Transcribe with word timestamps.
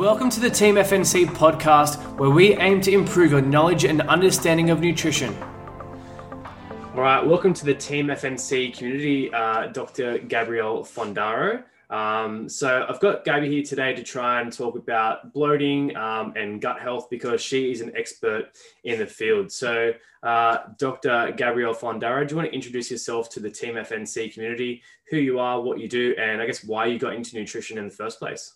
Welcome 0.00 0.30
to 0.30 0.40
the 0.40 0.48
Team 0.48 0.76
FNC 0.76 1.26
podcast, 1.26 2.02
where 2.16 2.30
we 2.30 2.54
aim 2.54 2.80
to 2.80 2.90
improve 2.90 3.32
your 3.32 3.42
knowledge 3.42 3.84
and 3.84 4.00
understanding 4.00 4.70
of 4.70 4.80
nutrition. 4.80 5.36
All 6.94 7.02
right, 7.02 7.20
welcome 7.22 7.52
to 7.52 7.66
the 7.66 7.74
Team 7.74 8.06
FNC 8.06 8.74
community, 8.74 9.30
uh, 9.34 9.66
Dr. 9.66 10.16
Gabrielle 10.20 10.84
Fundaro. 10.84 11.64
Um, 11.90 12.48
so 12.48 12.86
I've 12.88 12.98
got 13.00 13.26
Gabby 13.26 13.50
here 13.50 13.62
today 13.62 13.92
to 13.92 14.02
try 14.02 14.40
and 14.40 14.50
talk 14.50 14.74
about 14.74 15.34
bloating 15.34 15.94
um, 15.98 16.32
and 16.34 16.62
gut 16.62 16.80
health 16.80 17.10
because 17.10 17.42
she 17.42 17.70
is 17.70 17.82
an 17.82 17.92
expert 17.94 18.44
in 18.84 19.00
the 19.00 19.06
field. 19.06 19.52
So, 19.52 19.92
uh, 20.22 20.58
Dr. 20.78 21.34
Gabrielle 21.36 21.74
Fundaro, 21.74 22.26
do 22.26 22.32
you 22.32 22.36
want 22.38 22.48
to 22.48 22.54
introduce 22.54 22.90
yourself 22.90 23.28
to 23.30 23.40
the 23.40 23.50
Team 23.50 23.74
FNC 23.74 24.32
community, 24.32 24.82
who 25.10 25.18
you 25.18 25.38
are, 25.38 25.60
what 25.60 25.78
you 25.78 25.88
do, 25.88 26.14
and 26.18 26.40
I 26.40 26.46
guess 26.46 26.64
why 26.64 26.86
you 26.86 26.98
got 26.98 27.12
into 27.12 27.36
nutrition 27.36 27.76
in 27.76 27.84
the 27.84 27.94
first 27.94 28.18
place? 28.18 28.54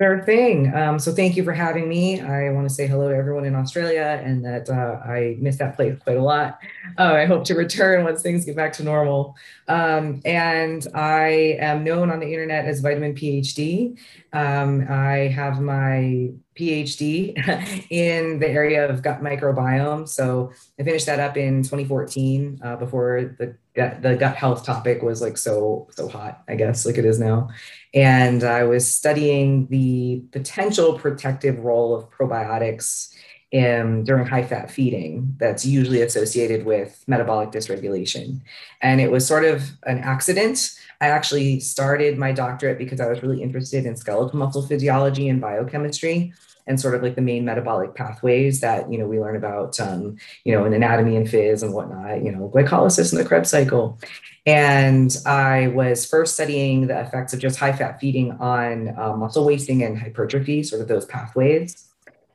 Sure 0.00 0.22
thing. 0.24 0.74
Um, 0.74 0.98
so 0.98 1.12
thank 1.12 1.36
you 1.36 1.44
for 1.44 1.52
having 1.52 1.86
me. 1.86 2.22
I 2.22 2.48
want 2.52 2.66
to 2.66 2.74
say 2.74 2.86
hello 2.86 3.10
to 3.10 3.14
everyone 3.14 3.44
in 3.44 3.54
Australia 3.54 4.18
and 4.24 4.42
that 4.46 4.70
uh, 4.70 4.98
I 5.06 5.36
miss 5.40 5.58
that 5.58 5.76
place 5.76 5.98
quite 6.02 6.16
a 6.16 6.22
lot. 6.22 6.58
Uh, 6.98 7.12
I 7.12 7.26
hope 7.26 7.44
to 7.44 7.54
return 7.54 8.02
once 8.04 8.22
things 8.22 8.46
get 8.46 8.56
back 8.56 8.72
to 8.74 8.82
normal. 8.82 9.36
Um, 9.68 10.22
and 10.24 10.86
I 10.94 11.58
am 11.60 11.84
known 11.84 12.10
on 12.10 12.18
the 12.18 12.32
internet 12.32 12.64
as 12.64 12.80
Vitamin 12.80 13.14
PhD. 13.14 13.98
Um, 14.32 14.86
I 14.88 15.28
have 15.28 15.60
my 15.60 16.30
PhD 16.60 17.86
in 17.90 18.38
the 18.38 18.48
area 18.48 18.88
of 18.88 19.02
gut 19.02 19.22
microbiome. 19.22 20.08
So 20.08 20.52
I 20.78 20.82
finished 20.82 21.06
that 21.06 21.18
up 21.18 21.36
in 21.36 21.62
2014 21.62 22.60
uh, 22.62 22.76
before 22.76 23.34
the 23.38 23.56
gut, 23.74 24.02
the 24.02 24.16
gut 24.16 24.36
health 24.36 24.64
topic 24.64 25.02
was 25.02 25.22
like 25.22 25.38
so 25.38 25.88
so 25.92 26.08
hot, 26.08 26.42
I 26.48 26.54
guess, 26.56 26.84
like 26.84 26.98
it 26.98 27.04
is 27.04 27.18
now. 27.18 27.48
And 27.94 28.44
I 28.44 28.64
was 28.64 28.86
studying 28.86 29.66
the 29.68 30.22
potential 30.32 30.98
protective 30.98 31.58
role 31.60 31.94
of 31.94 32.10
probiotics 32.10 33.14
in, 33.50 34.04
during 34.04 34.26
high 34.26 34.44
fat 34.44 34.70
feeding 34.70 35.34
that's 35.38 35.66
usually 35.66 36.02
associated 36.02 36.64
with 36.64 37.02
metabolic 37.06 37.50
dysregulation. 37.50 38.40
And 38.80 39.00
it 39.00 39.10
was 39.10 39.26
sort 39.26 39.44
of 39.44 39.62
an 39.84 39.98
accident. 39.98 40.78
I 41.00 41.08
actually 41.08 41.60
started 41.60 42.16
my 42.16 42.32
doctorate 42.32 42.78
because 42.78 43.00
I 43.00 43.08
was 43.08 43.22
really 43.22 43.42
interested 43.42 43.86
in 43.86 43.96
skeletal 43.96 44.38
muscle 44.38 44.62
physiology 44.62 45.28
and 45.28 45.40
biochemistry 45.40 46.32
and 46.66 46.80
sort 46.80 46.94
of 46.94 47.02
like 47.02 47.14
the 47.14 47.22
main 47.22 47.44
metabolic 47.44 47.94
pathways 47.94 48.60
that 48.60 48.90
you 48.90 48.98
know 48.98 49.06
we 49.06 49.20
learn 49.20 49.36
about 49.36 49.78
um, 49.80 50.16
you 50.44 50.52
know 50.52 50.64
in 50.64 50.72
anatomy 50.72 51.16
and 51.16 51.26
phys 51.26 51.62
and 51.62 51.72
whatnot 51.72 52.22
you 52.24 52.32
know 52.32 52.50
glycolysis 52.54 53.12
and 53.12 53.20
the 53.20 53.28
krebs 53.28 53.50
cycle 53.50 53.98
and 54.46 55.16
i 55.26 55.68
was 55.68 56.06
first 56.06 56.34
studying 56.34 56.86
the 56.86 57.00
effects 57.00 57.32
of 57.32 57.40
just 57.40 57.58
high 57.58 57.72
fat 57.72 58.00
feeding 58.00 58.32
on 58.32 58.94
uh, 58.98 59.14
muscle 59.16 59.44
wasting 59.44 59.82
and 59.82 59.98
hypertrophy 59.98 60.62
sort 60.62 60.80
of 60.80 60.88
those 60.88 61.06
pathways 61.06 61.90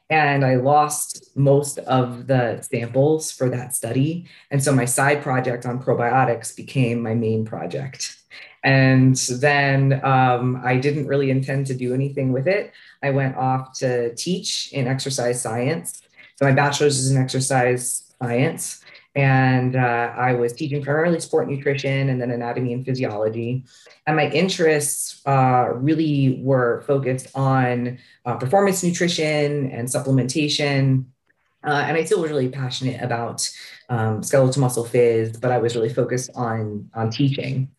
and 0.09 0.45
I 0.45 0.55
lost 0.55 1.35
most 1.35 1.79
of 1.79 2.27
the 2.27 2.61
samples 2.61 3.31
for 3.31 3.49
that 3.49 3.73
study. 3.73 4.27
And 4.51 4.63
so 4.63 4.71
my 4.71 4.85
side 4.85 5.23
project 5.23 5.65
on 5.65 5.81
probiotics 5.81 6.55
became 6.55 7.01
my 7.01 7.15
main 7.15 7.43
project. 7.43 8.14
And 8.63 9.15
then 9.15 10.03
um, 10.03 10.59
I 10.63 10.77
didn't 10.77 11.05
really 11.05 11.29
intend 11.29 11.67
to 11.67 11.75
do 11.75 11.93
anything 11.93 12.33
with 12.33 12.47
it. 12.47 12.73
I 13.03 13.11
went 13.11 13.37
off 13.37 13.73
to 13.79 14.15
teach 14.15 14.71
in 14.73 14.87
exercise 14.87 15.39
science. 15.39 16.01
So 16.37 16.45
my 16.45 16.51
bachelor's 16.51 16.97
is 16.97 17.11
in 17.11 17.21
exercise 17.21 18.13
science. 18.19 18.83
And 19.15 19.77
uh, 19.77 20.11
I 20.17 20.33
was 20.33 20.51
teaching 20.51 20.83
primarily 20.83 21.19
sport 21.19 21.47
nutrition 21.47 22.09
and 22.09 22.19
then 22.19 22.31
anatomy 22.31 22.73
and 22.73 22.85
physiology. 22.85 23.63
And 24.07 24.17
my 24.17 24.29
interests 24.29 25.21
uh, 25.25 25.69
really 25.73 26.41
were 26.41 26.83
focused 26.85 27.27
on 27.33 27.99
uh, 28.25 28.35
performance 28.35 28.83
nutrition 28.83 29.71
and 29.71 29.87
supplementation. 29.87 31.05
Uh, 31.63 31.85
and 31.87 31.95
I 31.95 32.03
still 32.03 32.21
was 32.21 32.29
really 32.29 32.49
passionate 32.49 33.01
about 33.01 33.49
um, 33.89 34.21
skeletal 34.21 34.61
muscle 34.61 34.83
phys, 34.85 35.39
but 35.39 35.51
I 35.51 35.59
was 35.59 35.75
really 35.75 35.93
focused 35.93 36.31
on, 36.35 36.89
on 36.93 37.09
teaching. 37.09 37.69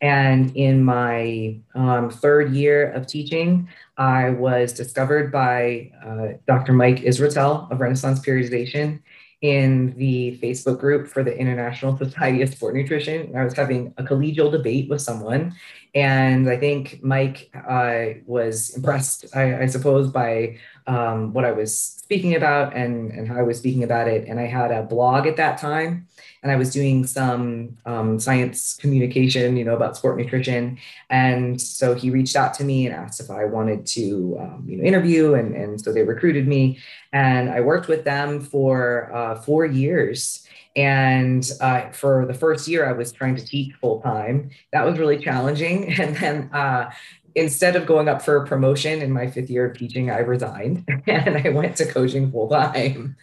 And 0.00 0.54
in 0.56 0.84
my 0.84 1.56
um, 1.74 2.10
third 2.10 2.52
year 2.52 2.92
of 2.92 3.06
teaching, 3.06 3.68
I 3.96 4.30
was 4.30 4.72
discovered 4.72 5.32
by 5.32 5.90
uh, 6.04 6.38
Dr. 6.46 6.72
Mike 6.72 6.98
Israetel 6.98 7.70
of 7.70 7.80
Renaissance 7.80 8.20
Periodization 8.20 9.00
in 9.40 9.94
the 9.96 10.38
Facebook 10.42 10.80
group 10.80 11.06
for 11.06 11.22
the 11.22 11.36
International 11.36 11.96
Society 11.96 12.42
of 12.42 12.48
Sport 12.48 12.74
Nutrition. 12.74 13.36
I 13.36 13.44
was 13.44 13.54
having 13.54 13.94
a 13.96 14.02
collegial 14.02 14.50
debate 14.50 14.88
with 14.88 15.00
someone, 15.00 15.54
and 15.94 16.48
I 16.48 16.56
think 16.56 17.00
Mike 17.02 17.50
uh, 17.68 18.20
was 18.26 18.76
impressed, 18.76 19.26
I, 19.34 19.62
I 19.62 19.66
suppose, 19.66 20.10
by 20.10 20.58
um, 20.86 21.32
what 21.32 21.44
I 21.44 21.52
was 21.52 21.76
speaking 21.76 22.34
about 22.34 22.74
and, 22.74 23.12
and 23.12 23.28
how 23.28 23.36
I 23.36 23.42
was 23.42 23.58
speaking 23.58 23.84
about 23.84 24.08
it. 24.08 24.26
And 24.28 24.40
I 24.40 24.46
had 24.46 24.72
a 24.72 24.82
blog 24.82 25.26
at 25.26 25.36
that 25.36 25.58
time 25.58 26.08
and 26.42 26.52
I 26.52 26.56
was 26.56 26.72
doing 26.72 27.06
some 27.06 27.76
um, 27.84 28.18
science 28.18 28.76
communication, 28.76 29.56
you 29.56 29.64
know, 29.64 29.74
about 29.74 29.96
sport 29.96 30.16
nutrition. 30.16 30.78
And 31.10 31.60
so 31.60 31.94
he 31.94 32.10
reached 32.10 32.36
out 32.36 32.54
to 32.54 32.64
me 32.64 32.86
and 32.86 32.94
asked 32.94 33.20
if 33.20 33.30
I 33.30 33.44
wanted 33.44 33.86
to, 33.86 34.38
um, 34.40 34.64
you 34.66 34.76
know, 34.76 34.84
interview. 34.84 35.34
And, 35.34 35.54
and 35.54 35.80
so 35.80 35.92
they 35.92 36.02
recruited 36.02 36.46
me 36.46 36.78
and 37.12 37.50
I 37.50 37.60
worked 37.60 37.88
with 37.88 38.04
them 38.04 38.40
for 38.40 39.12
uh, 39.14 39.34
four 39.40 39.66
years. 39.66 40.46
And 40.76 41.50
uh, 41.60 41.90
for 41.90 42.24
the 42.26 42.34
first 42.34 42.68
year, 42.68 42.88
I 42.88 42.92
was 42.92 43.10
trying 43.10 43.34
to 43.34 43.44
teach 43.44 43.74
full 43.80 44.00
time. 44.00 44.50
That 44.72 44.84
was 44.84 44.98
really 44.98 45.18
challenging. 45.18 45.92
And 45.98 46.16
then 46.16 46.50
uh, 46.52 46.90
instead 47.38 47.76
of 47.76 47.86
going 47.86 48.08
up 48.08 48.20
for 48.20 48.36
a 48.36 48.46
promotion 48.46 49.00
in 49.00 49.12
my 49.12 49.28
fifth 49.30 49.48
year 49.48 49.66
of 49.66 49.78
teaching, 49.78 50.10
I 50.10 50.18
resigned 50.18 50.84
and 51.06 51.36
I 51.36 51.50
went 51.50 51.76
to 51.76 51.86
coaching 51.86 52.30
full 52.30 52.48
time. 52.48 53.16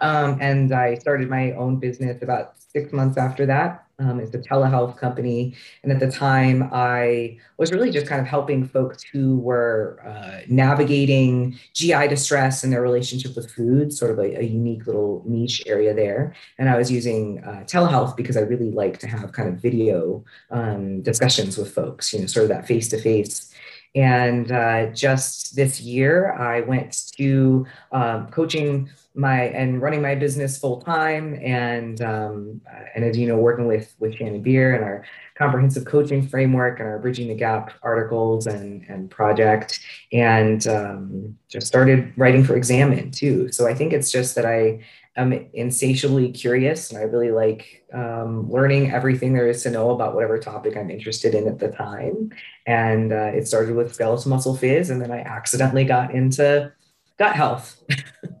Um, 0.00 0.38
and 0.40 0.72
I 0.72 0.96
started 0.96 1.28
my 1.28 1.52
own 1.52 1.76
business 1.76 2.22
about 2.22 2.54
six 2.58 2.92
months 2.92 3.16
after 3.16 3.46
that. 3.46 3.83
Um, 3.98 4.20
it's 4.20 4.34
a 4.34 4.38
telehealth 4.38 4.96
company. 4.96 5.54
And 5.82 5.92
at 5.92 6.00
the 6.00 6.10
time, 6.10 6.68
I 6.72 7.38
was 7.58 7.72
really 7.72 7.90
just 7.90 8.06
kind 8.06 8.20
of 8.20 8.26
helping 8.26 8.66
folks 8.66 9.02
who 9.02 9.38
were 9.38 10.00
uh, 10.04 10.40
navigating 10.48 11.58
GI 11.74 12.08
distress 12.08 12.64
and 12.64 12.72
their 12.72 12.82
relationship 12.82 13.36
with 13.36 13.50
food, 13.50 13.92
sort 13.92 14.10
of 14.10 14.18
a, 14.18 14.40
a 14.40 14.42
unique 14.42 14.86
little 14.86 15.22
niche 15.26 15.62
area 15.66 15.94
there. 15.94 16.34
And 16.58 16.68
I 16.68 16.76
was 16.76 16.90
using 16.90 17.42
uh, 17.44 17.64
telehealth 17.66 18.16
because 18.16 18.36
I 18.36 18.40
really 18.40 18.70
like 18.70 18.98
to 18.98 19.06
have 19.06 19.32
kind 19.32 19.48
of 19.48 19.60
video 19.60 20.24
um, 20.50 21.02
discussions 21.02 21.56
with 21.56 21.72
folks, 21.72 22.12
you 22.12 22.20
know, 22.20 22.26
sort 22.26 22.44
of 22.44 22.48
that 22.50 22.66
face 22.66 22.88
to 22.88 23.00
face 23.00 23.54
and 23.94 24.50
uh, 24.50 24.86
just 24.86 25.54
this 25.54 25.80
year, 25.80 26.32
I 26.32 26.60
went 26.62 27.12
to 27.16 27.64
um, 27.92 28.26
coaching 28.28 28.90
my 29.14 29.42
and 29.42 29.80
running 29.80 30.02
my 30.02 30.14
business 30.14 30.58
full 30.58 30.80
time, 30.82 31.38
and 31.42 32.00
um, 32.02 32.60
and 32.94 33.04
as 33.04 33.16
you 33.16 33.28
know, 33.28 33.38
working 33.38 33.66
with 33.66 33.94
with 33.98 34.16
Shannon 34.16 34.42
Beer 34.42 34.74
and 34.74 34.84
our 34.84 35.04
comprehensive 35.36 35.84
coaching 35.84 36.26
framework 36.26 36.80
and 36.80 36.88
our 36.88 36.98
bridging 36.98 37.28
the 37.28 37.34
gap 37.34 37.72
articles 37.82 38.46
and 38.46 38.84
and 38.88 39.10
project, 39.10 39.80
and 40.12 40.66
um, 40.66 41.38
just 41.48 41.66
started 41.66 42.12
writing 42.16 42.42
for 42.42 42.56
Examine 42.56 43.10
too. 43.10 43.52
So 43.52 43.68
I 43.68 43.74
think 43.74 43.92
it's 43.92 44.10
just 44.10 44.34
that 44.34 44.46
I 44.46 44.80
am 45.16 45.32
insatiably 45.52 46.32
curious 46.32 46.90
and 46.90 46.98
I 46.98 47.02
really 47.02 47.30
like 47.30 47.84
um, 47.92 48.50
learning 48.50 48.90
everything 48.90 49.32
there 49.32 49.48
is 49.48 49.62
to 49.62 49.70
know 49.70 49.90
about 49.90 50.14
whatever 50.14 50.38
topic 50.38 50.76
I'm 50.76 50.90
interested 50.90 51.36
in 51.36 51.46
at 51.46 51.60
the 51.60 51.68
time. 51.68 52.30
And 52.66 53.12
uh, 53.12 53.30
it 53.32 53.46
started 53.46 53.76
with 53.76 53.94
skeletal 53.94 54.28
muscle 54.28 54.56
phys, 54.56 54.90
and 54.90 55.00
then 55.00 55.12
I 55.12 55.20
accidentally 55.20 55.84
got 55.84 56.12
into 56.12 56.72
gut 57.18 57.36
health. 57.36 57.80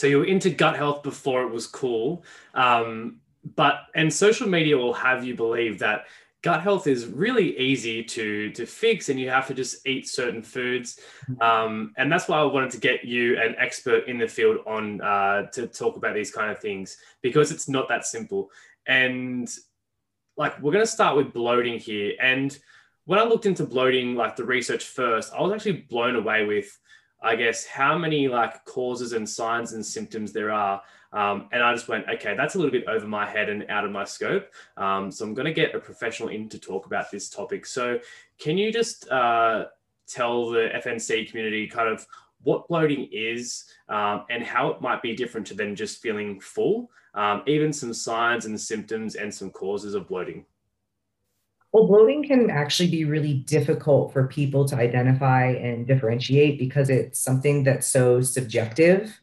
so 0.00 0.06
you 0.06 0.16
were 0.16 0.24
into 0.24 0.48
gut 0.48 0.76
health 0.76 1.02
before 1.02 1.42
it 1.42 1.50
was 1.50 1.66
cool. 1.66 2.24
Um, 2.54 3.20
but 3.54 3.82
and 3.94 4.10
social 4.10 4.48
media 4.48 4.74
will 4.78 4.94
have 4.94 5.26
you 5.26 5.34
believe 5.34 5.78
that 5.80 6.06
gut 6.40 6.62
health 6.62 6.86
is 6.86 7.06
really 7.06 7.58
easy 7.58 8.02
to 8.02 8.50
to 8.52 8.64
fix 8.64 9.10
and 9.10 9.20
you 9.20 9.28
have 9.28 9.46
to 9.48 9.52
just 9.52 9.86
eat 9.86 10.08
certain 10.08 10.42
foods. 10.42 10.98
Um, 11.42 11.92
and 11.98 12.10
that's 12.10 12.28
why 12.28 12.38
i 12.38 12.44
wanted 12.44 12.70
to 12.70 12.78
get 12.78 13.04
you 13.04 13.38
an 13.38 13.54
expert 13.58 14.08
in 14.08 14.16
the 14.16 14.26
field 14.26 14.60
on 14.66 15.02
uh, 15.02 15.48
to 15.52 15.66
talk 15.66 15.96
about 15.96 16.14
these 16.14 16.32
kind 16.32 16.50
of 16.50 16.58
things 16.60 16.96
because 17.20 17.52
it's 17.52 17.68
not 17.68 17.86
that 17.90 18.06
simple. 18.06 18.50
And 18.86 19.54
like 20.38 20.58
we're 20.62 20.72
going 20.72 20.82
to 20.82 20.90
start 20.90 21.14
with 21.14 21.34
bloating 21.34 21.78
here. 21.78 22.14
And 22.22 22.58
when 23.04 23.18
i 23.18 23.22
looked 23.24 23.44
into 23.44 23.66
bloating 23.66 24.14
like 24.14 24.36
the 24.36 24.44
research 24.44 24.84
first 24.84 25.32
i 25.34 25.40
was 25.42 25.52
actually 25.52 25.84
blown 25.90 26.16
away 26.16 26.44
with 26.44 26.78
i 27.22 27.34
guess 27.36 27.66
how 27.66 27.96
many 27.96 28.28
like 28.28 28.64
causes 28.64 29.12
and 29.12 29.28
signs 29.28 29.72
and 29.72 29.84
symptoms 29.84 30.32
there 30.32 30.50
are 30.50 30.82
um, 31.12 31.48
and 31.52 31.62
I 31.62 31.74
just 31.74 31.88
went, 31.88 32.08
okay, 32.08 32.34
that's 32.36 32.54
a 32.54 32.58
little 32.58 32.70
bit 32.70 32.86
over 32.86 33.06
my 33.06 33.26
head 33.26 33.48
and 33.48 33.66
out 33.68 33.84
of 33.84 33.90
my 33.90 34.04
scope. 34.04 34.48
Um, 34.76 35.10
so 35.10 35.24
I'm 35.24 35.34
going 35.34 35.46
to 35.46 35.52
get 35.52 35.74
a 35.74 35.80
professional 35.80 36.28
in 36.28 36.48
to 36.50 36.58
talk 36.58 36.86
about 36.86 37.10
this 37.10 37.28
topic. 37.28 37.66
So 37.66 37.98
can 38.38 38.56
you 38.56 38.72
just 38.72 39.08
uh, 39.10 39.66
tell 40.06 40.50
the 40.50 40.70
FNC 40.84 41.28
community 41.28 41.66
kind 41.66 41.88
of 41.88 42.06
what 42.42 42.68
bloating 42.68 43.08
is 43.12 43.64
um, 43.88 44.24
and 44.30 44.42
how 44.42 44.68
it 44.68 44.80
might 44.80 45.02
be 45.02 45.14
different 45.14 45.46
to 45.48 45.54
them 45.54 45.74
just 45.74 46.00
feeling 46.00 46.38
full, 46.40 46.90
um, 47.14 47.42
even 47.46 47.72
some 47.72 47.92
signs 47.92 48.46
and 48.46 48.58
symptoms 48.58 49.16
and 49.16 49.34
some 49.34 49.50
causes 49.50 49.94
of 49.94 50.08
bloating? 50.08 50.44
Well, 51.72 51.86
bloating 51.86 52.24
can 52.24 52.50
actually 52.50 52.90
be 52.90 53.04
really 53.04 53.34
difficult 53.34 54.12
for 54.12 54.26
people 54.26 54.64
to 54.66 54.76
identify 54.76 55.50
and 55.52 55.86
differentiate 55.86 56.58
because 56.58 56.90
it's 56.90 57.20
something 57.20 57.62
that's 57.62 57.86
so 57.86 58.20
subjective. 58.22 59.20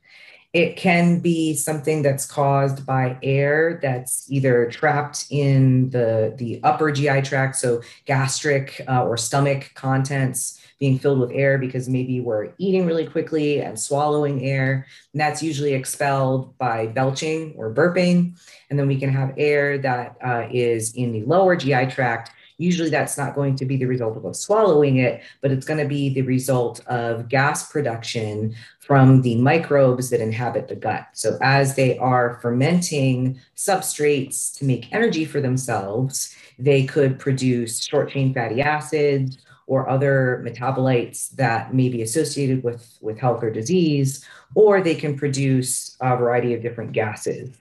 It 0.54 0.78
can 0.78 1.20
be 1.20 1.56
something 1.56 2.02
that's 2.02 2.26
caused 2.26 2.86
by 2.86 3.18
air 3.22 3.80
that's 3.82 4.32
either 4.32 4.72
trapped 4.72 5.26
in 5.30 5.90
the, 5.90 6.34
the 6.38 6.62
upper 6.64 6.90
GI 6.90 7.24
tract, 7.24 7.58
so 7.58 7.82
gastric 8.06 8.82
uh, 8.88 9.04
or 9.04 9.18
stomach 9.18 9.72
contents 9.76 10.62
being 10.80 11.00
filled 11.00 11.20
with 11.20 11.32
air 11.32 11.58
because 11.58 11.90
maybe 11.90 12.22
we're 12.22 12.54
eating 12.60 12.86
really 12.86 13.06
quickly 13.06 13.60
and 13.62 13.78
swallowing 13.78 14.46
air. 14.46 14.86
And 15.12 15.20
that's 15.20 15.44
usually 15.44 15.74
expelled 15.74 16.58
by 16.58 16.88
belching 16.88 17.54
or 17.58 17.74
burping. 17.74 18.40
And 18.70 18.80
then 18.80 18.88
we 18.88 18.98
can 18.98 19.10
have 19.10 19.34
air 19.38 19.78
that 19.80 20.16
uh, 20.26 20.48
is 20.50 20.96
in 20.96 21.12
the 21.12 21.24
lower 21.24 21.58
GI 21.58 21.88
tract 21.88 22.32
Usually 22.58 22.90
that's 22.90 23.18
not 23.18 23.36
going 23.36 23.56
to 23.58 23.66
be 23.66 23.78
the 23.78 23.86
result 23.86 24.18
of 24.18 24.26
us 24.26 24.40
swallowing 24.40 24.98
it, 24.98 25.22
but 25.42 25.52
it's 25.52 25.66
going 25.66 25.80
to 25.80 25.88
be 25.88 26.10
the 26.10 26.24
result 26.24 26.86
of 26.88 27.30
gas 27.30 27.72
production 27.72 28.56
from 28.80 29.22
the 29.22 29.36
microbes 29.36 30.10
that 30.10 30.22
inhabit 30.22 30.68
the 30.68 30.76
gut. 30.76 31.08
So 31.14 31.38
as 31.42 31.76
they 31.76 31.98
are 32.00 32.40
fermenting 32.42 33.40
substrates 33.56 34.58
to 34.58 34.66
make 34.66 34.92
energy 34.94 35.26
for 35.26 35.40
themselves, 35.40 36.36
they 36.58 36.86
could 36.86 37.20
produce 37.20 37.84
short 37.84 38.10
chain 38.10 38.34
fatty 38.34 38.62
acids 38.62 39.38
or 39.68 39.90
other 39.90 40.42
metabolites 40.48 41.30
that 41.32 41.74
may 41.74 41.90
be 41.90 42.02
associated 42.02 42.64
with, 42.64 42.98
with 43.02 43.20
health 43.20 43.44
or 43.44 43.52
disease, 43.52 44.26
or 44.56 44.82
they 44.82 44.96
can 44.96 45.18
produce 45.18 45.98
a 46.00 46.16
variety 46.16 46.54
of 46.54 46.62
different 46.62 46.94
gases. 46.94 47.56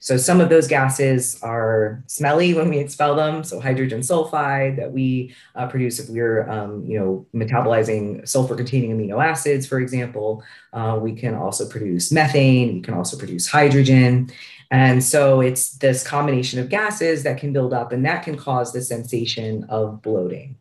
So 0.00 0.16
some 0.16 0.40
of 0.40 0.48
those 0.48 0.68
gases 0.68 1.40
are 1.42 2.02
smelly 2.06 2.54
when 2.54 2.68
we 2.68 2.78
expel 2.78 3.14
them. 3.14 3.44
So 3.44 3.60
hydrogen 3.60 4.00
sulfide 4.00 4.76
that 4.76 4.92
we 4.92 5.34
uh, 5.54 5.66
produce 5.66 5.98
if 5.98 6.08
we're, 6.08 6.48
um, 6.48 6.84
you 6.84 6.98
know, 6.98 7.26
metabolizing 7.34 8.26
sulfur-containing 8.28 8.96
amino 8.96 9.24
acids, 9.24 9.66
for 9.66 9.80
example. 9.80 10.42
Uh, 10.72 10.98
we 11.00 11.14
can 11.14 11.34
also 11.34 11.68
produce 11.68 12.12
methane. 12.12 12.74
We 12.74 12.80
can 12.82 12.94
also 12.94 13.16
produce 13.16 13.46
hydrogen. 13.46 14.30
And 14.70 15.02
so 15.02 15.40
it's 15.40 15.78
this 15.78 16.06
combination 16.06 16.58
of 16.58 16.68
gases 16.68 17.22
that 17.22 17.38
can 17.38 17.52
build 17.52 17.72
up 17.72 17.92
and 17.92 18.04
that 18.04 18.24
can 18.24 18.36
cause 18.36 18.72
the 18.72 18.82
sensation 18.82 19.64
of 19.68 20.02
bloating. 20.02 20.56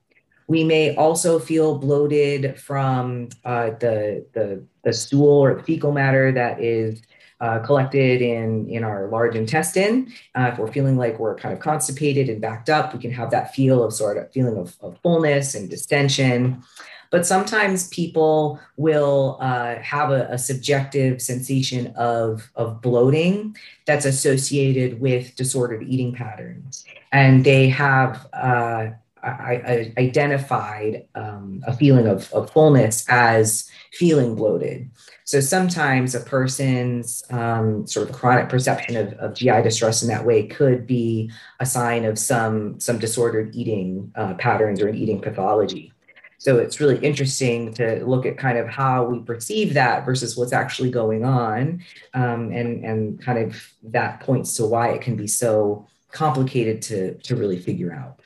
We 0.48 0.64
may 0.64 0.96
also 0.96 1.40
feel 1.40 1.80
bloated 1.80 2.60
from 2.60 3.30
uh, 3.44 3.72
the, 3.80 4.28
the, 4.34 4.64
the 4.84 4.94
stool 4.94 5.44
or 5.44 5.64
fecal 5.64 5.92
matter 5.92 6.32
that 6.32 6.62
is 6.62 7.02
uh, 7.42 7.60
collected 7.60 8.22
in, 8.22 8.68
in 8.70 8.84
our 8.84 9.08
large 9.10 9.36
intestine. 9.36 10.12
Uh, 10.36 10.52
if 10.52 10.58
we're 10.58 10.72
feeling 10.72 10.98
like 10.98 11.20
we're 11.20 11.36
kind 11.36 11.54
of 11.54 11.60
constipated 11.60 12.30
and 12.30 12.42
backed 12.42 12.70
up, 12.70 12.94
we 12.94 13.00
can 13.00 13.12
have 13.12 13.32
that 13.32 13.54
feel 13.54 13.84
of 13.84 13.94
sort 13.94 14.18
of 14.18 14.32
feeling 14.32 14.58
of, 14.58 14.76
of 14.82 14.98
fullness 15.04 15.56
and 15.56 15.70
distension. 15.70 16.64
But 17.12 17.26
sometimes 17.26 17.88
people 17.90 18.60
will 18.78 19.38
uh, 19.40 19.76
have 19.76 20.12
a, 20.12 20.28
a, 20.32 20.38
subjective 20.38 21.22
sensation 21.22 21.94
of, 21.96 22.52
of 22.56 22.82
bloating 22.82 23.56
that's 23.86 24.06
associated 24.06 25.00
with 25.00 25.36
disordered 25.36 25.84
eating 25.84 26.14
patterns. 26.14 26.84
And 27.12 27.46
they 27.46 27.70
have 27.70 28.28
uh, 28.34 28.88
I, 29.26 29.54
I 29.66 29.94
identified 29.98 31.08
um, 31.16 31.64
a 31.66 31.76
feeling 31.76 32.08
of, 32.08 32.32
of 32.34 32.52
fullness 32.52 33.06
as 33.10 33.70
feeling 33.94 34.36
bloated. 34.36 34.90
So 35.26 35.40
sometimes 35.40 36.14
a 36.14 36.20
person's 36.20 37.24
um, 37.32 37.88
sort 37.88 38.08
of 38.08 38.16
chronic 38.16 38.48
perception 38.48 38.96
of, 38.96 39.14
of 39.14 39.34
GI 39.34 39.64
distress 39.64 40.04
in 40.04 40.08
that 40.10 40.24
way 40.24 40.46
could 40.46 40.86
be 40.86 41.32
a 41.60 41.66
sign 41.66 42.06
of 42.06 42.20
some, 42.20 42.80
some 42.80 43.00
disordered 43.00 43.56
eating 43.56 44.12
uh, 44.16 44.36
patterns 44.36 44.80
or 44.82 44.88
an 44.88 44.96
eating 44.96 45.20
pathology. 45.20 45.92
So 46.38 46.60
it's 46.60 46.80
really 46.80 47.00
interesting 47.00 47.74
to 47.74 48.06
look 48.06 48.28
at 48.28 48.38
kind 48.38 48.60
of 48.60 48.68
how 48.68 49.06
we 49.06 49.20
perceive 49.20 49.74
that 49.74 50.06
versus 50.06 50.38
what's 50.38 50.54
actually 50.54 50.92
going 50.92 51.26
on. 51.26 51.84
Um, 52.14 52.52
and, 52.52 52.86
and 52.86 53.20
kind 53.20 53.40
of 53.40 53.74
that 53.82 54.20
points 54.20 54.56
to 54.58 54.68
why 54.68 54.90
it 54.90 55.02
can 55.02 55.16
be 55.16 55.26
so 55.26 55.88
complicated 56.12 56.84
to, 56.84 57.16
to 57.16 57.36
really 57.36 57.58
figure 57.58 57.92
out. 57.92 58.20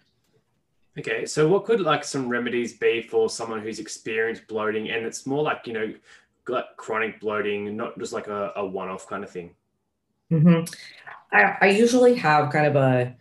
Okay, 0.98 1.26
so 1.26 1.48
what 1.48 1.64
could 1.64 1.80
like 1.80 2.04
some 2.04 2.28
remedies 2.28 2.74
be 2.74 3.02
for 3.02 3.30
someone 3.30 3.62
who's 3.62 3.80
experienced 3.80 4.48
bloating 4.48 4.90
and 4.90 5.06
it's 5.06 5.26
more 5.26 5.42
like, 5.42 5.66
you 5.66 5.72
know, 5.72 5.94
like 6.48 6.66
chronic 6.78 7.20
bloating, 7.20 7.76
not 7.76 7.98
just 8.00 8.14
like 8.14 8.28
a, 8.28 8.52
a 8.56 8.66
one 8.66 8.90
off 8.90 9.08
kind 9.08 9.24
of 9.24 9.30
thing? 9.30 9.56
Mm-hmm. 10.32 10.66
I, 11.32 11.58
I, 11.62 11.70
usually 11.70 12.16
have 12.16 12.52
kind 12.52 12.68
of 12.68 12.76
a, 12.76 13.16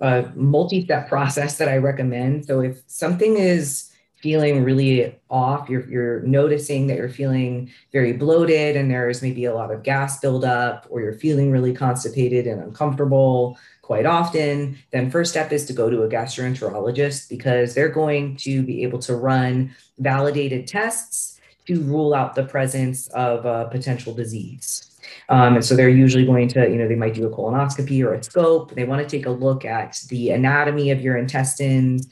a 0.00 0.30
multi 0.36 0.84
step 0.84 1.08
process 1.08 1.58
that 1.58 1.68
I 1.68 1.76
recommend. 1.78 2.44
So 2.46 2.60
if 2.60 2.82
something 2.86 3.36
is 3.36 3.90
feeling 4.16 4.62
really 4.62 5.18
off, 5.28 5.68
you're, 5.68 5.88
you're 5.90 6.22
noticing 6.22 6.86
that 6.86 6.96
you're 6.96 7.08
feeling 7.08 7.68
very 7.92 8.12
bloated 8.12 8.76
and 8.76 8.88
there's 8.88 9.20
maybe 9.20 9.46
a 9.46 9.54
lot 9.54 9.72
of 9.72 9.82
gas 9.82 10.20
buildup, 10.20 10.86
or 10.88 11.00
you're 11.00 11.14
feeling 11.14 11.50
really 11.50 11.74
constipated 11.74 12.46
and 12.46 12.62
uncomfortable 12.62 13.58
quite 13.82 14.06
often, 14.06 14.78
then 14.92 15.10
first 15.10 15.32
step 15.32 15.50
is 15.50 15.66
to 15.66 15.72
go 15.72 15.90
to 15.90 16.04
a 16.04 16.08
gastroenterologist 16.08 17.28
because 17.28 17.74
they're 17.74 17.88
going 17.88 18.36
to 18.36 18.62
be 18.62 18.84
able 18.84 19.00
to 19.00 19.16
run 19.16 19.74
validated 19.98 20.68
tests 20.68 21.40
to 21.66 21.80
rule 21.82 22.14
out 22.14 22.34
the 22.34 22.44
presence 22.44 23.08
of 23.08 23.44
a 23.44 23.68
potential 23.70 24.12
disease. 24.14 24.88
Um, 25.28 25.56
and 25.56 25.64
so 25.64 25.74
they're 25.74 25.88
usually 25.88 26.24
going 26.24 26.48
to, 26.48 26.68
you 26.68 26.76
know, 26.76 26.88
they 26.88 26.94
might 26.94 27.14
do 27.14 27.26
a 27.26 27.30
colonoscopy 27.30 28.04
or 28.04 28.14
a 28.14 28.22
scope. 28.22 28.74
They 28.74 28.84
want 28.84 29.06
to 29.06 29.16
take 29.16 29.26
a 29.26 29.30
look 29.30 29.64
at 29.64 30.00
the 30.08 30.30
anatomy 30.30 30.90
of 30.90 31.00
your 31.00 31.16
intestines. 31.16 32.08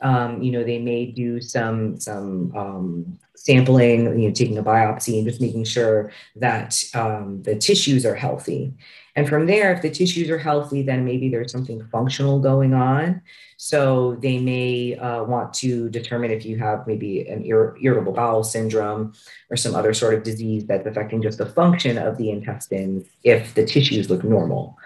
Um, 0.00 0.42
you 0.42 0.50
know, 0.50 0.64
they 0.64 0.78
may 0.78 1.06
do 1.06 1.40
some 1.40 2.00
some 2.00 2.52
um, 2.56 3.18
sampling, 3.34 4.20
you 4.20 4.28
know, 4.28 4.34
taking 4.34 4.58
a 4.58 4.62
biopsy 4.62 5.18
and 5.18 5.26
just 5.26 5.40
making 5.40 5.64
sure 5.64 6.10
that 6.36 6.82
um, 6.94 7.42
the 7.42 7.56
tissues 7.56 8.04
are 8.06 8.14
healthy. 8.14 8.72
And 9.16 9.28
from 9.28 9.46
there, 9.46 9.72
if 9.72 9.82
the 9.82 9.90
tissues 9.90 10.30
are 10.30 10.38
healthy, 10.38 10.82
then 10.82 11.04
maybe 11.04 11.28
there's 11.28 11.52
something 11.52 11.84
functional 11.90 12.38
going 12.38 12.74
on. 12.74 13.22
So 13.56 14.16
they 14.20 14.38
may 14.38 14.96
uh, 14.96 15.24
want 15.24 15.52
to 15.54 15.88
determine 15.90 16.30
if 16.30 16.44
you 16.44 16.58
have 16.58 16.86
maybe 16.86 17.26
an 17.28 17.44
ir- 17.44 17.76
irritable 17.80 18.12
bowel 18.12 18.44
syndrome 18.44 19.12
or 19.50 19.56
some 19.56 19.74
other 19.74 19.92
sort 19.92 20.14
of 20.14 20.22
disease 20.22 20.64
that's 20.66 20.86
affecting 20.86 21.22
just 21.22 21.38
the 21.38 21.46
function 21.46 21.98
of 21.98 22.16
the 22.16 22.30
intestines 22.30 23.06
if 23.24 23.54
the 23.54 23.66
tissues 23.66 24.08
look 24.08 24.24
normal. 24.24 24.78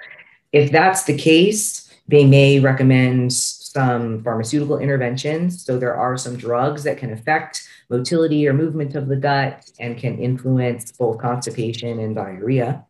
If 0.52 0.72
that's 0.72 1.04
the 1.04 1.16
case, 1.16 1.92
they 2.08 2.24
may 2.24 2.60
recommend 2.60 3.32
some 3.32 4.22
pharmaceutical 4.22 4.78
interventions. 4.78 5.64
So 5.64 5.78
there 5.78 5.96
are 5.96 6.16
some 6.16 6.36
drugs 6.36 6.84
that 6.84 6.98
can 6.98 7.12
affect 7.12 7.66
motility 7.90 8.46
or 8.46 8.52
movement 8.52 8.94
of 8.94 9.08
the 9.08 9.16
gut 9.16 9.70
and 9.80 9.98
can 9.98 10.18
influence 10.18 10.93
both 10.93 11.19
constipation 11.19 11.98
and 11.98 12.14
diarrhea. 12.14 12.84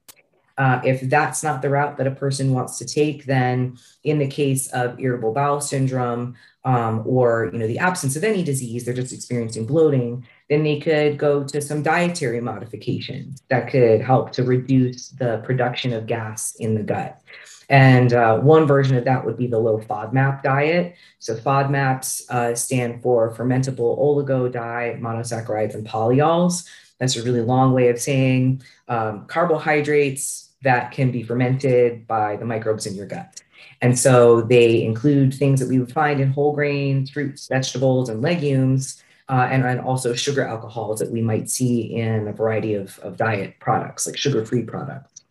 Uh, 0.57 0.81
if 0.85 1.01
that's 1.11 1.43
not 1.43 1.63
the 1.63 1.71
route 1.71 1.97
that 1.97 2.07
a 2.07 2.13
person 2.13 2.53
wants 2.53 2.79
to 2.79 2.85
take, 2.85 3.25
then 3.27 3.77
in 4.05 4.19
the 4.19 4.27
case 4.27 4.69
of 4.69 4.99
irritable 5.01 5.33
bowel 5.33 5.61
syndrome 5.61 6.37
um, 6.65 7.03
or 7.05 7.51
you 7.53 7.59
know 7.59 7.67
the 7.67 7.79
absence 7.79 8.17
of 8.17 8.25
any 8.25 8.43
disease, 8.43 8.85
they're 8.85 8.95
just 8.95 9.13
experiencing 9.13 9.67
bloating, 9.67 10.27
then 10.49 10.63
they 10.63 10.79
could 10.81 11.19
go 11.19 11.45
to 11.45 11.61
some 11.61 11.83
dietary 11.83 12.41
modifications 12.41 13.43
that 13.49 13.69
could 13.69 14.01
help 14.01 14.33
to 14.33 14.45
reduce 14.45 15.09
the 15.11 15.43
production 15.45 15.93
of 15.93 16.07
gas 16.07 16.55
in 16.59 16.75
the 16.75 16.83
gut. 16.83 17.21
And 17.69 18.13
uh, 18.13 18.39
one 18.39 18.67
version 18.67 18.97
of 18.97 19.05
that 19.05 19.25
would 19.25 19.39
be 19.39 19.47
the 19.47 19.59
low 19.59 19.79
FODMAP 19.79 20.43
diet. 20.43 20.97
So 21.19 21.35
FODMAPs 21.35 22.31
uh, 22.31 22.55
stand 22.55 23.03
for 23.03 23.33
fermentable 23.35 23.99
oligo 23.99 24.53
di 24.53 24.99
monosaccharides 25.01 25.75
and 25.75 25.87
polyols. 25.87 26.69
That's 26.99 27.17
a 27.17 27.23
really 27.23 27.41
long 27.41 27.73
way 27.73 27.89
of 27.89 28.01
saying 28.01 28.63
um, 28.89 29.27
carbohydrates 29.27 30.44
that 30.65 30.91
can 30.91 31.11
be 31.11 31.23
fermented 31.23 32.07
by 32.07 32.37
the 32.37 32.45
microbes 32.45 32.87
in 32.87 32.95
your 32.95 33.07
gut. 33.07 33.43
And 33.81 33.99
so 33.99 34.41
they 34.41 34.83
include 34.83 35.35
things 35.35 35.61
that 35.61 35.69
we 35.69 35.79
would 35.79 35.93
find 35.93 36.21
in 36.21 36.31
whole 36.31 36.55
grains, 36.55 37.11
fruits, 37.11 37.49
vegetables, 37.49 38.09
and 38.09 38.23
legumes, 38.23 39.03
uh, 39.29 39.49
and, 39.51 39.65
and 39.65 39.81
also 39.81 40.15
sugar 40.15 40.45
alcohols 40.45 40.99
that 41.01 41.11
we 41.11 41.23
might 41.23 41.49
see 41.49 41.95
in 41.95 42.29
a 42.29 42.33
variety 42.33 42.75
of, 42.75 42.99
of 43.01 43.17
diet 43.17 43.55
products, 43.61 44.07
like 44.07 44.17
sugar-free 44.17 44.65
products. 44.65 45.23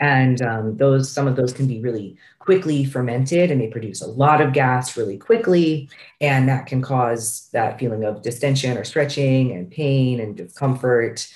And 0.00 0.42
um, 0.42 0.76
those, 0.76 1.10
some 1.10 1.26
of 1.26 1.36
those 1.36 1.52
can 1.52 1.66
be 1.66 1.80
really 1.80 2.16
quickly 2.38 2.84
fermented, 2.84 3.50
and 3.50 3.60
they 3.60 3.68
produce 3.68 4.02
a 4.02 4.06
lot 4.06 4.40
of 4.40 4.52
gas 4.52 4.96
really 4.96 5.16
quickly, 5.16 5.88
and 6.20 6.48
that 6.48 6.66
can 6.66 6.82
cause 6.82 7.48
that 7.52 7.78
feeling 7.78 8.04
of 8.04 8.22
distension 8.22 8.76
or 8.76 8.84
stretching 8.84 9.52
and 9.52 9.70
pain 9.70 10.20
and 10.20 10.36
discomfort. 10.36 11.26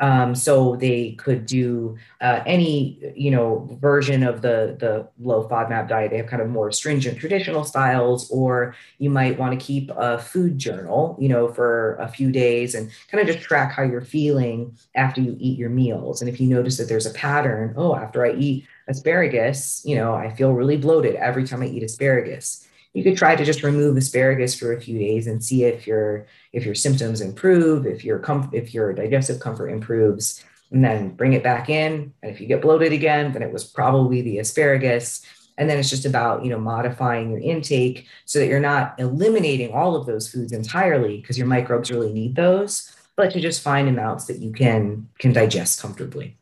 Um, 0.00 0.34
so 0.34 0.74
they 0.76 1.12
could 1.12 1.46
do 1.46 1.96
uh, 2.20 2.40
any, 2.44 2.98
you 3.14 3.30
know, 3.30 3.68
version 3.80 4.24
of 4.24 4.42
the 4.42 4.76
the 4.80 5.08
low 5.20 5.46
FODMAP 5.48 5.88
diet. 5.88 6.10
They 6.10 6.16
have 6.16 6.26
kind 6.26 6.42
of 6.42 6.48
more 6.48 6.72
stringent 6.72 7.18
traditional 7.18 7.62
styles, 7.62 8.28
or 8.30 8.74
you 8.98 9.10
might 9.10 9.38
want 9.38 9.58
to 9.58 9.64
keep 9.64 9.90
a 9.96 10.18
food 10.18 10.58
journal, 10.58 11.16
you 11.20 11.28
know, 11.28 11.46
for 11.48 11.94
a 11.96 12.08
few 12.08 12.32
days 12.32 12.74
and 12.74 12.90
kind 13.10 13.20
of 13.20 13.32
just 13.32 13.46
track 13.46 13.72
how 13.72 13.82
you're 13.82 14.00
feeling 14.00 14.76
after 14.96 15.20
you 15.20 15.36
eat 15.38 15.58
your 15.58 15.70
meals. 15.70 16.20
And 16.20 16.28
if 16.28 16.40
you 16.40 16.48
notice 16.48 16.78
that 16.78 16.88
there's 16.88 17.06
a 17.06 17.14
pattern, 17.14 17.74
oh, 17.76 17.94
after 17.94 18.26
I 18.26 18.32
eat 18.32 18.66
asparagus, 18.88 19.82
you 19.84 19.94
know, 19.94 20.14
I 20.14 20.34
feel 20.34 20.52
really 20.52 20.78
bloated 20.78 21.14
every 21.14 21.46
time 21.46 21.62
I 21.62 21.66
eat 21.66 21.82
asparagus 21.84 22.66
you 22.94 23.02
could 23.02 23.16
try 23.16 23.34
to 23.34 23.44
just 23.44 23.62
remove 23.62 23.96
asparagus 23.96 24.54
for 24.54 24.72
a 24.72 24.80
few 24.80 24.98
days 24.98 25.26
and 25.26 25.42
see 25.42 25.64
if 25.64 25.86
your 25.86 26.26
if 26.52 26.64
your 26.64 26.74
symptoms 26.74 27.20
improve, 27.20 27.86
if 27.86 28.04
your 28.04 28.18
com- 28.18 28.50
if 28.52 28.74
your 28.74 28.92
digestive 28.92 29.40
comfort 29.40 29.68
improves, 29.68 30.44
and 30.70 30.84
then 30.84 31.10
bring 31.10 31.32
it 31.32 31.42
back 31.42 31.70
in. 31.70 32.12
And 32.22 32.30
if 32.32 32.40
you 32.40 32.46
get 32.46 32.62
bloated 32.62 32.92
again, 32.92 33.32
then 33.32 33.42
it 33.42 33.52
was 33.52 33.64
probably 33.64 34.20
the 34.22 34.38
asparagus. 34.38 35.24
And 35.58 35.68
then 35.68 35.78
it's 35.78 35.90
just 35.90 36.04
about 36.04 36.44
you 36.44 36.50
know 36.50 36.58
modifying 36.58 37.30
your 37.30 37.40
intake 37.40 38.06
so 38.26 38.38
that 38.38 38.46
you're 38.46 38.60
not 38.60 38.94
eliminating 38.98 39.72
all 39.72 39.96
of 39.96 40.06
those 40.06 40.28
foods 40.28 40.52
entirely 40.52 41.18
because 41.18 41.38
your 41.38 41.46
microbes 41.46 41.90
really 41.90 42.12
need 42.12 42.36
those, 42.36 42.94
but 43.16 43.32
to 43.32 43.40
just 43.40 43.62
find 43.62 43.88
amounts 43.88 44.26
that 44.26 44.38
you 44.38 44.52
can 44.52 45.08
can 45.18 45.32
digest 45.32 45.80
comfortably. 45.80 46.36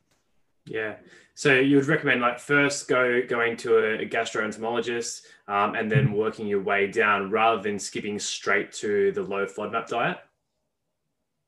Yeah. 0.64 0.96
So 1.40 1.54
you 1.54 1.76
would 1.76 1.86
recommend 1.86 2.20
like 2.20 2.38
first 2.38 2.86
go 2.86 3.22
going 3.26 3.56
to 3.56 3.78
a, 3.78 4.02
a 4.02 4.06
gastroenterologist 4.06 5.22
um, 5.48 5.74
and 5.74 5.90
then 5.90 6.12
working 6.12 6.46
your 6.46 6.60
way 6.60 6.86
down 6.86 7.30
rather 7.30 7.62
than 7.62 7.78
skipping 7.78 8.18
straight 8.18 8.72
to 8.72 9.10
the 9.12 9.22
low 9.22 9.46
FODMAP 9.46 9.86
diet. 9.86 10.18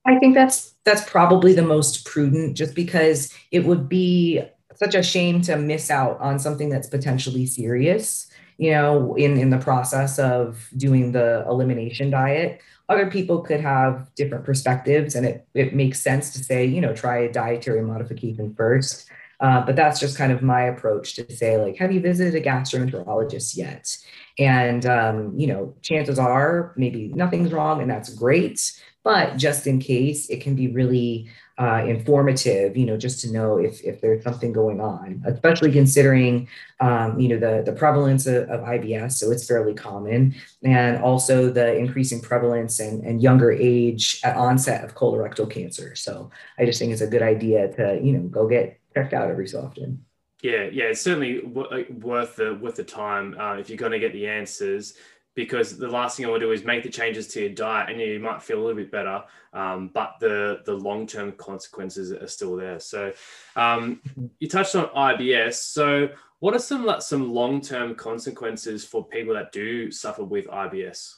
I 0.07 0.19
think 0.19 0.35
that's 0.35 0.77
that's 0.87 1.07
probably 1.11 1.53
the 1.53 1.61
most 1.61 2.07
prudent, 2.07 2.57
just 2.57 2.75
because 2.75 3.35
it 3.51 3.67
would 3.67 3.87
be 3.87 4.41
such 4.77 4.95
a 4.95 5.03
shame 5.03 5.43
to 5.43 5.59
miss 5.59 5.91
out 5.91 6.19
on 6.21 6.39
something 6.39 6.71
that's 6.71 6.89
potentially 6.89 7.45
serious. 7.45 8.31
You 8.57 8.71
know, 8.71 9.15
in 9.17 9.37
in 9.37 9.51
the 9.51 9.59
process 9.59 10.19
of 10.19 10.71
doing 10.75 11.13
the 11.13 11.45
elimination 11.47 12.09
diet, 12.09 12.63
other 12.89 13.11
people 13.11 13.43
could 13.43 13.61
have 13.61 14.09
different 14.15 14.47
perspectives, 14.47 15.17
and 15.17 15.27
it 15.27 15.47
it 15.53 15.75
makes 15.75 16.01
sense 16.01 16.33
to 16.33 16.43
say, 16.43 16.65
you 16.65 16.81
know, 16.81 16.95
try 16.95 17.19
a 17.19 17.31
dietary 17.31 17.83
modification 17.83 18.55
first. 18.55 19.11
Uh, 19.43 19.61
but 19.67 19.75
that's 19.75 19.99
just 19.99 20.17
kind 20.17 20.31
of 20.31 20.41
my 20.41 20.63
approach 20.63 21.15
to 21.15 21.37
say, 21.37 21.61
like, 21.61 21.77
have 21.77 21.91
you 21.91 22.01
visited 22.01 22.35
a 22.35 22.49
gastroenterologist 22.49 23.57
yet? 23.57 23.97
And, 24.39 24.87
um, 24.87 25.37
you 25.37 25.49
know, 25.49 25.75
chances 25.83 26.17
are 26.17 26.73
maybe 26.77 27.09
nothing's 27.09 27.53
wrong 27.53 27.83
and 27.83 27.91
that's 27.91 28.15
great. 28.15 28.73
But 29.03 29.37
just 29.37 29.67
in 29.67 29.81
case, 29.81 30.31
it 30.31 30.43
can 30.43 30.55
be 30.55 30.69
really 30.69 31.29
uh, 31.59 31.85
informative, 31.85 32.77
you 32.77 32.87
know, 32.87 32.97
just 32.97 33.21
to 33.23 33.33
know 33.33 33.59
if, 33.59 33.83
if 33.83 34.01
there's 34.01 34.23
something 34.23 34.53
going 34.53 34.81
on, 34.81 35.23
especially 35.27 35.73
considering, 35.73 36.49
um, 36.79 37.19
you 37.19 37.29
know, 37.29 37.39
the, 37.39 37.65
the 37.65 37.77
prevalence 37.77 38.27
of, 38.27 38.49
of, 38.49 38.61
IBS. 38.61 39.15
So 39.15 39.33
it's 39.33 39.47
fairly 39.47 39.75
common. 39.75 40.37
And 40.63 41.03
also 41.03 41.51
the 41.51 41.77
increasing 41.77 42.21
prevalence 42.21 42.79
and, 42.79 43.05
and 43.05 43.21
younger 43.21 43.51
age 43.51 44.21
at 44.23 44.37
onset 44.37 44.85
of 44.85 44.95
colorectal 44.95 45.51
cancer. 45.51 45.97
So 45.97 46.31
I 46.59 46.65
just 46.65 46.79
think 46.79 46.93
it's 46.93 47.03
a 47.03 47.09
good 47.09 47.23
idea 47.23 47.73
to, 47.75 48.01
you 48.01 48.13
know, 48.13 48.29
go 48.29 48.49
get 48.49 48.79
checked 48.95 49.15
out 49.15 49.31
every 49.31 49.47
so 49.47 49.63
often. 49.63 50.05
Yeah, 50.43 50.65
yeah, 50.73 50.85
it's 50.85 51.01
certainly 51.01 51.41
w- 51.41 51.87
worth 52.01 52.37
the 52.37 52.55
worth 52.55 52.75
the 52.75 52.85
time 52.85 53.37
uh, 53.39 53.55
if 53.55 53.69
you're 53.69 53.79
going 53.79 53.93
to 53.93 53.99
get 53.99 54.13
the 54.13 54.27
answers. 54.27 54.95
Because 55.35 55.79
the 55.79 55.89
last 55.89 56.17
thing 56.17 56.27
I 56.27 56.29
want 56.29 56.41
to 56.41 56.47
do 56.47 56.53
is 56.53 56.63
make 56.63 56.83
the 56.83 56.91
changes 56.91 57.27
to 57.29 57.41
your 57.41 57.49
diet, 57.51 57.89
and 57.89 57.99
you 57.99 58.21
might 58.21 58.43
feel 58.43 58.59
a 58.59 58.63
little 58.63 58.77
bit 58.77 58.91
better, 58.91 59.25
um, 59.55 59.89
but 59.95 60.17
the 60.21 60.61
the 60.67 60.75
long 60.75 61.07
term 61.07 61.33
consequences 61.33 62.13
are 62.13 62.27
still 62.27 62.55
there. 62.55 62.79
So, 62.81 63.13
um, 63.57 64.03
you 64.41 64.49
touched 64.49 64.75
on 64.75 64.89
IBS. 64.89 65.55
So, 65.55 66.09
what 66.41 66.55
are 66.55 66.59
some 66.59 66.93
some 67.01 67.33
long 67.33 67.63
term 67.63 67.95
consequences 67.95 68.85
for 68.85 69.07
people 69.07 69.33
that 69.35 69.53
do 69.53 69.91
suffer 69.91 70.25
with 70.25 70.49
IBS? 70.49 71.17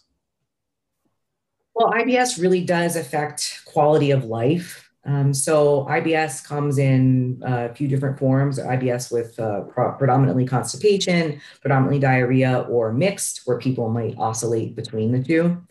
Well, 1.75 1.91
IBS 1.91 2.41
really 2.41 2.63
does 2.63 2.95
affect 2.95 3.63
quality 3.65 4.13
of 4.13 4.25
life. 4.25 4.93
Um, 5.07 5.35
so 5.35 5.87
IBS 5.89 6.45
comes 6.45 6.79
in 6.79 7.43
a 7.45 7.75
few 7.75 7.89
different 7.89 8.19
forms, 8.19 8.59
IBS 8.59 9.13
with 9.13 9.39
uh, 9.39 9.63
pro- 9.63 9.93
predominantly 9.93 10.47
constipation, 10.47 11.41
predominantly 11.61 11.99
diarrhea, 11.99 12.67
or 12.71 12.93
mixed, 12.93 13.43
where 13.45 13.59
people 13.59 13.91
might 13.91 14.17
oscillate 14.17 14.75
between 14.75 15.13
the 15.13 15.23
two. 15.23 15.63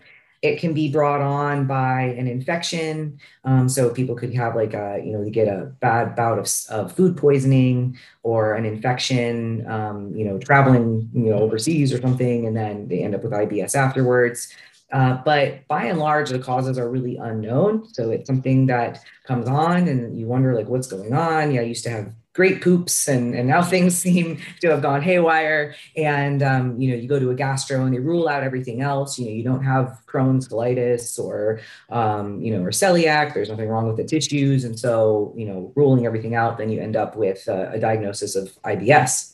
It 0.43 0.59
can 0.59 0.73
be 0.73 0.91
brought 0.91 1.21
on 1.21 1.67
by 1.67 2.01
an 2.01 2.27
infection. 2.27 3.17
Um, 3.45 3.69
so 3.69 3.89
people 3.89 4.13
could 4.13 4.33
have 4.35 4.57
like 4.57 4.73
a, 4.73 5.01
you 5.03 5.13
know, 5.13 5.23
you 5.23 5.31
get 5.31 5.47
a 5.47 5.71
bad 5.79 6.17
bout 6.17 6.37
of, 6.37 6.49
of 6.69 6.91
food 6.91 7.15
poisoning 7.15 7.97
or 8.23 8.53
an 8.53 8.65
infection, 8.65 9.65
um, 9.67 10.13
you 10.13 10.25
know, 10.25 10.37
traveling, 10.37 11.09
you 11.13 11.29
know, 11.29 11.39
overseas 11.39 11.93
or 11.93 12.01
something, 12.01 12.45
and 12.45 12.57
then 12.57 12.89
they 12.89 12.99
end 12.99 13.15
up 13.15 13.23
with 13.23 13.31
IBS 13.31 13.73
afterwards. 13.73 14.53
Uh, 14.93 15.19
but 15.25 15.67
by 15.67 15.85
and 15.85 15.97
large, 15.97 16.29
the 16.29 16.38
causes 16.38 16.77
are 16.77 16.89
really 16.89 17.17
unknown. 17.17 17.91
So 17.93 18.12
it's 18.12 18.27
something 18.27 18.67
that 18.67 19.03
comes 19.25 19.47
on 19.47 19.88
and 19.88 20.17
you 20.17 20.27
wonder 20.27 20.53
like 20.53 20.67
what's 20.67 20.88
going 20.88 21.13
on. 21.13 21.51
Yeah, 21.51 21.62
I 21.62 21.63
used 21.63 21.83
to 21.85 21.89
have 21.89 22.13
great 22.33 22.62
poops 22.62 23.07
and, 23.07 23.33
and 23.33 23.47
now 23.47 23.63
things 23.73 23.95
seem 23.95 24.39
to 24.62 24.69
have 24.69 24.83
gone 24.83 25.01
haywire. 25.01 25.73
And, 25.97 26.43
um, 26.43 26.79
you 26.79 26.91
know, 26.91 26.95
you 26.95 27.07
go 27.07 27.19
to 27.19 27.31
a 27.31 27.35
gastro 27.35 27.83
and 27.83 27.91
they 27.91 28.00
rule 28.00 28.27
out 28.29 28.43
everything 28.43 28.81
else. 28.81 29.17
You 29.17 29.25
know, 29.25 29.31
you 29.31 29.43
don't 29.43 29.63
have 29.63 30.00
Crohn's 30.05 30.47
colitis 30.47 31.17
or, 31.17 31.59
um, 31.89 32.39
you 32.39 32.55
know, 32.55 32.63
or 32.63 32.69
celiac, 32.69 33.33
there's 33.33 33.50
nothing 33.50 33.69
wrong 33.69 33.88
with 33.88 33.97
the 33.97 34.03
tissues. 34.03 34.63
And 34.63 34.79
so, 34.79 35.33
you 35.35 35.45
know, 35.45 35.71
ruling 35.75 36.05
everything 36.05 36.35
out, 36.35 36.59
then 36.59 36.69
you 36.69 36.79
end 36.79 36.95
up 36.95 37.15
with 37.15 37.47
a, 37.47 37.71
a 37.71 37.79
diagnosis 37.79 38.35
of 38.35 38.50
IBS. 38.63 39.31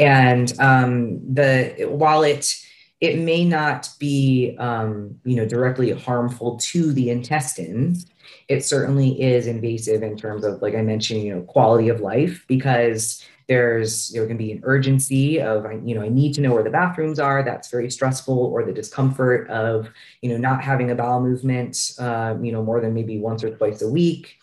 And 0.00 0.52
um, 0.58 1.20
the, 1.32 1.86
while 1.88 2.24
it, 2.24 2.65
it 3.00 3.18
may 3.18 3.44
not 3.44 3.90
be 3.98 4.56
um, 4.58 5.18
you 5.24 5.36
know 5.36 5.46
directly 5.46 5.90
harmful 5.92 6.56
to 6.56 6.92
the 6.92 7.10
intestines. 7.10 8.06
It 8.48 8.64
certainly 8.64 9.20
is 9.20 9.46
invasive 9.46 10.02
in 10.02 10.16
terms 10.16 10.44
of 10.44 10.62
like 10.62 10.74
i 10.74 10.82
mentioned 10.82 11.22
you 11.22 11.34
know 11.34 11.42
quality 11.42 11.88
of 11.88 12.00
life 12.00 12.44
because 12.48 13.24
there's 13.48 14.08
there 14.10 14.26
can 14.26 14.36
be 14.36 14.50
an 14.50 14.60
urgency 14.64 15.40
of 15.40 15.64
you 15.86 15.94
know 15.94 16.02
i 16.02 16.08
need 16.08 16.32
to 16.34 16.40
know 16.40 16.52
where 16.52 16.62
the 16.62 16.70
bathrooms 16.70 17.18
are. 17.18 17.42
That's 17.42 17.70
very 17.70 17.90
stressful 17.90 18.38
or 18.38 18.64
the 18.64 18.72
discomfort 18.72 19.48
of 19.50 19.88
you 20.22 20.30
know 20.30 20.38
not 20.38 20.62
having 20.62 20.90
a 20.90 20.94
bowel 20.94 21.20
movement 21.20 21.92
uh, 21.98 22.36
you 22.40 22.52
know 22.52 22.62
more 22.62 22.80
than 22.80 22.94
maybe 22.94 23.18
once 23.18 23.44
or 23.44 23.54
twice 23.54 23.82
a 23.82 23.88
week 23.88 24.38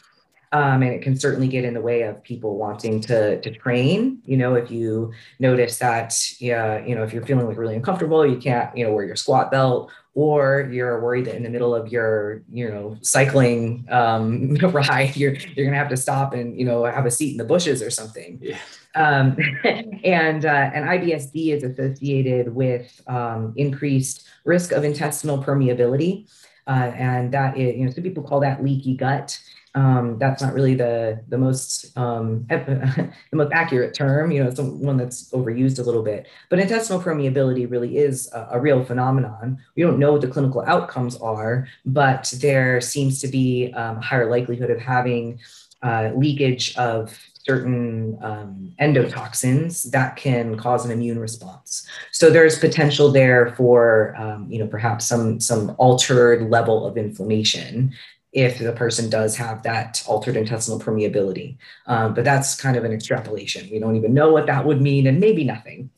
um, 0.53 0.83
and 0.83 0.93
it 0.93 1.01
can 1.01 1.17
certainly 1.17 1.47
get 1.47 1.65
in 1.65 1.73
the 1.73 1.81
way 1.81 2.03
of 2.03 2.23
people 2.23 2.57
wanting 2.57 3.01
to 3.01 3.41
to 3.41 3.51
train. 3.51 4.21
You 4.23 4.37
know, 4.37 4.53
if 4.53 4.69
you 4.69 5.11
notice 5.39 5.79
that, 5.79 6.15
yeah, 6.39 6.85
you 6.85 6.93
know, 6.93 7.03
if 7.03 7.11
you're 7.11 7.25
feeling 7.25 7.47
like 7.47 7.57
really 7.57 7.75
uncomfortable, 7.75 8.25
you 8.25 8.37
can't, 8.37 8.75
you 8.77 8.85
know, 8.85 8.93
wear 8.93 9.03
your 9.03 9.15
squat 9.15 9.49
belt, 9.49 9.91
or 10.13 10.69
you're 10.71 11.01
worried 11.01 11.25
that 11.25 11.35
in 11.35 11.41
the 11.41 11.49
middle 11.49 11.73
of 11.73 11.91
your, 11.91 12.43
you 12.51 12.69
know, 12.69 12.95
cycling 13.01 13.87
um, 13.89 14.53
ride, 14.71 15.17
you're 15.17 15.33
you're 15.33 15.65
gonna 15.65 15.77
have 15.77 15.89
to 15.89 15.97
stop 15.97 16.33
and 16.35 16.57
you 16.57 16.65
know 16.65 16.85
have 16.85 17.07
a 17.07 17.11
seat 17.11 17.31
in 17.31 17.37
the 17.37 17.45
bushes 17.45 17.81
or 17.81 17.89
something. 17.89 18.37
Yeah. 18.39 18.59
Um, 18.93 19.35
and 20.03 20.45
uh, 20.45 20.69
and 20.71 20.85
IBSD 20.85 21.47
is 21.47 21.63
associated 21.63 22.53
with 22.53 23.01
um, 23.07 23.53
increased 23.55 24.27
risk 24.45 24.71
of 24.71 24.83
intestinal 24.83 25.43
permeability, 25.43 26.29
uh, 26.67 26.91
and 26.95 27.31
that 27.33 27.57
is, 27.57 27.75
you 27.75 27.85
know, 27.85 27.91
some 27.91 28.03
people 28.03 28.21
call 28.21 28.39
that 28.41 28.63
leaky 28.63 28.95
gut 28.95 29.35
um, 29.75 30.17
that's 30.19 30.41
not 30.41 30.53
really 30.53 30.75
the 30.75 31.21
the 31.29 31.37
most 31.37 31.97
um, 31.97 32.45
the 32.49 33.11
most 33.31 33.51
accurate 33.51 33.93
term. 33.93 34.31
You 34.31 34.43
know, 34.43 34.49
it's 34.49 34.59
one 34.59 34.97
that's 34.97 35.29
overused 35.31 35.79
a 35.79 35.83
little 35.83 36.03
bit. 36.03 36.27
But 36.49 36.59
intestinal 36.59 37.01
permeability 37.01 37.69
really 37.69 37.97
is 37.97 38.31
a, 38.33 38.49
a, 38.51 38.59
real 38.59 38.83
phenomenon. 38.83 39.57
We 39.75 39.83
don't 39.83 39.97
know 39.97 40.11
what 40.11 40.21
the 40.21 40.27
clinical 40.27 40.61
outcomes 40.61 41.17
are, 41.17 41.67
but 41.85 42.31
there 42.37 42.81
seems 42.81 43.19
to 43.21 43.27
be 43.27 43.73
um, 43.73 43.97
a 43.97 44.01
higher 44.01 44.29
likelihood 44.29 44.69
of 44.69 44.79
having 44.79 45.39
uh, 45.81 46.11
leakage 46.15 46.77
of 46.77 47.17
certain 47.45 48.17
um, 48.21 48.73
endotoxins 48.79 49.91
that 49.91 50.15
can 50.15 50.55
cause 50.55 50.85
an 50.85 50.91
immune 50.91 51.19
response. 51.19 51.85
So 52.11 52.29
there's 52.29 52.57
potential 52.57 53.11
there 53.11 53.53
for, 53.55 54.15
um, 54.17 54.47
you 54.49 54.59
know, 54.59 54.67
perhaps 54.67 55.05
some 55.05 55.39
some 55.39 55.75
altered 55.77 56.49
level 56.49 56.85
of 56.85 56.97
inflammation 56.97 57.93
if 58.33 58.57
the 58.57 58.73
person 58.73 59.09
does 59.09 59.35
have 59.37 59.61
that 59.63 60.03
altered 60.07 60.35
intestinal 60.35 60.79
permeability. 60.79 61.55
Um, 61.85 62.13
but 62.13 62.23
that's 62.23 62.59
kind 62.59 62.75
of 62.75 62.83
an 62.83 62.91
extrapolation. 62.91 63.69
We 63.71 63.79
don't 63.79 63.95
even 63.95 64.13
know 64.13 64.31
what 64.31 64.47
that 64.47 64.65
would 64.65 64.81
mean, 64.81 65.07
and 65.07 65.19
maybe 65.19 65.43
nothing. 65.43 65.89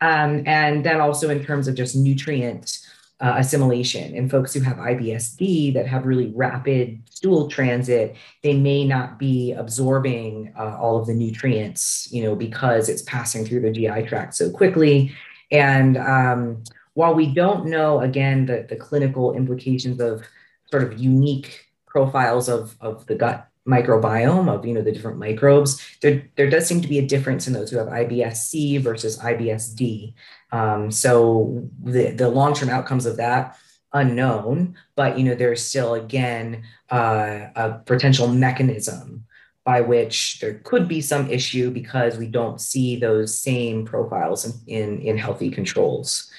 Um, 0.00 0.42
and 0.46 0.84
then 0.84 1.00
also 1.00 1.30
in 1.30 1.44
terms 1.44 1.66
of 1.66 1.74
just 1.74 1.96
nutrient 1.96 2.78
uh, 3.20 3.34
assimilation 3.38 4.14
in 4.14 4.28
folks 4.28 4.54
who 4.54 4.60
have 4.60 4.76
IBSD 4.76 5.74
that 5.74 5.88
have 5.88 6.06
really 6.06 6.30
rapid 6.36 7.02
stool 7.10 7.48
transit, 7.48 8.14
they 8.44 8.54
may 8.54 8.84
not 8.84 9.18
be 9.18 9.52
absorbing 9.52 10.52
uh, 10.56 10.76
all 10.78 10.98
of 10.98 11.06
the 11.06 11.14
nutrients, 11.14 12.08
you 12.12 12.22
know, 12.22 12.36
because 12.36 12.88
it's 12.88 13.02
passing 13.02 13.44
through 13.44 13.60
the 13.60 13.72
GI 13.72 14.06
tract 14.06 14.34
so 14.34 14.50
quickly. 14.50 15.12
And 15.50 15.96
um, 15.96 16.62
while 16.94 17.14
we 17.14 17.34
don't 17.34 17.66
know, 17.66 18.00
again, 18.00 18.46
the, 18.46 18.66
the 18.68 18.76
clinical 18.76 19.34
implications 19.34 20.00
of 20.00 20.22
sort 20.70 20.84
of 20.84 20.98
unique 20.98 21.67
profiles 21.88 22.48
of, 22.48 22.76
of 22.80 23.06
the 23.06 23.14
gut 23.14 23.48
microbiome 23.66 24.48
of 24.48 24.64
you 24.64 24.72
know 24.72 24.80
the 24.80 24.92
different 24.92 25.18
microbes 25.18 25.84
there, 26.00 26.26
there 26.36 26.48
does 26.48 26.66
seem 26.66 26.80
to 26.80 26.88
be 26.88 26.98
a 26.98 27.06
difference 27.06 27.46
in 27.46 27.52
those 27.52 27.70
who 27.70 27.76
have 27.76 27.88
ibs-c 27.88 28.78
versus 28.78 29.18
ibs-d 29.18 30.14
um, 30.52 30.90
so 30.90 31.68
the, 31.82 32.10
the 32.12 32.28
long-term 32.28 32.70
outcomes 32.70 33.04
of 33.04 33.18
that 33.18 33.58
unknown 33.92 34.74
but 34.96 35.18
you 35.18 35.24
know 35.24 35.34
there's 35.34 35.62
still 35.62 35.94
again 35.94 36.62
uh, 36.90 37.48
a 37.56 37.78
potential 37.84 38.26
mechanism 38.26 39.26
by 39.68 39.82
which 39.82 40.40
there 40.40 40.54
could 40.64 40.88
be 40.88 41.02
some 41.02 41.30
issue 41.30 41.70
because 41.70 42.16
we 42.16 42.26
don't 42.26 42.58
see 42.58 42.96
those 42.96 43.38
same 43.38 43.84
profiles 43.84 44.46
in, 44.46 44.54
in, 44.66 44.98
in 45.00 45.18
healthy 45.18 45.50
controls. 45.50 46.30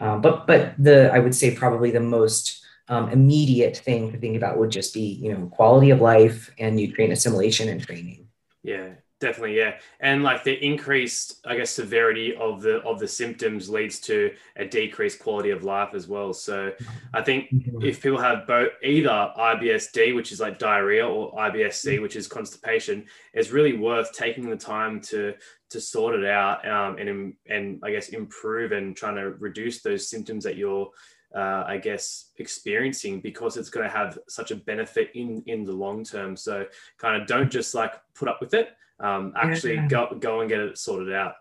Um, 0.00 0.22
but 0.22 0.46
but 0.46 0.72
the 0.78 1.12
I 1.12 1.18
would 1.18 1.34
say 1.34 1.54
probably 1.54 1.90
the 1.90 2.00
most 2.00 2.59
um, 2.90 3.08
immediate 3.10 3.78
thing 3.78 4.12
to 4.12 4.18
think 4.18 4.36
about 4.36 4.58
would 4.58 4.70
just 4.70 4.92
be 4.92 5.00
you 5.00 5.32
know 5.32 5.46
quality 5.46 5.90
of 5.90 6.00
life 6.00 6.50
and 6.58 6.76
nutrient 6.76 7.12
assimilation 7.12 7.68
and 7.68 7.80
training. 7.80 8.26
Yeah, 8.62 8.90
definitely 9.20 9.54
yeah 9.54 9.74
and 10.00 10.22
like 10.22 10.42
the 10.44 10.64
increased 10.64 11.40
i 11.44 11.54
guess 11.54 11.70
severity 11.70 12.34
of 12.36 12.62
the 12.62 12.78
of 12.82 12.98
the 12.98 13.06
symptoms 13.06 13.68
leads 13.68 14.00
to 14.00 14.32
a 14.56 14.64
decreased 14.64 15.18
quality 15.18 15.50
of 15.50 15.62
life 15.62 15.90
as 15.92 16.08
well 16.08 16.32
so 16.32 16.72
i 17.12 17.20
think 17.20 17.44
mm-hmm. 17.52 17.82
if 17.82 18.02
people 18.02 18.18
have 18.18 18.46
both 18.46 18.70
either 18.82 19.30
ibsd 19.36 20.14
which 20.14 20.32
is 20.32 20.40
like 20.40 20.58
diarrhea 20.58 21.06
or 21.06 21.34
ibsc 21.34 22.00
which 22.00 22.16
is 22.16 22.26
constipation 22.26 23.04
it's 23.34 23.50
really 23.50 23.76
worth 23.76 24.10
taking 24.12 24.48
the 24.48 24.56
time 24.56 25.00
to 25.00 25.34
to 25.68 25.80
sort 25.80 26.14
it 26.14 26.24
out 26.24 26.66
um, 26.66 26.96
and 26.96 27.34
and 27.46 27.78
i 27.84 27.90
guess 27.90 28.08
improve 28.08 28.72
and 28.72 28.96
trying 28.96 29.16
to 29.16 29.32
reduce 29.32 29.82
those 29.82 30.08
symptoms 30.08 30.44
that 30.44 30.56
you're 30.56 30.90
uh, 31.34 31.64
I 31.66 31.78
guess, 31.78 32.30
experiencing 32.38 33.20
because 33.20 33.56
it's 33.56 33.70
going 33.70 33.88
to 33.88 33.94
have 33.94 34.18
such 34.28 34.50
a 34.50 34.56
benefit 34.56 35.10
in 35.14 35.42
in 35.46 35.64
the 35.64 35.72
long 35.72 36.04
term. 36.04 36.36
So, 36.36 36.66
kind 36.98 37.20
of 37.20 37.28
don't 37.28 37.50
just 37.50 37.74
like 37.74 37.94
put 38.14 38.28
up 38.28 38.40
with 38.40 38.54
it. 38.54 38.70
Um, 38.98 39.32
actually, 39.36 39.74
yeah. 39.74 39.88
go 39.88 40.16
go 40.18 40.40
and 40.40 40.48
get 40.48 40.60
it 40.60 40.78
sorted 40.78 41.14
out. 41.14 41.34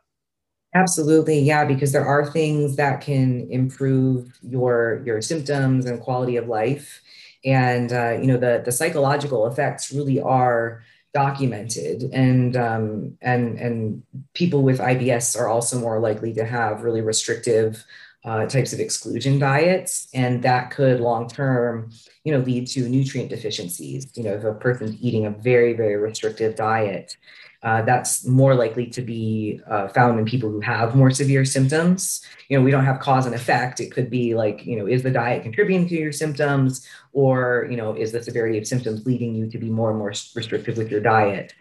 Absolutely, 0.75 1.39
yeah, 1.39 1.65
because 1.65 1.91
there 1.91 2.05
are 2.05 2.29
things 2.29 2.75
that 2.75 3.01
can 3.01 3.49
improve 3.49 4.37
your 4.41 5.01
your 5.05 5.21
symptoms 5.21 5.85
and 5.85 5.99
quality 5.99 6.35
of 6.35 6.47
life, 6.47 7.01
and 7.43 7.91
uh, 7.91 8.11
you 8.11 8.27
know 8.27 8.37
the 8.37 8.61
the 8.63 8.71
psychological 8.71 9.47
effects 9.47 9.91
really 9.91 10.21
are 10.21 10.83
documented 11.13 12.03
and 12.13 12.55
um, 12.55 13.17
and 13.21 13.57
and 13.57 14.03
people 14.33 14.61
with 14.61 14.79
IBS 14.79 15.39
are 15.39 15.47
also 15.47 15.79
more 15.79 15.99
likely 15.99 16.33
to 16.33 16.45
have 16.45 16.83
really 16.83 17.01
restrictive 17.01 17.83
uh, 18.25 18.45
types 18.45 18.73
of 18.73 18.79
exclusion 18.79 19.39
diets, 19.39 20.09
and 20.13 20.43
that 20.43 20.71
could 20.71 20.99
long 20.99 21.27
term, 21.27 21.89
you 22.23 22.33
know, 22.33 22.39
lead 22.39 22.67
to 22.67 22.87
nutrient 22.89 23.29
deficiencies. 23.29 24.11
You 24.15 24.23
know, 24.23 24.33
if 24.33 24.43
a 24.43 24.53
person's 24.53 25.01
eating 25.01 25.25
a 25.25 25.31
very 25.31 25.73
very 25.73 25.95
restrictive 25.95 26.55
diet, 26.55 27.15
uh, 27.63 27.81
that's 27.83 28.25
more 28.25 28.55
likely 28.55 28.87
to 28.87 29.01
be 29.01 29.61
uh, 29.69 29.87
found 29.89 30.19
in 30.19 30.25
people 30.25 30.49
who 30.49 30.59
have 30.61 30.95
more 30.95 31.11
severe 31.11 31.45
symptoms. 31.45 32.21
You 32.49 32.57
know, 32.57 32.63
we 32.63 32.71
don't 32.71 32.85
have 32.85 32.99
cause 32.99 33.25
and 33.25 33.35
effect. 33.35 33.79
It 33.79 33.91
could 33.91 34.09
be 34.09 34.35
like, 34.35 34.65
you 34.65 34.77
know, 34.77 34.85
is 34.85 35.03
the 35.03 35.11
diet 35.11 35.43
contributing 35.43 35.87
to 35.89 35.95
your 35.95 36.11
symptoms, 36.11 36.87
or 37.13 37.67
you 37.69 37.77
know, 37.77 37.93
is 37.93 38.11
the 38.11 38.21
severity 38.21 38.57
of 38.57 38.67
symptoms 38.67 39.05
leading 39.05 39.33
you 39.33 39.49
to 39.49 39.57
be 39.57 39.69
more 39.69 39.89
and 39.89 39.99
more 39.99 40.13
restrictive 40.35 40.77
with 40.77 40.91
your 40.91 41.01
diet? 41.01 41.53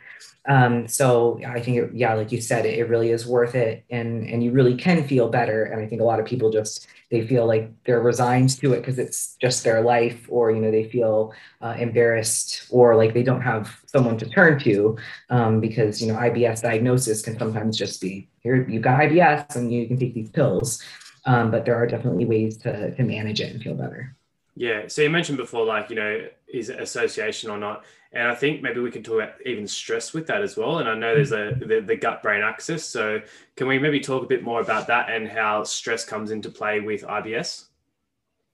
Um, 0.48 0.88
so 0.88 1.38
I 1.46 1.60
think, 1.60 1.76
it, 1.76 1.90
yeah, 1.92 2.14
like 2.14 2.32
you 2.32 2.40
said, 2.40 2.64
it, 2.64 2.78
it, 2.78 2.88
really 2.88 3.10
is 3.10 3.26
worth 3.26 3.54
it, 3.54 3.84
and 3.90 4.26
and 4.26 4.42
you 4.42 4.50
really 4.50 4.74
can 4.74 5.06
feel 5.06 5.28
better. 5.28 5.64
And 5.64 5.78
I 5.78 5.86
think 5.86 6.00
a 6.00 6.04
lot 6.04 6.20
of 6.20 6.26
people 6.26 6.50
just 6.50 6.86
they 7.10 7.26
feel 7.26 7.46
like 7.46 7.70
they're 7.84 8.00
resigned 8.00 8.58
to 8.60 8.72
it 8.72 8.80
because 8.80 8.98
it's 8.98 9.36
just 9.42 9.62
their 9.62 9.82
life, 9.82 10.26
or 10.30 10.50
you 10.50 10.60
know 10.62 10.70
they 10.70 10.88
feel 10.88 11.34
uh, 11.60 11.76
embarrassed, 11.78 12.66
or 12.70 12.96
like 12.96 13.12
they 13.12 13.22
don't 13.22 13.42
have 13.42 13.78
someone 13.86 14.16
to 14.18 14.26
turn 14.26 14.58
to, 14.60 14.96
um, 15.28 15.60
because 15.60 16.00
you 16.00 16.10
know 16.10 16.18
IBS 16.18 16.62
diagnosis 16.62 17.20
can 17.20 17.38
sometimes 17.38 17.76
just 17.76 18.00
be 18.00 18.26
here 18.40 18.66
you've 18.68 18.82
got 18.82 19.00
IBS 19.00 19.54
and 19.54 19.70
you 19.70 19.86
can 19.86 19.98
take 19.98 20.14
these 20.14 20.30
pills, 20.30 20.82
um, 21.26 21.50
but 21.50 21.66
there 21.66 21.76
are 21.76 21.86
definitely 21.86 22.24
ways 22.24 22.56
to 22.58 22.94
to 22.96 23.02
manage 23.02 23.42
it 23.42 23.52
and 23.52 23.62
feel 23.62 23.74
better. 23.74 24.16
Yeah. 24.58 24.88
So 24.88 25.02
you 25.02 25.10
mentioned 25.10 25.38
before, 25.38 25.64
like 25.64 25.88
you 25.88 25.94
know, 25.94 26.26
is 26.52 26.68
it 26.68 26.80
association 26.80 27.48
or 27.48 27.58
not? 27.58 27.84
And 28.12 28.26
I 28.26 28.34
think 28.34 28.60
maybe 28.60 28.80
we 28.80 28.90
can 28.90 29.04
talk 29.04 29.22
about 29.22 29.34
even 29.46 29.68
stress 29.68 30.12
with 30.12 30.26
that 30.26 30.42
as 30.42 30.56
well. 30.56 30.78
And 30.78 30.88
I 30.88 30.96
know 30.96 31.14
there's 31.14 31.30
a 31.30 31.54
the, 31.64 31.80
the 31.80 31.94
gut 31.94 32.24
brain 32.24 32.42
axis. 32.42 32.84
So 32.84 33.20
can 33.54 33.68
we 33.68 33.78
maybe 33.78 34.00
talk 34.00 34.24
a 34.24 34.26
bit 34.26 34.42
more 34.42 34.60
about 34.60 34.88
that 34.88 35.10
and 35.10 35.28
how 35.28 35.62
stress 35.62 36.04
comes 36.04 36.32
into 36.32 36.50
play 36.50 36.80
with 36.80 37.02
IBS? 37.02 37.66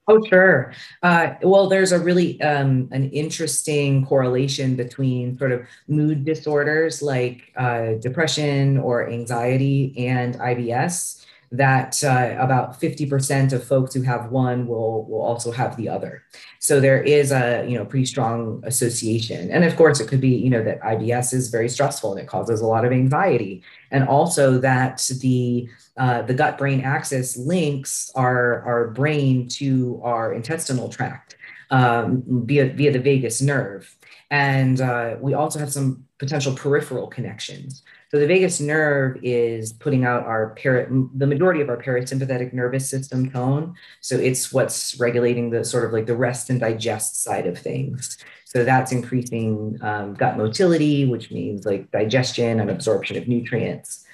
Oh, 0.07 0.23
sure. 0.27 0.75
Uh, 1.03 1.37
well, 1.41 1.71
there's 1.71 1.93
a 1.93 1.99
really 1.99 2.39
um, 2.43 2.91
an 2.93 3.09
interesting 3.11 4.05
correlation 4.05 4.77
between 4.77 5.39
sort 5.39 5.53
of 5.53 5.67
mood 5.89 6.27
disorders 6.27 7.01
like 7.01 7.51
uh, 7.57 7.95
depression 7.95 8.77
or 8.77 9.09
anxiety 9.09 9.95
and 9.97 10.35
IBS 10.35 11.25
that 11.57 12.03
uh, 12.03 12.37
about 12.39 12.81
50% 12.81 13.53
of 13.53 13.65
folks 13.65 13.95
who 13.95 14.03
have 14.03 14.31
one 14.31 14.67
will, 14.67 15.05
will 15.07 15.23
also 15.23 15.53
have 15.53 15.77
the 15.77 15.89
other. 15.89 16.23
So 16.59 16.81
there 16.81 17.03
is 17.03 17.31
a 17.33 17.65
you 17.69 17.79
know 17.79 17.85
pretty 17.85 18.07
strong 18.07 18.63
association. 18.65 19.51
And 19.51 19.65
of 19.65 19.77
course, 19.77 20.01
it 20.01 20.09
could 20.09 20.21
be 20.21 20.31
you 20.31 20.51
know 20.51 20.63
that 20.65 20.81
IBS 20.81 21.33
is 21.33 21.49
very 21.49 21.69
stressful 21.69 22.13
and 22.13 22.21
it 22.21 22.27
causes 22.27 22.61
a 22.61 22.67
lot 22.67 22.85
of 22.85 22.93
anxiety. 22.93 23.63
And 23.91 24.09
also 24.09 24.59
that 24.59 25.09
the 25.21 25.69
uh, 25.97 26.23
the 26.23 26.35
gut 26.35 26.59
brain 26.59 26.81
axis 26.81 27.37
links 27.37 28.11
our, 28.17 28.63
our 28.63 28.89
brain 28.89 29.49
to 29.49 30.01
our 30.03 30.33
intestinal 30.33 30.89
tract 30.89 31.37
um, 31.71 32.23
via, 32.27 32.73
via 32.73 32.93
the 32.93 32.99
vagus 32.99 33.41
nerve. 33.41 33.97
And 34.31 34.81
uh, 34.81 35.17
we 35.21 35.35
also 35.35 35.61
have 35.61 35.73
some 35.73 36.05
potential 36.19 36.55
peripheral 36.55 37.07
connections. 37.07 37.83
So 38.15 38.21
the 38.21 38.29
vagus 38.29 38.61
nerve 38.61 39.19
is 39.25 39.73
putting 39.73 40.05
out 40.05 40.23
our 40.23 40.51
para, 40.51 40.87
the 41.17 41.27
majority 41.27 41.61
of 41.61 41.69
our 41.69 41.77
parasympathetic 41.77 42.53
nervous 42.53 42.89
system 42.89 43.29
tone. 43.29 43.75
So 44.03 44.15
it's 44.15 44.53
what's 44.53 44.97
regulating 45.01 45.51
the 45.51 45.65
sort 45.65 45.85
of 45.85 45.93
like 45.93 46.07
the 46.07 46.15
rest 46.15 46.49
and 46.49 46.61
digest 46.61 47.25
side 47.25 47.49
of 47.49 47.59
things. 47.59 48.17
So 48.45 48.63
that's 48.63 48.93
increasing 48.93 49.81
um, 49.83 50.15
gut 50.15 50.37
motility, 50.37 51.07
which 51.07 51.33
means 51.33 51.67
like 51.67 51.91
digestion 51.91 52.61
and 52.61 52.71
absorption 52.71 53.17
of 53.17 53.27
nutrients. 53.27 54.05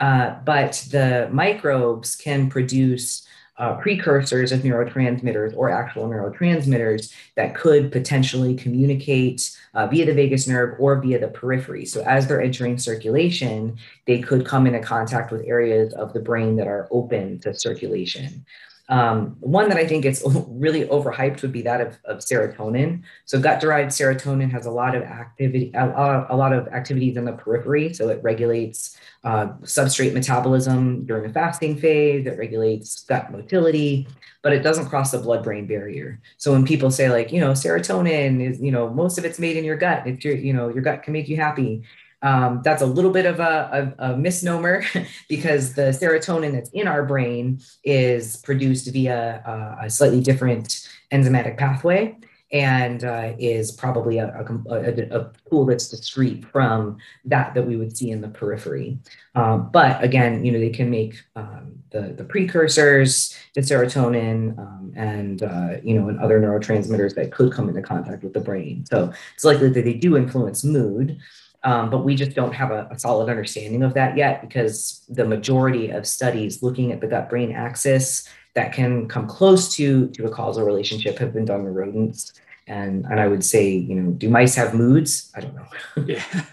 Uh, 0.00 0.34
but 0.44 0.84
the 0.90 1.28
microbes 1.30 2.16
can 2.16 2.50
produce 2.50 3.24
uh, 3.56 3.74
precursors 3.76 4.52
of 4.52 4.60
neurotransmitters 4.60 5.56
or 5.56 5.70
actual 5.70 6.08
neurotransmitters 6.08 7.12
that 7.36 7.54
could 7.54 7.92
potentially 7.92 8.54
communicate 8.54 9.56
uh, 9.74 9.86
via 9.86 10.04
the 10.04 10.14
vagus 10.14 10.48
nerve 10.48 10.74
or 10.78 11.00
via 11.00 11.18
the 11.18 11.28
periphery. 11.28 11.84
So, 11.84 12.02
as 12.02 12.26
they're 12.26 12.42
entering 12.42 12.78
circulation, 12.78 13.78
they 14.06 14.20
could 14.20 14.44
come 14.44 14.66
into 14.66 14.80
contact 14.80 15.30
with 15.30 15.42
areas 15.46 15.92
of 15.94 16.12
the 16.12 16.20
brain 16.20 16.56
that 16.56 16.66
are 16.66 16.88
open 16.90 17.38
to 17.40 17.54
circulation. 17.54 18.44
Um, 18.88 19.36
one 19.40 19.70
that 19.70 19.78
I 19.78 19.86
think 19.86 20.02
gets 20.02 20.22
really 20.48 20.86
overhyped 20.86 21.40
would 21.42 21.52
be 21.52 21.62
that 21.62 21.80
of, 21.80 21.98
of 22.04 22.18
serotonin. 22.18 23.02
So 23.24 23.40
gut-derived 23.40 23.90
serotonin 23.90 24.50
has 24.50 24.66
a 24.66 24.70
lot 24.70 24.94
of 24.94 25.02
activity, 25.02 25.70
a, 25.74 26.26
a, 26.28 26.36
lot 26.36 26.52
of 26.52 26.68
activities 26.68 27.16
in 27.16 27.24
the 27.24 27.32
periphery. 27.32 27.94
So 27.94 28.10
it 28.10 28.22
regulates 28.22 28.98
uh, 29.24 29.48
substrate 29.62 30.12
metabolism 30.12 31.06
during 31.06 31.22
the 31.22 31.32
fasting 31.32 31.78
phase. 31.78 32.26
It 32.26 32.38
regulates 32.38 33.04
gut 33.04 33.32
motility, 33.32 34.06
but 34.42 34.52
it 34.52 34.62
doesn't 34.62 34.90
cross 34.90 35.12
the 35.12 35.18
blood-brain 35.18 35.66
barrier. 35.66 36.20
So 36.36 36.52
when 36.52 36.66
people 36.66 36.90
say 36.90 37.08
like, 37.08 37.32
you 37.32 37.40
know, 37.40 37.52
serotonin 37.52 38.46
is, 38.46 38.60
you 38.60 38.70
know, 38.70 38.90
most 38.90 39.16
of 39.16 39.24
it's 39.24 39.38
made 39.38 39.56
in 39.56 39.64
your 39.64 39.76
gut. 39.76 40.06
If 40.06 40.24
your, 40.24 40.36
you 40.36 40.52
know, 40.52 40.68
your 40.68 40.82
gut 40.82 41.02
can 41.02 41.14
make 41.14 41.28
you 41.28 41.36
happy. 41.36 41.84
Um, 42.24 42.62
that's 42.64 42.82
a 42.82 42.86
little 42.86 43.10
bit 43.10 43.26
of 43.26 43.38
a, 43.38 43.94
a, 43.98 44.12
a 44.12 44.16
misnomer 44.16 44.82
because 45.28 45.74
the 45.74 45.92
serotonin 45.92 46.52
that's 46.52 46.70
in 46.70 46.88
our 46.88 47.04
brain 47.04 47.60
is 47.84 48.38
produced 48.38 48.90
via 48.92 49.42
a, 49.46 49.84
a 49.84 49.90
slightly 49.90 50.20
different 50.20 50.88
enzymatic 51.12 51.58
pathway 51.58 52.16
and 52.54 53.04
uh, 53.04 53.32
is 53.38 53.72
probably 53.72 54.18
a, 54.18 54.28
a, 54.28 55.18
a, 55.18 55.32
tool 55.50 55.66
that's 55.66 55.88
discrete 55.88 56.44
from 56.46 56.96
that 57.24 57.52
that 57.52 57.66
we 57.66 57.76
would 57.76 57.96
see 57.96 58.10
in 58.10 58.20
the 58.20 58.28
periphery. 58.28 58.96
Um, 59.34 59.70
but 59.72 60.02
again, 60.02 60.44
you 60.44 60.52
know, 60.52 60.60
they 60.60 60.70
can 60.70 60.88
make 60.88 61.20
um, 61.34 61.72
the, 61.90 62.14
the 62.16 62.22
precursors 62.22 63.36
to 63.54 63.60
serotonin 63.60 64.56
um, 64.56 64.92
and, 64.94 65.42
uh, 65.42 65.78
you 65.82 65.98
know, 65.98 66.08
and 66.08 66.20
other 66.20 66.40
neurotransmitters 66.40 67.16
that 67.16 67.32
could 67.32 67.52
come 67.52 67.68
into 67.68 67.82
contact 67.82 68.22
with 68.22 68.34
the 68.34 68.40
brain. 68.40 68.86
So 68.86 69.12
it's 69.34 69.44
likely 69.44 69.70
that 69.70 69.84
they 69.84 69.94
do 69.94 70.16
influence 70.16 70.62
mood. 70.62 71.18
Um, 71.64 71.88
but 71.88 72.04
we 72.04 72.14
just 72.14 72.34
don't 72.34 72.52
have 72.52 72.70
a, 72.70 72.86
a, 72.90 72.98
solid 72.98 73.30
understanding 73.30 73.82
of 73.82 73.94
that 73.94 74.18
yet 74.18 74.42
because 74.42 75.02
the 75.08 75.24
majority 75.24 75.88
of 75.88 76.06
studies 76.06 76.62
looking 76.62 76.92
at 76.92 77.00
the 77.00 77.06
gut 77.06 77.30
brain 77.30 77.52
axis 77.52 78.28
that 78.54 78.74
can 78.74 79.08
come 79.08 79.26
close 79.26 79.74
to, 79.76 80.08
to 80.08 80.26
a 80.26 80.30
causal 80.30 80.66
relationship 80.66 81.18
have 81.18 81.32
been 81.32 81.46
done 81.46 81.60
in 81.60 81.72
rodents. 81.72 82.34
And, 82.66 83.06
and 83.06 83.18
I 83.18 83.28
would 83.28 83.42
say, 83.42 83.70
you 83.70 83.94
know, 83.94 84.10
do 84.10 84.28
mice 84.28 84.54
have 84.56 84.74
moods? 84.74 85.32
I 85.34 85.40
don't 85.40 85.54
know. 85.54 85.66
yeah. 86.06 86.44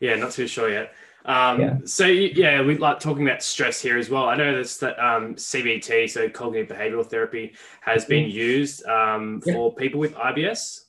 Yeah, 0.00 0.16
not 0.16 0.32
too 0.32 0.46
sure 0.46 0.70
yet. 0.70 0.92
Um, 1.24 1.60
yeah. 1.60 1.76
So 1.86 2.04
yeah, 2.06 2.60
we 2.62 2.76
like 2.76 3.00
talking 3.00 3.26
about 3.26 3.42
stress 3.42 3.80
here 3.80 3.96
as 3.96 4.10
well. 4.10 4.28
I 4.28 4.36
know 4.36 4.54
this 4.54 4.76
that 4.78 4.98
um, 4.98 5.34
CBT, 5.36 6.10
so 6.10 6.28
cognitive 6.28 6.76
behavioral 6.76 7.06
therapy, 7.06 7.54
has 7.80 8.04
been 8.04 8.24
mm-hmm. 8.24 8.36
used 8.36 8.84
um, 8.84 9.40
yeah. 9.46 9.54
for 9.54 9.74
people 9.74 10.00
with 10.00 10.14
IBS. 10.14 10.83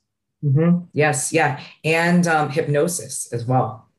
Mm-hmm. 0.46 0.86
Yes, 0.94 1.34
yeah, 1.34 1.60
and 1.84 2.28
um, 2.28 2.50
hypnosis 2.50 3.32
as 3.34 3.46
well. 3.46 3.90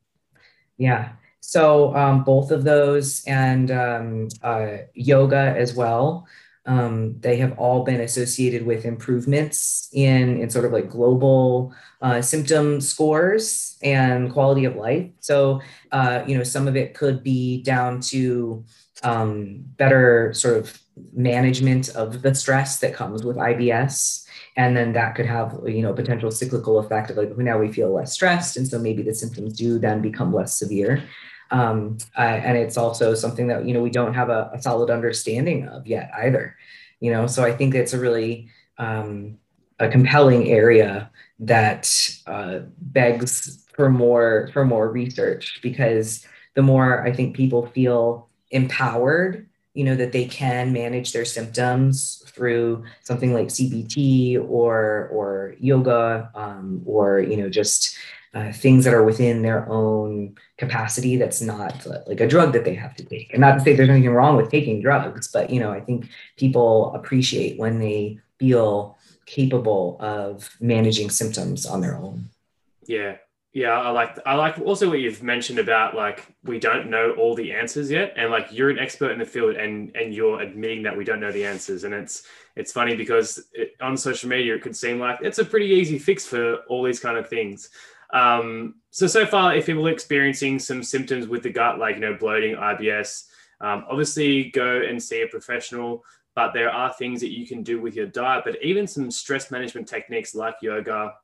Yeah, 0.78 1.12
so 1.40 1.94
um, 1.96 2.24
both 2.24 2.50
of 2.50 2.64
those 2.64 3.24
and 3.26 3.70
um, 3.70 4.28
uh, 4.42 4.78
yoga 4.94 5.54
as 5.56 5.74
well. 5.74 6.26
Um, 6.66 7.20
they 7.20 7.36
have 7.38 7.58
all 7.58 7.84
been 7.84 8.00
associated 8.00 8.66
with 8.66 8.84
improvements 8.84 9.88
in 9.92 10.40
in 10.40 10.50
sort 10.50 10.64
of 10.64 10.72
like 10.72 10.90
global 10.90 11.74
uh, 12.02 12.22
symptom 12.22 12.80
scores 12.80 13.78
and 13.82 14.32
quality 14.32 14.64
of 14.64 14.76
life. 14.76 15.10
So 15.20 15.60
uh, 15.92 16.24
you 16.26 16.36
know, 16.36 16.44
some 16.44 16.68
of 16.68 16.76
it 16.76 16.94
could 16.94 17.22
be 17.22 17.62
down 17.62 18.00
to 18.12 18.64
um, 19.02 19.64
better 19.76 20.32
sort 20.34 20.56
of 20.58 20.78
management 21.12 21.90
of 21.90 22.22
the 22.22 22.34
stress 22.34 22.80
that 22.80 22.94
comes 22.94 23.24
with 23.24 23.36
IBS. 23.36 24.25
And 24.56 24.76
then 24.76 24.92
that 24.94 25.14
could 25.14 25.26
have, 25.26 25.60
you 25.66 25.82
know, 25.82 25.92
potential 25.92 26.30
cyclical 26.30 26.78
effect 26.78 27.10
of 27.10 27.16
like 27.16 27.36
now 27.36 27.58
we 27.58 27.70
feel 27.70 27.92
less 27.92 28.12
stressed. 28.12 28.56
And 28.56 28.66
so 28.66 28.78
maybe 28.78 29.02
the 29.02 29.14
symptoms 29.14 29.52
do 29.52 29.78
then 29.78 30.00
become 30.00 30.32
less 30.32 30.58
severe. 30.58 31.02
Um, 31.50 31.98
uh, 32.16 32.22
and 32.22 32.56
it's 32.56 32.76
also 32.76 33.14
something 33.14 33.46
that, 33.48 33.66
you 33.66 33.74
know, 33.74 33.82
we 33.82 33.90
don't 33.90 34.14
have 34.14 34.30
a, 34.30 34.50
a, 34.52 34.60
solid 34.60 34.90
understanding 34.90 35.68
of 35.68 35.86
yet 35.86 36.10
either, 36.18 36.56
you 36.98 37.12
know, 37.12 37.28
so 37.28 37.44
I 37.44 37.52
think 37.52 37.74
it's 37.74 37.92
a 37.92 38.00
really 38.00 38.48
um, 38.78 39.38
a 39.78 39.88
compelling 39.88 40.48
area 40.48 41.10
that 41.38 42.10
uh, 42.26 42.60
begs 42.80 43.64
for 43.74 43.90
more 43.90 44.48
for 44.52 44.64
more 44.64 44.90
research 44.90 45.60
because 45.62 46.26
the 46.54 46.62
more 46.62 47.06
I 47.06 47.12
think 47.12 47.36
people 47.36 47.66
feel 47.66 48.28
empowered, 48.50 49.46
you 49.76 49.84
know, 49.84 49.94
that 49.94 50.12
they 50.12 50.24
can 50.24 50.72
manage 50.72 51.12
their 51.12 51.26
symptoms 51.26 52.22
through 52.28 52.82
something 53.02 53.34
like 53.34 53.48
CBT 53.48 54.42
or 54.48 55.08
or 55.12 55.54
yoga 55.58 56.30
um, 56.34 56.80
or 56.86 57.20
you 57.20 57.36
know 57.36 57.50
just 57.50 57.94
uh, 58.32 58.52
things 58.52 58.84
that 58.84 58.94
are 58.94 59.04
within 59.04 59.42
their 59.42 59.68
own 59.68 60.34
capacity 60.56 61.16
that's 61.16 61.42
not 61.42 61.86
like 62.06 62.20
a 62.20 62.26
drug 62.26 62.54
that 62.54 62.64
they 62.64 62.74
have 62.74 62.94
to 62.96 63.04
take. 63.04 63.32
And 63.32 63.40
not 63.42 63.54
to 63.54 63.60
say 63.60 63.76
there's 63.76 63.90
anything 63.90 64.10
wrong 64.10 64.36
with 64.36 64.50
taking 64.50 64.80
drugs 64.80 65.28
but 65.28 65.50
you 65.50 65.60
know 65.60 65.70
i 65.72 65.80
think 65.80 66.08
people 66.36 66.94
appreciate 66.94 67.58
when 67.58 67.78
they 67.78 68.18
feel 68.38 68.96
capable 69.26 69.98
of 70.00 70.56
managing 70.60 71.10
symptoms 71.10 71.66
on 71.66 71.80
their 71.80 71.96
own. 71.96 72.30
Yeah 72.86 73.16
yeah, 73.56 73.80
I 73.80 73.88
like 73.88 74.18
I 74.26 74.34
like 74.34 74.58
also 74.58 74.86
what 74.90 74.98
you've 75.00 75.22
mentioned 75.22 75.58
about 75.58 75.94
like 75.94 76.26
we 76.44 76.58
don't 76.58 76.90
know 76.90 77.12
all 77.12 77.34
the 77.34 77.52
answers 77.54 77.90
yet, 77.90 78.12
and 78.14 78.30
like 78.30 78.48
you're 78.50 78.68
an 78.68 78.78
expert 78.78 79.12
in 79.12 79.18
the 79.18 79.24
field, 79.24 79.56
and 79.56 79.96
and 79.96 80.12
you're 80.12 80.42
admitting 80.42 80.82
that 80.82 80.94
we 80.94 81.04
don't 81.04 81.20
know 81.20 81.32
the 81.32 81.46
answers, 81.46 81.84
and 81.84 81.94
it's 81.94 82.24
it's 82.54 82.70
funny 82.70 82.94
because 82.94 83.42
it, 83.54 83.70
on 83.80 83.96
social 83.96 84.28
media 84.28 84.54
it 84.54 84.60
could 84.60 84.76
seem 84.76 84.98
like 84.98 85.20
it's 85.22 85.38
a 85.38 85.44
pretty 85.44 85.68
easy 85.68 85.98
fix 85.98 86.26
for 86.26 86.56
all 86.68 86.82
these 86.82 87.00
kind 87.00 87.16
of 87.16 87.30
things. 87.30 87.70
Um, 88.12 88.74
so 88.90 89.06
so 89.06 89.24
far, 89.24 89.56
if 89.56 89.64
people 89.64 89.88
are 89.88 89.90
experiencing 89.90 90.58
some 90.58 90.82
symptoms 90.82 91.26
with 91.26 91.42
the 91.42 91.50
gut, 91.50 91.78
like 91.78 91.94
you 91.94 92.02
know 92.02 92.14
bloating, 92.14 92.56
IBS, 92.56 93.24
um, 93.62 93.86
obviously 93.88 94.50
go 94.50 94.82
and 94.82 95.02
see 95.02 95.22
a 95.22 95.28
professional. 95.28 96.04
But 96.34 96.52
there 96.52 96.70
are 96.70 96.92
things 96.92 97.22
that 97.22 97.32
you 97.32 97.46
can 97.46 97.62
do 97.62 97.80
with 97.80 97.96
your 97.96 98.04
diet, 98.04 98.44
but 98.44 98.62
even 98.62 98.86
some 98.86 99.10
stress 99.10 99.50
management 99.50 99.88
techniques 99.88 100.34
like 100.34 100.56
yoga, 100.60 101.14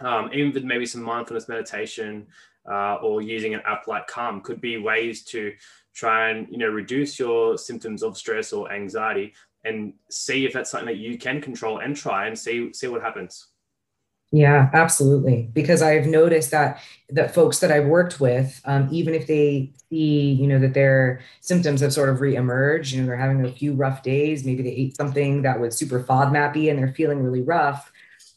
um, 0.00 0.30
even 0.32 0.52
with 0.52 0.64
maybe 0.64 0.86
some 0.86 1.02
mindfulness 1.02 1.48
meditation 1.48 2.26
uh, 2.70 2.96
or 2.96 3.22
using 3.22 3.54
an 3.54 3.62
app 3.66 3.86
like 3.86 4.06
Calm 4.06 4.40
could 4.40 4.60
be 4.60 4.76
ways 4.78 5.24
to 5.24 5.52
try 5.94 6.30
and 6.30 6.46
you 6.50 6.58
know 6.58 6.68
reduce 6.68 7.18
your 7.18 7.58
symptoms 7.58 8.02
of 8.02 8.16
stress 8.16 8.52
or 8.52 8.70
anxiety 8.72 9.34
and 9.64 9.92
see 10.08 10.46
if 10.46 10.52
that's 10.52 10.70
something 10.70 10.86
that 10.86 10.96
you 10.96 11.18
can 11.18 11.40
control 11.40 11.78
and 11.78 11.96
try 11.96 12.26
and 12.26 12.38
see 12.38 12.72
see 12.72 12.88
what 12.88 13.02
happens. 13.02 13.48
Yeah, 14.32 14.70
absolutely. 14.72 15.50
Because 15.52 15.82
I've 15.82 16.06
noticed 16.06 16.52
that 16.52 16.80
that 17.10 17.34
folks 17.34 17.58
that 17.58 17.72
I've 17.72 17.86
worked 17.86 18.20
with, 18.20 18.60
um, 18.64 18.88
even 18.92 19.12
if 19.12 19.26
they 19.26 19.72
see, 19.90 20.30
you 20.32 20.46
know, 20.46 20.60
that 20.60 20.72
their 20.72 21.20
symptoms 21.40 21.80
have 21.80 21.92
sort 21.92 22.08
of 22.08 22.18
reemerged, 22.18 22.92
you 22.92 23.00
know, 23.00 23.06
they're 23.08 23.16
having 23.16 23.44
a 23.44 23.50
few 23.50 23.74
rough 23.74 24.04
days, 24.04 24.44
maybe 24.44 24.62
they 24.62 24.70
ate 24.70 24.96
something 24.96 25.42
that 25.42 25.58
was 25.58 25.76
super 25.76 26.00
FODMAPy 26.00 26.70
and 26.70 26.78
they're 26.78 26.94
feeling 26.94 27.20
really 27.20 27.42
rough 27.42 27.90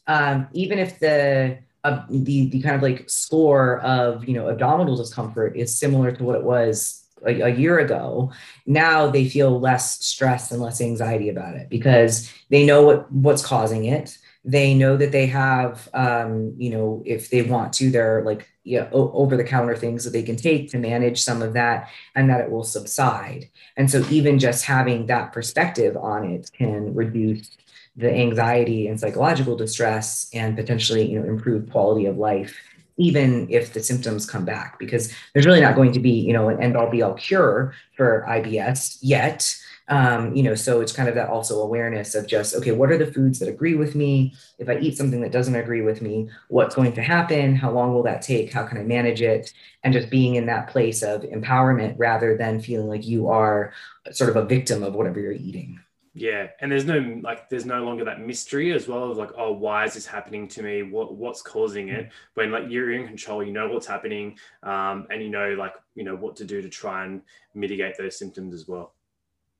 um, 0.06 0.48
even 0.52 0.78
if 0.78 0.98
the 0.98 1.58
uh, 1.84 2.04
the 2.08 2.48
the 2.48 2.62
kind 2.62 2.76
of 2.76 2.82
like 2.82 3.08
score 3.10 3.80
of 3.80 4.26
you 4.26 4.34
know 4.34 4.48
abdominal 4.48 4.96
discomfort 4.96 5.56
is 5.56 5.76
similar 5.76 6.12
to 6.12 6.24
what 6.24 6.36
it 6.36 6.44
was 6.44 7.04
a, 7.26 7.40
a, 7.42 7.48
year 7.50 7.78
ago 7.78 8.32
now 8.66 9.06
they 9.06 9.28
feel 9.28 9.60
less 9.60 10.02
stress 10.04 10.50
and 10.50 10.62
less 10.62 10.80
anxiety 10.80 11.28
about 11.28 11.54
it 11.56 11.68
because 11.68 12.32
they 12.50 12.64
know 12.64 12.82
what 12.82 13.10
what's 13.12 13.44
causing 13.44 13.86
it. 13.86 14.16
They 14.46 14.74
know 14.74 14.96
that 14.96 15.12
they 15.12 15.26
have 15.26 15.88
um, 15.94 16.54
you 16.56 16.70
know 16.70 17.02
if 17.04 17.30
they 17.30 17.42
want 17.42 17.72
to 17.74 17.90
they're 17.90 18.22
like 18.22 18.48
over 18.92 19.36
the 19.36 19.44
counter 19.44 19.76
things 19.76 20.04
that 20.04 20.10
they 20.10 20.22
can 20.22 20.36
take 20.36 20.70
to 20.70 20.78
manage 20.78 21.20
some 21.20 21.42
of 21.42 21.52
that 21.52 21.90
and 22.14 22.30
that 22.30 22.40
it 22.40 22.50
will 22.50 22.64
subside. 22.64 23.50
And 23.76 23.90
so 23.90 24.02
even 24.10 24.38
just 24.38 24.64
having 24.64 25.06
that 25.06 25.32
perspective 25.32 25.96
on 25.96 26.24
it 26.24 26.50
can 26.56 26.94
reduce 26.94 27.50
the 27.96 28.12
anxiety 28.12 28.88
and 28.88 28.98
psychological 28.98 29.56
distress 29.56 30.28
and 30.34 30.56
potentially 30.56 31.08
you 31.08 31.20
know 31.20 31.26
improve 31.26 31.70
quality 31.70 32.06
of 32.06 32.16
life 32.16 32.56
even 32.96 33.46
if 33.50 33.72
the 33.72 33.82
symptoms 33.82 34.28
come 34.28 34.44
back 34.44 34.78
because 34.78 35.12
there's 35.32 35.46
really 35.46 35.60
not 35.60 35.74
going 35.74 35.92
to 35.92 36.00
be 36.00 36.10
you 36.10 36.32
know 36.32 36.48
an 36.48 36.62
end 36.62 36.76
all 36.76 36.90
be 36.90 37.02
all 37.02 37.14
cure 37.14 37.74
for 37.96 38.24
ibs 38.28 38.98
yet. 39.00 39.56
Um, 39.86 40.34
you 40.34 40.42
know 40.42 40.54
so 40.54 40.80
it's 40.80 40.94
kind 40.94 41.10
of 41.10 41.14
that 41.16 41.28
also 41.28 41.60
awareness 41.60 42.14
of 42.14 42.26
just 42.26 42.54
okay 42.54 42.72
what 42.72 42.90
are 42.90 42.96
the 42.96 43.12
foods 43.12 43.38
that 43.40 43.50
agree 43.50 43.74
with 43.74 43.94
me? 43.94 44.32
If 44.58 44.70
i 44.70 44.78
eat 44.78 44.96
something 44.96 45.20
that 45.20 45.30
doesn't 45.30 45.54
agree 45.54 45.82
with 45.82 46.00
me 46.00 46.30
what's 46.48 46.74
going 46.74 46.94
to 46.94 47.02
happen? 47.02 47.54
How 47.54 47.70
long 47.70 47.92
will 47.92 48.02
that 48.04 48.22
take? 48.22 48.50
How 48.50 48.64
can 48.64 48.78
i 48.78 48.82
manage 48.82 49.20
it? 49.20 49.52
And 49.82 49.92
just 49.92 50.08
being 50.08 50.36
in 50.36 50.46
that 50.46 50.68
place 50.68 51.02
of 51.02 51.20
empowerment 51.22 51.96
rather 51.98 52.34
than 52.34 52.62
feeling 52.62 52.88
like 52.88 53.06
you 53.06 53.28
are 53.28 53.74
sort 54.10 54.30
of 54.30 54.36
a 54.36 54.46
victim 54.46 54.82
of 54.82 54.94
whatever 54.94 55.20
you're 55.20 55.32
eating 55.32 55.78
yeah, 56.16 56.48
and 56.60 56.70
there's 56.70 56.84
no 56.84 57.18
like 57.22 57.48
there's 57.50 57.66
no 57.66 57.84
longer 57.84 58.04
that 58.04 58.20
mystery 58.20 58.72
as 58.72 58.86
well 58.86 59.10
of 59.10 59.16
like 59.16 59.32
oh 59.36 59.52
why 59.52 59.84
is 59.84 59.94
this 59.94 60.06
happening 60.06 60.46
to 60.48 60.62
me? 60.62 60.84
What 60.84 61.14
what's 61.14 61.42
causing 61.42 61.88
it? 61.88 62.10
When 62.34 62.52
like 62.52 62.64
you're 62.68 62.92
in 62.92 63.06
control, 63.06 63.42
you 63.42 63.52
know 63.52 63.68
what's 63.68 63.86
happening, 63.86 64.38
um, 64.62 65.08
and 65.10 65.20
you 65.20 65.28
know 65.28 65.54
like 65.54 65.74
you 65.96 66.04
know 66.04 66.14
what 66.14 66.36
to 66.36 66.44
do 66.44 66.62
to 66.62 66.68
try 66.68 67.04
and 67.04 67.20
mitigate 67.54 67.98
those 67.98 68.16
symptoms 68.16 68.54
as 68.54 68.68
well. 68.68 68.94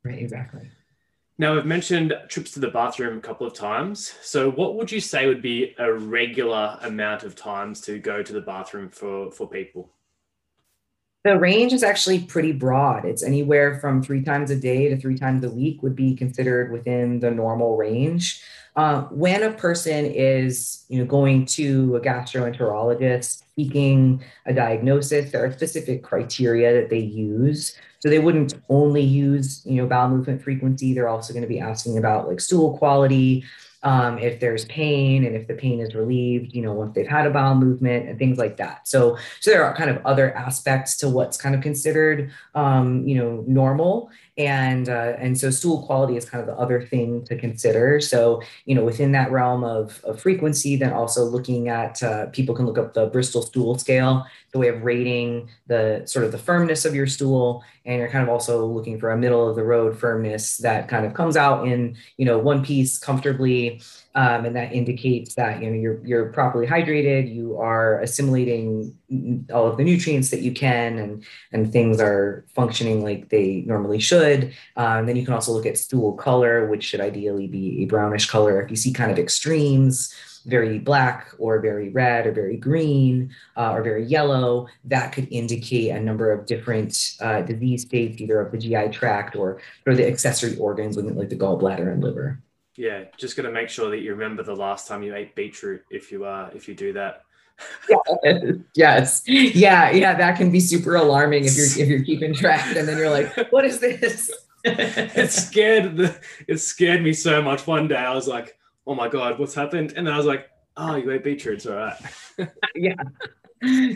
Right, 0.05 0.21
exactly. 0.21 0.71
Now 1.39 1.55
we've 1.55 1.67
mentioned 1.67 2.15
trips 2.29 2.53
to 2.53 2.61
the 2.61 2.71
bathroom 2.71 3.19
a 3.19 3.21
couple 3.21 3.49
of 3.49 3.55
times. 3.55 4.15
So 4.23 4.53
what 4.53 4.77
would 4.77 4.93
you 4.93 5.01
say 5.01 5.27
would 5.27 5.43
be 5.43 5.75
a 5.79 5.93
regular 5.93 6.79
amount 6.83 7.25
of 7.25 7.35
times 7.35 7.81
to 7.83 7.99
go 7.99 8.23
to 8.23 8.33
the 8.33 8.41
bathroom 8.41 8.91
for 8.91 9.33
for 9.33 9.49
people? 9.49 9.91
The 11.25 11.39
range 11.39 11.73
is 11.73 11.83
actually 11.83 12.21
pretty 12.21 12.53
broad. 12.53 13.07
It's 13.07 13.23
anywhere 13.23 13.81
from 13.81 14.03
three 14.03 14.23
times 14.23 14.51
a 14.51 14.57
day 14.57 14.91
to 14.91 14.97
three 14.99 15.17
times 15.17 15.43
a 15.43 15.49
week 15.49 15.83
would 15.83 15.97
be 15.97 16.15
considered 16.15 16.71
within 16.71 17.19
the 17.19 17.31
normal 17.31 17.79
range. 17.79 18.43
Uh, 18.77 19.03
when 19.05 19.43
a 19.43 19.53
person 19.53 20.05
is, 20.05 20.85
you 20.89 20.99
know, 20.99 21.07
going 21.07 21.47
to 21.47 21.97
a 21.97 22.01
gastroenterologist 22.01 23.43
seeking 23.57 24.23
a 24.45 24.53
diagnosis, 24.53 25.33
there 25.33 25.47
are 25.47 25.53
specific 25.53 26.03
criteria 26.03 26.75
that 26.75 26.91
they 26.91 26.99
use. 26.99 27.75
So 28.01 28.11
they 28.11 28.19
wouldn't 28.19 28.53
only 28.69 29.01
use, 29.01 29.63
you 29.65 29.77
know, 29.77 29.87
bowel 29.87 30.11
movement 30.11 30.43
frequency. 30.43 30.93
They're 30.93 31.09
also 31.09 31.33
going 31.33 31.45
to 31.45 31.49
be 31.49 31.61
asking 31.61 31.97
about 31.97 32.29
like 32.29 32.41
stool 32.41 32.77
quality, 32.77 33.45
um, 33.85 34.19
if 34.19 34.41
there's 34.41 34.65
pain 34.65 35.25
and 35.25 35.37
if 35.37 35.47
the 35.47 35.55
pain 35.55 35.79
is 35.81 35.95
relieved, 35.95 36.55
you 36.55 36.63
know, 36.63 36.73
once 36.73 36.95
they've 36.95 37.07
had 37.07 37.27
a 37.27 37.31
bowel 37.31 37.55
movement 37.55 38.09
and 38.09 38.19
things 38.19 38.39
like 38.39 38.57
that. 38.57 38.89
So, 38.89 39.17
so 39.41 39.51
there 39.51 39.65
are 39.65 39.77
kind 39.77 39.91
of 39.91 40.05
other 40.05 40.35
aspects 40.35 40.97
to 40.99 41.09
what's 41.09 41.37
kind 41.37 41.55
of 41.55 41.61
considered, 41.61 42.33
um, 42.55 43.07
you 43.07 43.17
know, 43.17 43.45
normal 43.47 44.11
and 44.37 44.89
uh, 44.89 45.15
and 45.19 45.39
so 45.39 45.51
stool 45.51 45.83
quality 45.87 46.17
is 46.17 46.29
kind 46.29 46.41
of 46.41 46.47
the 46.47 46.61
other 46.61 46.83
thing 46.83 47.25
to 47.25 47.37
consider 47.37 48.01
so 48.01 48.43
you 48.65 48.75
know 48.75 48.85
within 48.85 49.13
that 49.13 49.31
realm 49.31 49.63
of, 49.63 50.03
of 50.05 50.21
frequency 50.21 50.75
then 50.77 50.93
also 50.93 51.25
looking 51.25 51.69
at 51.69 52.03
uh, 52.03 52.27
people 52.27 52.55
can 52.55 52.67
look 52.67 52.79
up 52.79 52.95
the 52.95 53.07
bristol 53.07 53.43
stool 53.43 53.79
scale 53.79 54.27
the 54.55 54.59
way 54.59 54.69
of 54.69 54.83
rating 54.83 55.51
the 55.67 56.03
sort 56.07 56.25
of 56.25 56.33
the 56.33 56.39
firmness 56.39 56.87
of 56.87 56.95
your 56.95 57.07
stool 57.07 57.63
and 57.85 57.99
you're 57.99 58.09
kind 58.09 58.23
of 58.23 58.31
also 58.31 58.65
looking 58.65 58.99
for 58.99 59.11
a 59.11 59.19
middle 59.19 59.47
of 59.47 59.57
the 59.57 59.63
road 59.63 59.99
firmness 59.99 60.57
that 60.59 60.89
kind 60.89 61.05
of 61.05 61.13
comes 61.13 61.37
out 61.37 61.69
in 61.69 61.95
you 62.17 62.25
know 62.25 62.39
one 62.39 62.65
piece 62.65 62.97
comfortably 62.97 63.83
um, 64.17 64.45
and 64.45 64.55
that 64.55 64.73
indicates 64.73 65.35
that 65.35 65.61
you 65.61 65.71
know 65.71 65.77
you're 65.77 66.07
you're 66.07 66.27
properly 66.27 66.67
hydrated, 66.67 67.35
you 67.35 67.59
are 67.59 68.01
assimilating 68.01 68.97
all 69.53 69.67
of 69.67 69.77
the 69.77 69.83
nutrients 69.83 70.31
that 70.31 70.41
you 70.41 70.53
can, 70.53 70.99
and 70.99 71.25
and 71.53 71.73
things 71.73 72.01
are 72.01 72.45
functioning 72.55 73.03
like 73.03 73.29
they 73.31 73.65
normally 73.67 73.99
should. 73.99 74.55
Um, 74.77 75.07
then 75.07 75.17
you 75.17 75.25
can 75.25 75.35
also 75.35 75.53
look 75.53 75.67
at 75.67 75.79
stool 75.79 76.13
color, 76.13 76.69
which 76.69 76.85
should 76.85 77.01
ideally 77.01 77.49
be 77.49 77.83
a 77.83 77.87
brownish 77.87 78.27
color. 78.27 78.63
If 78.63 78.71
you 78.71 78.77
see 78.77 78.93
kind 78.93 79.11
of 79.11 79.19
extremes, 79.19 80.15
very 80.47 80.79
black 80.79 81.29
or 81.39 81.61
very 81.61 81.91
red 81.91 82.27
or 82.27 82.33
very 82.33 82.57
green 82.57 83.35
uh, 83.57 83.73
or 83.73 83.83
very 83.83 84.05
yellow, 84.05 84.67
that 84.85 85.13
could 85.13 85.29
indicate 85.31 85.91
a 85.91 86.01
number 86.01 86.33
of 86.33 86.47
different 86.47 87.17
uh, 87.21 87.43
disease 87.43 87.83
states, 87.83 88.21
either 88.21 88.41
of 88.41 88.53
the 88.53 88.59
GI 88.59 88.89
tract 88.89 89.37
or, 89.37 89.61
or 89.87 89.95
the 89.95 90.07
accessory 90.07 90.57
organs, 90.57 90.97
like 90.97 91.29
the 91.29 91.37
gallbladder 91.37 91.93
and 91.93 92.03
liver. 92.03 92.41
Yeah, 92.77 93.05
just 93.17 93.37
to 93.37 93.51
make 93.51 93.69
sure 93.69 93.91
that 93.91 94.01
you 94.01 94.13
remember 94.13 94.43
the 94.43 94.57
last 94.57 94.89
time 94.89 95.03
you 95.03 95.15
ate 95.15 95.37
beetroot 95.37 95.85
if 95.91 96.11
you 96.11 96.25
uh 96.25 96.51
if 96.55 96.67
you 96.67 96.75
do 96.75 96.93
that. 96.95 97.23
yes. 98.75 99.23
Yeah. 99.27 99.91
Yeah. 99.91 100.15
That 100.15 100.37
can 100.37 100.51
be 100.51 100.59
super 100.59 100.97
alarming 100.97 101.45
if 101.45 101.57
you're 101.57 101.67
if 101.67 101.89
you're 101.89 102.03
keeping 102.03 102.35
track 102.35 102.77
and 102.77 102.89
then 102.89 102.99
you're 102.99 103.11
like, 103.11 103.53
what 103.53 103.65
is 103.65 103.79
this? 103.79 104.31
it 104.65 105.31
scared 105.31 105.97
the 105.97 106.19
it 106.49 106.59
scared 106.59 107.03
me 107.03 107.13
so 107.13 107.41
much. 107.41 107.67
One 107.67 107.87
day 107.87 107.97
I 107.97 108.15
was 108.15 108.27
like, 108.27 108.59
oh 108.87 108.95
my 108.95 109.09
God, 109.09 109.39
what's 109.39 109.55
happened? 109.55 109.95
And 109.97 110.07
then 110.07 110.15
I 110.15 110.17
was 110.17 110.27
like, 110.27 110.51
oh, 110.77 110.97
you 110.97 111.11
ate 111.11 111.25
beetroot, 111.25 111.57
it's 111.57 111.67
all 111.67 111.77
right. 111.77 111.97
yeah. 112.75 112.95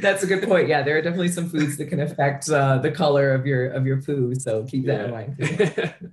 That's 0.01 0.23
a 0.23 0.27
good 0.27 0.43
point. 0.45 0.69
Yeah, 0.69 0.83
there 0.83 0.97
are 0.97 1.03
definitely 1.03 1.29
some 1.29 1.51
foods 1.51 1.77
that 1.77 1.87
can 1.87 2.01
affect 2.01 2.49
uh, 2.49 2.79
the 2.79 2.91
color 2.91 3.33
of 3.33 3.47
your 3.47 3.69
of 3.69 3.87
your 3.87 4.01
poo. 4.01 4.35
So 4.35 4.65
keep 4.65 4.87
that 4.87 5.01
yeah. 5.01 5.05
in 5.05 5.11
mind. 5.11 5.95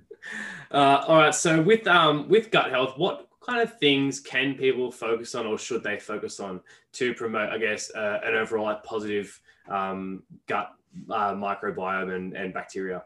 Uh, 0.70 1.04
all 1.06 1.18
right. 1.18 1.34
So 1.34 1.62
with 1.62 1.86
um 1.86 2.28
with 2.28 2.50
gut 2.50 2.70
health, 2.70 2.98
what 2.98 3.28
kind 3.46 3.60
of 3.60 3.78
things 3.78 4.20
can 4.20 4.54
people 4.54 4.90
focus 4.90 5.34
on, 5.34 5.46
or 5.46 5.58
should 5.58 5.82
they 5.82 5.98
focus 5.98 6.40
on 6.40 6.60
to 6.94 7.14
promote, 7.14 7.50
I 7.50 7.58
guess, 7.58 7.90
uh, 7.94 8.20
an 8.24 8.34
overall 8.34 8.64
like, 8.64 8.82
positive 8.82 9.40
um, 9.68 10.24
gut 10.48 10.72
uh, 11.08 11.32
microbiome 11.32 12.14
and, 12.14 12.34
and 12.34 12.52
bacteria? 12.52 13.04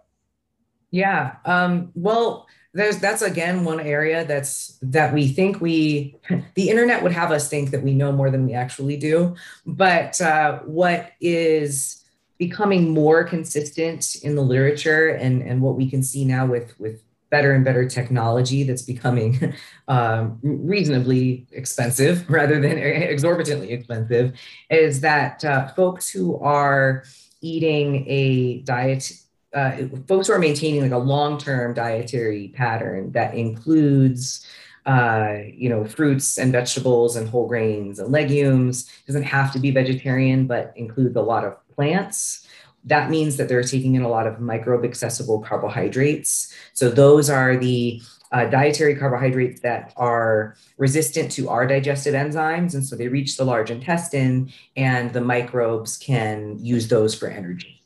Yeah. 0.91 1.37
Um, 1.45 1.91
well, 1.95 2.47
there's 2.73 2.99
that's 2.99 3.23
again 3.23 3.65
one 3.65 3.81
area 3.81 4.25
that's 4.25 4.79
that 4.83 5.13
we 5.13 5.29
think 5.29 5.61
we 5.61 6.17
the 6.55 6.71
internet 6.71 7.03
would 7.03 7.13
have 7.13 7.33
us 7.33 7.49
think 7.49 7.71
that 7.71 7.83
we 7.83 7.95
know 7.95 8.13
more 8.13 8.31
than 8.31 8.47
we 8.47 8.55
actually 8.55 8.97
do. 8.97 9.35
But 9.67 10.21
uh, 10.21 10.61
what 10.61 11.13
is 11.21 12.05
becoming 12.39 12.91
more 12.91 13.23
consistent 13.25 14.17
in 14.23 14.35
the 14.35 14.43
literature 14.43 15.09
and 15.09 15.43
and 15.43 15.61
what 15.61 15.77
we 15.77 15.91
can 15.91 16.03
see 16.03 16.25
now 16.25 16.47
with 16.47 16.79
with 16.79 17.03
better 17.31 17.53
and 17.53 17.65
better 17.65 17.89
technology 17.89 18.65
that's 18.65 18.83
becoming 18.83 19.55
um, 19.89 20.39
reasonably 20.43 21.47
expensive 21.53 22.29
rather 22.31 22.61
than 22.61 22.77
exorbitantly 22.77 23.71
expensive 23.71 24.33
is 24.69 25.01
that 25.01 25.45
uh, 25.45 25.69
folks 25.69 26.11
who 26.11 26.39
are 26.41 27.05
eating 27.41 28.05
a 28.09 28.59
diet 28.63 29.13
uh, 29.55 29.77
folks 30.07 30.29
who 30.29 30.33
are 30.33 30.39
maintaining 30.39 30.83
like 30.83 30.93
a 30.93 30.99
long-term 30.99 31.75
dietary 31.75 32.49
pattern 32.55 33.13
that 33.13 33.35
includes 33.35 34.47
uh, 34.87 35.37
you 35.53 35.69
know 35.69 35.85
fruits 35.85 36.39
and 36.39 36.53
vegetables 36.53 37.17
and 37.17 37.29
whole 37.29 37.47
grains 37.47 37.99
and 37.99 38.11
legumes 38.11 38.91
doesn't 39.07 39.25
have 39.25 39.53
to 39.53 39.59
be 39.59 39.71
vegetarian 39.71 40.47
but 40.47 40.73
includes 40.77 41.17
a 41.17 41.21
lot 41.21 41.45
of 41.45 41.55
plants 41.75 42.47
that 42.85 43.11
means 43.11 43.37
that 43.37 43.49
they're 43.49 43.63
taking 43.63 43.95
in 43.95 44.03
a 44.03 44.09
lot 44.09 44.27
of 44.27 44.41
microbe 44.41 44.85
accessible 44.85 45.41
carbohydrates. 45.41 46.55
So 46.73 46.89
those 46.89 47.29
are 47.29 47.57
the 47.57 48.01
uh, 48.33 48.47
dietary 48.47 48.95
carbohydrates 48.95 49.61
that 49.61 49.93
are 49.97 50.57
resistant 50.79 51.33
to 51.33 51.49
our 51.49 51.67
digestive 51.67 52.15
enzymes 52.15 52.75
and 52.75 52.87
so 52.87 52.95
they 52.95 53.09
reach 53.09 53.37
the 53.37 53.45
large 53.45 53.73
intestine 53.73 54.53
and 54.77 55.13
the 55.13 55.21
microbes 55.21 55.97
can 55.97 56.57
use 56.65 56.87
those 56.87 57.13
for 57.13 57.27
energy 57.27 57.80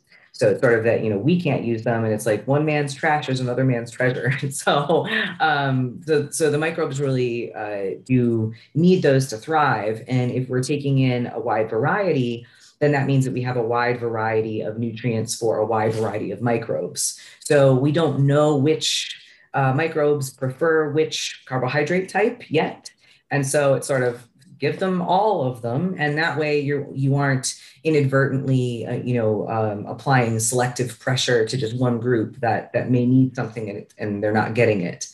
so 0.44 0.50
it's 0.50 0.60
sort 0.60 0.78
of 0.78 0.84
that, 0.84 1.02
you 1.02 1.08
know, 1.08 1.16
we 1.16 1.40
can't 1.40 1.64
use 1.64 1.84
them 1.84 2.04
and 2.04 2.12
it's 2.12 2.26
like 2.26 2.46
one 2.46 2.66
man's 2.66 2.92
trash 2.92 3.30
is 3.30 3.40
another 3.40 3.64
man's 3.64 3.90
treasure. 3.90 4.30
so, 4.50 5.06
um, 5.40 5.98
the, 6.04 6.28
so 6.32 6.50
the 6.50 6.58
microbes 6.58 7.00
really 7.00 7.50
uh, 7.54 7.98
do 8.04 8.52
need 8.74 9.02
those 9.02 9.26
to 9.28 9.38
thrive. 9.38 10.04
And 10.06 10.30
if 10.30 10.50
we're 10.50 10.62
taking 10.62 10.98
in 10.98 11.28
a 11.28 11.40
wide 11.40 11.70
variety, 11.70 12.46
then 12.78 12.92
that 12.92 13.06
means 13.06 13.24
that 13.24 13.32
we 13.32 13.40
have 13.40 13.56
a 13.56 13.62
wide 13.62 13.98
variety 13.98 14.60
of 14.60 14.78
nutrients 14.78 15.34
for 15.34 15.56
a 15.58 15.64
wide 15.64 15.94
variety 15.94 16.30
of 16.30 16.42
microbes. 16.42 17.18
So 17.40 17.74
we 17.74 17.90
don't 17.90 18.26
know 18.26 18.54
which 18.54 19.18
uh, 19.54 19.72
microbes 19.72 20.28
prefer 20.28 20.90
which 20.90 21.42
carbohydrate 21.46 22.10
type 22.10 22.50
yet. 22.50 22.90
And 23.30 23.46
so 23.46 23.72
it's 23.72 23.86
sort 23.86 24.02
of 24.02 24.28
give 24.58 24.78
them 24.78 25.02
all 25.02 25.44
of 25.44 25.62
them 25.62 25.94
and 25.98 26.18
that 26.18 26.38
way 26.38 26.60
you're 26.60 26.86
you 26.94 27.16
aren't 27.16 27.54
inadvertently 27.84 28.86
uh, 28.86 28.94
you 28.94 29.14
know 29.14 29.48
um, 29.48 29.86
applying 29.86 30.38
selective 30.40 30.98
pressure 30.98 31.46
to 31.46 31.56
just 31.56 31.76
one 31.76 32.00
group 32.00 32.40
that 32.40 32.72
that 32.72 32.90
may 32.90 33.06
need 33.06 33.36
something 33.36 33.68
and, 33.68 33.86
and 33.98 34.22
they're 34.22 34.32
not 34.32 34.54
getting 34.54 34.80
it. 34.80 35.08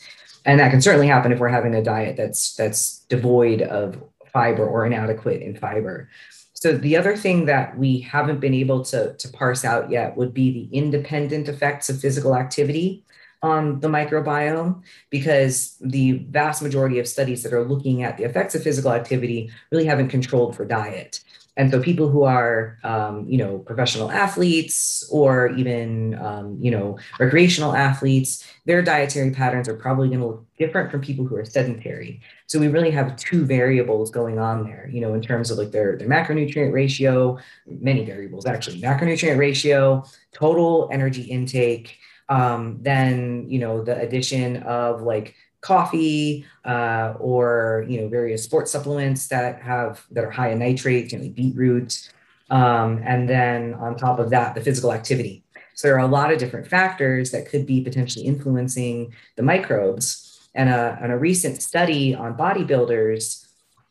And 0.45 0.59
that 0.59 0.71
can 0.71 0.81
certainly 0.81 1.07
happen 1.07 1.31
if 1.31 1.39
we're 1.39 1.49
having 1.49 1.75
a 1.75 1.83
diet 1.83 2.17
that's 2.17 2.55
that's 2.55 2.99
devoid 3.09 3.61
of 3.61 4.01
fiber 4.33 4.65
or 4.65 4.85
inadequate 4.85 5.41
in 5.41 5.55
fiber. 5.55 6.09
So 6.53 6.77
the 6.77 6.95
other 6.95 7.17
thing 7.17 7.45
that 7.45 7.77
we 7.77 7.99
haven't 7.99 8.39
been 8.39 8.53
able 8.53 8.83
to, 8.85 9.15
to 9.15 9.29
parse 9.29 9.65
out 9.65 9.89
yet 9.89 10.15
would 10.15 10.33
be 10.33 10.51
the 10.51 10.77
independent 10.77 11.49
effects 11.49 11.89
of 11.89 11.99
physical 11.99 12.35
activity 12.35 13.03
on 13.41 13.79
the 13.79 13.87
microbiome 13.87 14.81
because 15.09 15.75
the 15.81 16.13
vast 16.29 16.61
majority 16.61 16.99
of 16.99 17.07
studies 17.07 17.43
that 17.43 17.53
are 17.53 17.63
looking 17.63 18.03
at 18.03 18.17
the 18.17 18.23
effects 18.23 18.55
of 18.55 18.63
physical 18.63 18.91
activity 18.91 19.51
really 19.71 19.85
haven't 19.85 20.09
controlled 20.09 20.55
for 20.55 20.65
diet. 20.65 21.21
And 21.57 21.69
so 21.69 21.81
people 21.81 22.07
who 22.07 22.23
are, 22.23 22.77
um, 22.83 23.25
you 23.27 23.37
know, 23.37 23.59
professional 23.59 24.09
athletes 24.09 25.07
or 25.11 25.49
even, 25.49 26.15
um, 26.15 26.57
you 26.61 26.71
know, 26.71 26.97
recreational 27.19 27.75
athletes, 27.75 28.47
their 28.65 28.81
dietary 28.81 29.31
patterns 29.31 29.67
are 29.67 29.75
probably 29.75 30.07
going 30.07 30.21
to 30.21 30.27
look 30.27 30.45
different 30.57 30.89
from 30.89 31.01
people 31.01 31.25
who 31.25 31.35
are 31.35 31.43
sedentary. 31.43 32.21
So 32.47 32.57
we 32.57 32.69
really 32.69 32.91
have 32.91 33.17
two 33.17 33.43
variables 33.45 34.11
going 34.11 34.39
on 34.39 34.63
there, 34.63 34.89
you 34.91 35.01
know, 35.01 35.13
in 35.13 35.21
terms 35.21 35.51
of 35.51 35.57
like 35.57 35.71
their, 35.71 35.97
their 35.97 36.07
macronutrient 36.07 36.71
ratio, 36.71 37.37
many 37.67 38.05
variables 38.05 38.45
actually, 38.45 38.79
macronutrient 38.81 39.37
ratio, 39.37 40.05
total 40.31 40.89
energy 40.91 41.23
intake, 41.23 41.97
um, 42.29 42.77
then 42.81 43.45
you 43.49 43.59
know 43.59 43.83
the 43.83 43.99
addition 43.99 44.57
of 44.63 45.01
like 45.01 45.35
coffee 45.61 46.45
uh, 46.65 47.13
or 47.19 47.85
you 47.87 48.01
know 48.01 48.07
various 48.07 48.43
sports 48.43 48.71
supplements 48.71 49.27
that 49.27 49.61
have 49.61 50.05
that 50.11 50.23
are 50.23 50.31
high 50.31 50.51
in 50.51 50.59
nitrates, 50.59 51.13
you 51.13 51.19
know, 51.19 51.29
beetroot, 51.29 52.11
um, 52.49 53.01
and 53.05 53.29
then 53.29 53.73
on 53.75 53.95
top 53.95 54.19
of 54.19 54.29
that, 54.29 54.55
the 54.55 54.61
physical 54.61 54.91
activity. 54.91 55.43
So 55.75 55.87
there 55.87 55.95
are 55.95 56.05
a 56.05 56.07
lot 56.07 56.31
of 56.31 56.37
different 56.37 56.67
factors 56.67 57.31
that 57.31 57.47
could 57.47 57.65
be 57.65 57.81
potentially 57.81 58.25
influencing 58.25 59.13
the 59.35 59.43
microbes. 59.43 60.27
And 60.53 60.67
a, 60.67 60.99
and 61.01 61.13
a 61.13 61.17
recent 61.17 61.61
study 61.61 62.13
on 62.13 62.35
bodybuilders 62.35 63.40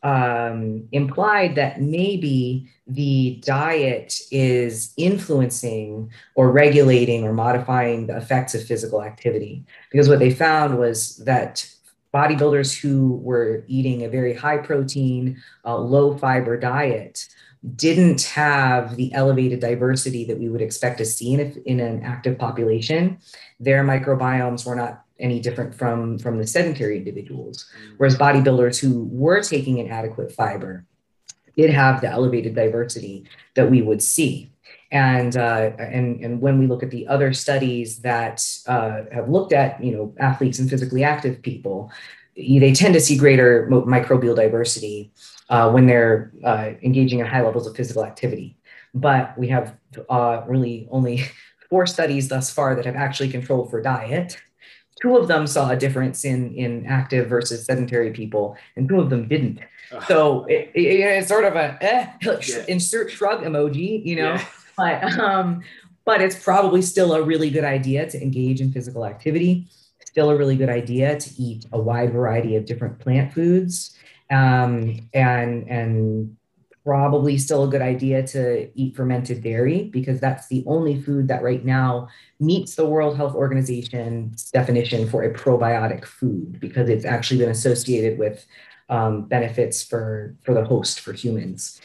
um, 0.02 0.88
implied 0.92 1.54
that 1.56 1.80
maybe 1.80 2.68
the 2.86 3.40
diet 3.44 4.18
is 4.30 4.92
influencing 4.96 6.10
or 6.34 6.50
regulating 6.50 7.24
or 7.24 7.32
modifying 7.32 8.06
the 8.06 8.16
effects 8.16 8.54
of 8.54 8.64
physical 8.64 9.02
activity. 9.02 9.64
Because 9.90 10.08
what 10.08 10.18
they 10.18 10.30
found 10.30 10.78
was 10.78 11.16
that 11.18 11.68
bodybuilders 12.14 12.78
who 12.80 13.20
were 13.22 13.64
eating 13.68 14.04
a 14.04 14.08
very 14.08 14.34
high 14.34 14.56
protein, 14.56 15.40
uh, 15.64 15.76
low 15.76 16.16
fiber 16.16 16.58
diet 16.58 17.28
didn't 17.76 18.22
have 18.22 18.96
the 18.96 19.12
elevated 19.12 19.60
diversity 19.60 20.24
that 20.24 20.38
we 20.38 20.48
would 20.48 20.62
expect 20.62 20.96
to 20.96 21.04
see 21.04 21.34
in, 21.34 21.40
a, 21.40 21.68
in 21.68 21.78
an 21.78 22.02
active 22.02 22.38
population. 22.38 23.18
Their 23.60 23.84
microbiomes 23.84 24.66
were 24.66 24.74
not 24.74 25.04
any 25.20 25.40
different 25.40 25.74
from 25.74 26.18
from 26.18 26.38
the 26.38 26.46
sedentary 26.46 26.98
individuals. 26.98 27.66
Whereas 27.96 28.16
bodybuilders 28.16 28.78
who 28.80 29.04
were 29.04 29.42
taking 29.42 29.80
an 29.80 29.88
adequate 29.88 30.32
fiber 30.32 30.84
did 31.56 31.70
have 31.70 32.00
the 32.00 32.08
elevated 32.08 32.54
diversity 32.54 33.26
that 33.54 33.70
we 33.70 33.82
would 33.82 34.02
see. 34.02 34.52
And 34.92 35.36
uh, 35.36 35.72
and 35.78 36.24
and 36.24 36.40
when 36.40 36.58
we 36.58 36.66
look 36.66 36.82
at 36.82 36.90
the 36.90 37.06
other 37.06 37.32
studies 37.32 38.00
that 38.00 38.44
uh, 38.66 39.02
have 39.12 39.28
looked 39.28 39.52
at 39.52 39.82
you 39.82 39.92
know 39.92 40.14
athletes 40.18 40.58
and 40.58 40.68
physically 40.68 41.04
active 41.04 41.42
people 41.42 41.90
they 42.34 42.72
tend 42.72 42.94
to 42.94 43.00
see 43.00 43.16
greater 43.16 43.68
microbial 43.70 44.34
diversity 44.34 45.12
uh, 45.48 45.70
when 45.70 45.86
they're 45.86 46.32
uh, 46.44 46.70
engaging 46.82 47.18
in 47.18 47.26
high 47.26 47.42
levels 47.42 47.66
of 47.66 47.76
physical 47.76 48.04
activity. 48.04 48.56
But 48.94 49.36
we 49.36 49.48
have 49.48 49.76
uh, 50.08 50.42
really 50.46 50.88
only 50.90 51.24
four 51.70 51.86
studies 51.86 52.28
thus 52.28 52.50
far 52.50 52.74
that 52.74 52.86
have 52.86 52.96
actually 52.96 53.30
controlled 53.30 53.70
for 53.70 53.82
diet 53.82 54.36
two 55.00 55.16
of 55.16 55.28
them 55.28 55.46
saw 55.46 55.70
a 55.70 55.76
difference 55.76 56.24
in 56.24 56.54
in 56.54 56.86
active 56.86 57.28
versus 57.28 57.64
sedentary 57.64 58.10
people 58.10 58.56
and 58.76 58.88
two 58.88 59.00
of 59.00 59.10
them 59.10 59.28
didn't. 59.28 59.60
So 60.06 60.44
it, 60.44 60.70
it, 60.74 61.00
it's 61.00 61.28
sort 61.28 61.44
of 61.44 61.56
a 61.56 61.76
eh, 61.80 62.06
yeah. 62.22 62.64
insert 62.68 63.10
shrug 63.10 63.42
emoji 63.42 64.04
you 64.04 64.16
know? 64.16 64.34
Yeah. 64.34 64.44
but 64.76 65.18
um 65.18 65.62
but 66.04 66.20
it's 66.20 66.42
probably 66.42 66.82
still 66.82 67.12
a 67.14 67.22
really 67.22 67.50
good 67.50 67.64
idea 67.64 68.08
to 68.10 68.20
engage 68.20 68.60
in 68.60 68.72
physical 68.72 69.04
activity. 69.04 69.66
Still 70.04 70.30
a 70.30 70.36
really 70.36 70.56
good 70.56 70.70
idea 70.70 71.18
to 71.18 71.30
eat 71.42 71.66
a 71.72 71.78
wide 71.78 72.12
variety 72.12 72.56
of 72.56 72.64
different 72.64 72.98
plant 72.98 73.32
foods. 73.32 73.96
Um, 74.30 75.08
and 75.12 75.68
and 75.68 76.36
probably 76.84 77.36
still 77.36 77.64
a 77.64 77.68
good 77.68 77.82
idea 77.82 78.26
to 78.26 78.70
eat 78.74 78.96
fermented 78.96 79.42
dairy 79.42 79.84
because 79.84 80.18
that's 80.18 80.48
the 80.48 80.64
only 80.66 81.00
food 81.00 81.28
that 81.28 81.42
right 81.42 81.64
now 81.64 82.08
meets 82.38 82.74
the 82.74 82.86
World 82.86 83.16
Health 83.16 83.34
Organization's 83.34 84.50
definition 84.50 85.08
for 85.08 85.22
a 85.22 85.32
probiotic 85.32 86.04
food 86.04 86.58
because 86.58 86.88
it's 86.88 87.04
actually 87.04 87.38
been 87.38 87.50
associated 87.50 88.18
with 88.18 88.46
um, 88.88 89.26
benefits 89.26 89.84
for, 89.84 90.34
for 90.42 90.54
the 90.54 90.64
host, 90.64 91.00
for 91.00 91.12
humans. 91.12 91.80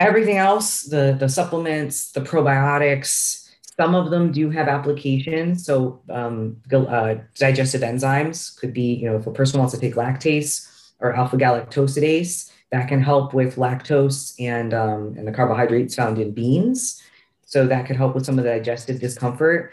Everything 0.00 0.38
else, 0.38 0.82
the, 0.82 1.16
the 1.18 1.28
supplements, 1.28 2.12
the 2.12 2.20
probiotics, 2.20 3.48
some 3.76 3.94
of 3.94 4.10
them 4.10 4.32
do 4.32 4.50
have 4.50 4.68
applications. 4.68 5.64
So 5.64 6.02
um, 6.10 6.56
uh, 6.72 7.14
digestive 7.36 7.82
enzymes 7.82 8.58
could 8.58 8.74
be, 8.74 8.94
you 8.94 9.08
know, 9.08 9.16
if 9.16 9.26
a 9.26 9.30
person 9.30 9.58
wants 9.58 9.72
to 9.74 9.80
take 9.80 9.94
lactase 9.94 10.68
or 11.00 11.14
alpha 11.14 11.36
galactosidase, 11.36 12.50
that 12.70 12.88
can 12.88 13.02
help 13.02 13.34
with 13.34 13.56
lactose 13.56 14.34
and, 14.38 14.72
um, 14.72 15.14
and 15.18 15.26
the 15.26 15.32
carbohydrates 15.32 15.94
found 15.94 16.18
in 16.18 16.32
beans. 16.32 17.02
So 17.44 17.66
that 17.66 17.86
could 17.86 17.96
help 17.96 18.14
with 18.14 18.24
some 18.24 18.38
of 18.38 18.44
the 18.44 18.50
digestive 18.50 19.00
discomfort. 19.00 19.72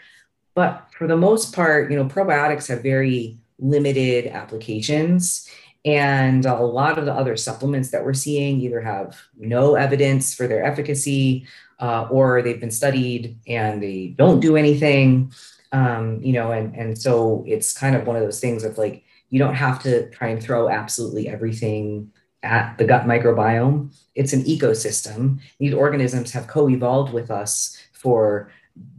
But 0.54 0.88
for 0.90 1.06
the 1.06 1.16
most 1.16 1.54
part, 1.54 1.90
you 1.90 1.96
know, 1.96 2.06
probiotics 2.06 2.66
have 2.68 2.82
very 2.82 3.38
limited 3.60 4.26
applications. 4.26 5.48
And 5.84 6.44
a 6.44 6.56
lot 6.56 6.98
of 6.98 7.06
the 7.06 7.14
other 7.14 7.36
supplements 7.36 7.90
that 7.90 8.04
we're 8.04 8.14
seeing 8.14 8.60
either 8.60 8.80
have 8.80 9.16
no 9.38 9.76
evidence 9.76 10.34
for 10.34 10.48
their 10.48 10.64
efficacy 10.64 11.46
uh, 11.78 12.08
or 12.10 12.42
they've 12.42 12.60
been 12.60 12.70
studied 12.70 13.38
and 13.46 13.80
they 13.80 14.14
don't 14.18 14.40
do 14.40 14.56
anything. 14.56 15.32
Um, 15.70 16.20
you 16.22 16.32
know, 16.32 16.50
and 16.50 16.74
and 16.74 16.98
so 16.98 17.44
it's 17.46 17.72
kind 17.72 17.94
of 17.94 18.06
one 18.06 18.16
of 18.16 18.22
those 18.22 18.40
things 18.40 18.64
of 18.64 18.78
like 18.78 19.04
you 19.30 19.38
don't 19.38 19.54
have 19.54 19.82
to 19.82 20.10
try 20.10 20.28
and 20.28 20.42
throw 20.42 20.68
absolutely 20.68 21.28
everything 21.28 22.10
at 22.42 22.76
the 22.78 22.84
gut 22.84 23.04
microbiome. 23.04 23.94
It's 24.14 24.32
an 24.32 24.44
ecosystem. 24.44 25.40
These 25.58 25.74
organisms 25.74 26.32
have 26.32 26.46
co-evolved 26.46 27.12
with 27.12 27.30
us 27.30 27.76
for 27.92 28.50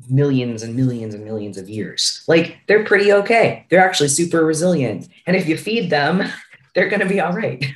millions 0.09 0.63
and 0.63 0.75
millions 0.75 1.13
and 1.13 1.23
millions 1.23 1.57
of 1.57 1.69
years. 1.69 2.23
Like 2.27 2.57
they're 2.67 2.83
pretty 2.83 3.13
okay. 3.13 3.65
They're 3.69 3.85
actually 3.85 4.09
super 4.09 4.45
resilient. 4.45 5.07
And 5.25 5.35
if 5.35 5.47
you 5.47 5.57
feed 5.57 5.89
them, 5.89 6.23
they're 6.75 6.89
going 6.89 7.01
to 7.01 7.05
be 7.07 7.19
all 7.19 7.33
right. 7.33 7.63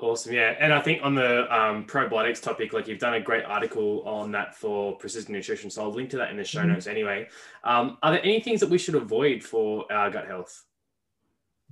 Awesome. 0.00 0.32
Yeah. 0.32 0.54
And 0.60 0.72
I 0.72 0.80
think 0.80 1.00
on 1.02 1.16
the 1.16 1.52
um, 1.52 1.84
probiotics 1.84 2.40
topic, 2.40 2.72
like 2.72 2.86
you've 2.86 3.00
done 3.00 3.14
a 3.14 3.20
great 3.20 3.44
article 3.44 4.02
on 4.06 4.30
that 4.30 4.54
for 4.54 4.96
Precision 4.96 5.32
Nutrition. 5.32 5.70
So 5.70 5.82
I'll 5.82 5.92
link 5.92 6.10
to 6.10 6.18
that 6.18 6.30
in 6.30 6.36
the 6.36 6.44
show 6.44 6.60
mm-hmm. 6.60 6.74
notes 6.74 6.86
anyway. 6.86 7.26
Um, 7.64 7.98
are 8.00 8.12
there 8.12 8.22
any 8.22 8.40
things 8.40 8.60
that 8.60 8.70
we 8.70 8.78
should 8.78 8.94
avoid 8.94 9.42
for 9.42 9.92
our 9.92 10.08
gut 10.08 10.28
health? 10.28 10.64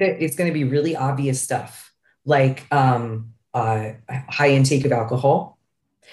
It's 0.00 0.34
going 0.34 0.50
to 0.50 0.52
be 0.52 0.64
really 0.64 0.96
obvious 0.96 1.40
stuff 1.40 1.92
like 2.26 2.66
um, 2.72 3.32
uh, 3.54 3.92
high 4.28 4.50
intake 4.50 4.84
of 4.84 4.92
alcohol. 4.92 5.58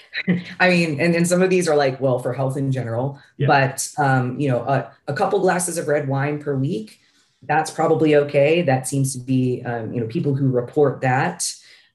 I 0.60 0.68
mean, 0.70 1.00
and, 1.00 1.14
and 1.14 1.28
some 1.28 1.42
of 1.42 1.50
these 1.50 1.68
are 1.68 1.76
like, 1.76 2.00
well, 2.00 2.18
for 2.18 2.32
health 2.32 2.56
in 2.56 2.72
general, 2.72 3.20
yeah. 3.36 3.46
but, 3.46 3.88
um, 3.98 4.38
you 4.40 4.48
know, 4.48 4.60
a, 4.60 4.90
a 5.06 5.12
couple 5.12 5.38
glasses 5.40 5.76
of 5.76 5.88
red 5.88 6.08
wine 6.08 6.40
per 6.40 6.54
week, 6.54 7.00
that's 7.42 7.70
probably 7.70 8.16
okay. 8.16 8.62
That 8.62 8.88
seems 8.88 9.12
to 9.12 9.18
be, 9.18 9.62
um, 9.64 9.92
you 9.92 10.00
know, 10.00 10.06
people 10.06 10.34
who 10.34 10.48
report 10.48 11.02
that 11.02 11.52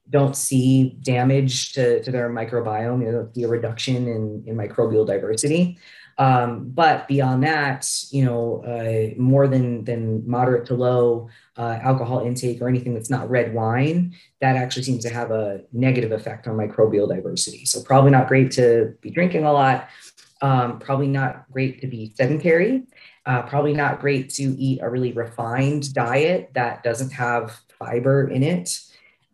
don't 0.08 0.36
see 0.36 0.90
damage 1.02 1.72
to, 1.72 2.02
to 2.02 2.10
their 2.10 2.28
microbiome, 2.30 3.04
you 3.04 3.12
know, 3.12 3.28
the 3.34 3.46
reduction 3.46 4.08
in, 4.08 4.44
in 4.46 4.56
microbial 4.56 5.06
diversity. 5.06 5.78
Um, 6.18 6.68
but 6.68 7.08
beyond 7.08 7.42
that, 7.44 7.88
you 8.10 8.24
know, 8.24 8.62
uh, 8.64 9.18
more 9.18 9.48
than 9.48 9.84
than 9.84 10.28
moderate 10.28 10.66
to 10.66 10.74
low 10.74 11.30
uh, 11.60 11.78
alcohol 11.82 12.20
intake 12.20 12.62
or 12.62 12.68
anything 12.70 12.94
that's 12.94 13.10
not 13.10 13.28
red 13.28 13.52
wine, 13.52 14.14
that 14.40 14.56
actually 14.56 14.82
seems 14.82 15.04
to 15.04 15.10
have 15.10 15.30
a 15.30 15.60
negative 15.74 16.10
effect 16.10 16.48
on 16.48 16.56
microbial 16.56 17.06
diversity. 17.06 17.66
So 17.66 17.82
probably 17.82 18.10
not 18.10 18.28
great 18.28 18.50
to 18.52 18.96
be 19.02 19.10
drinking 19.10 19.44
a 19.44 19.52
lot. 19.52 19.90
Um, 20.40 20.78
probably 20.78 21.08
not 21.08 21.44
great 21.52 21.82
to 21.82 21.86
be 21.86 22.14
sedentary. 22.16 22.84
Uh, 23.26 23.42
probably 23.42 23.74
not 23.74 24.00
great 24.00 24.30
to 24.30 24.42
eat 24.42 24.80
a 24.80 24.88
really 24.88 25.12
refined 25.12 25.92
diet 25.92 26.50
that 26.54 26.82
doesn't 26.82 27.10
have 27.10 27.60
fiber 27.78 28.28
in 28.28 28.42
it, 28.42 28.80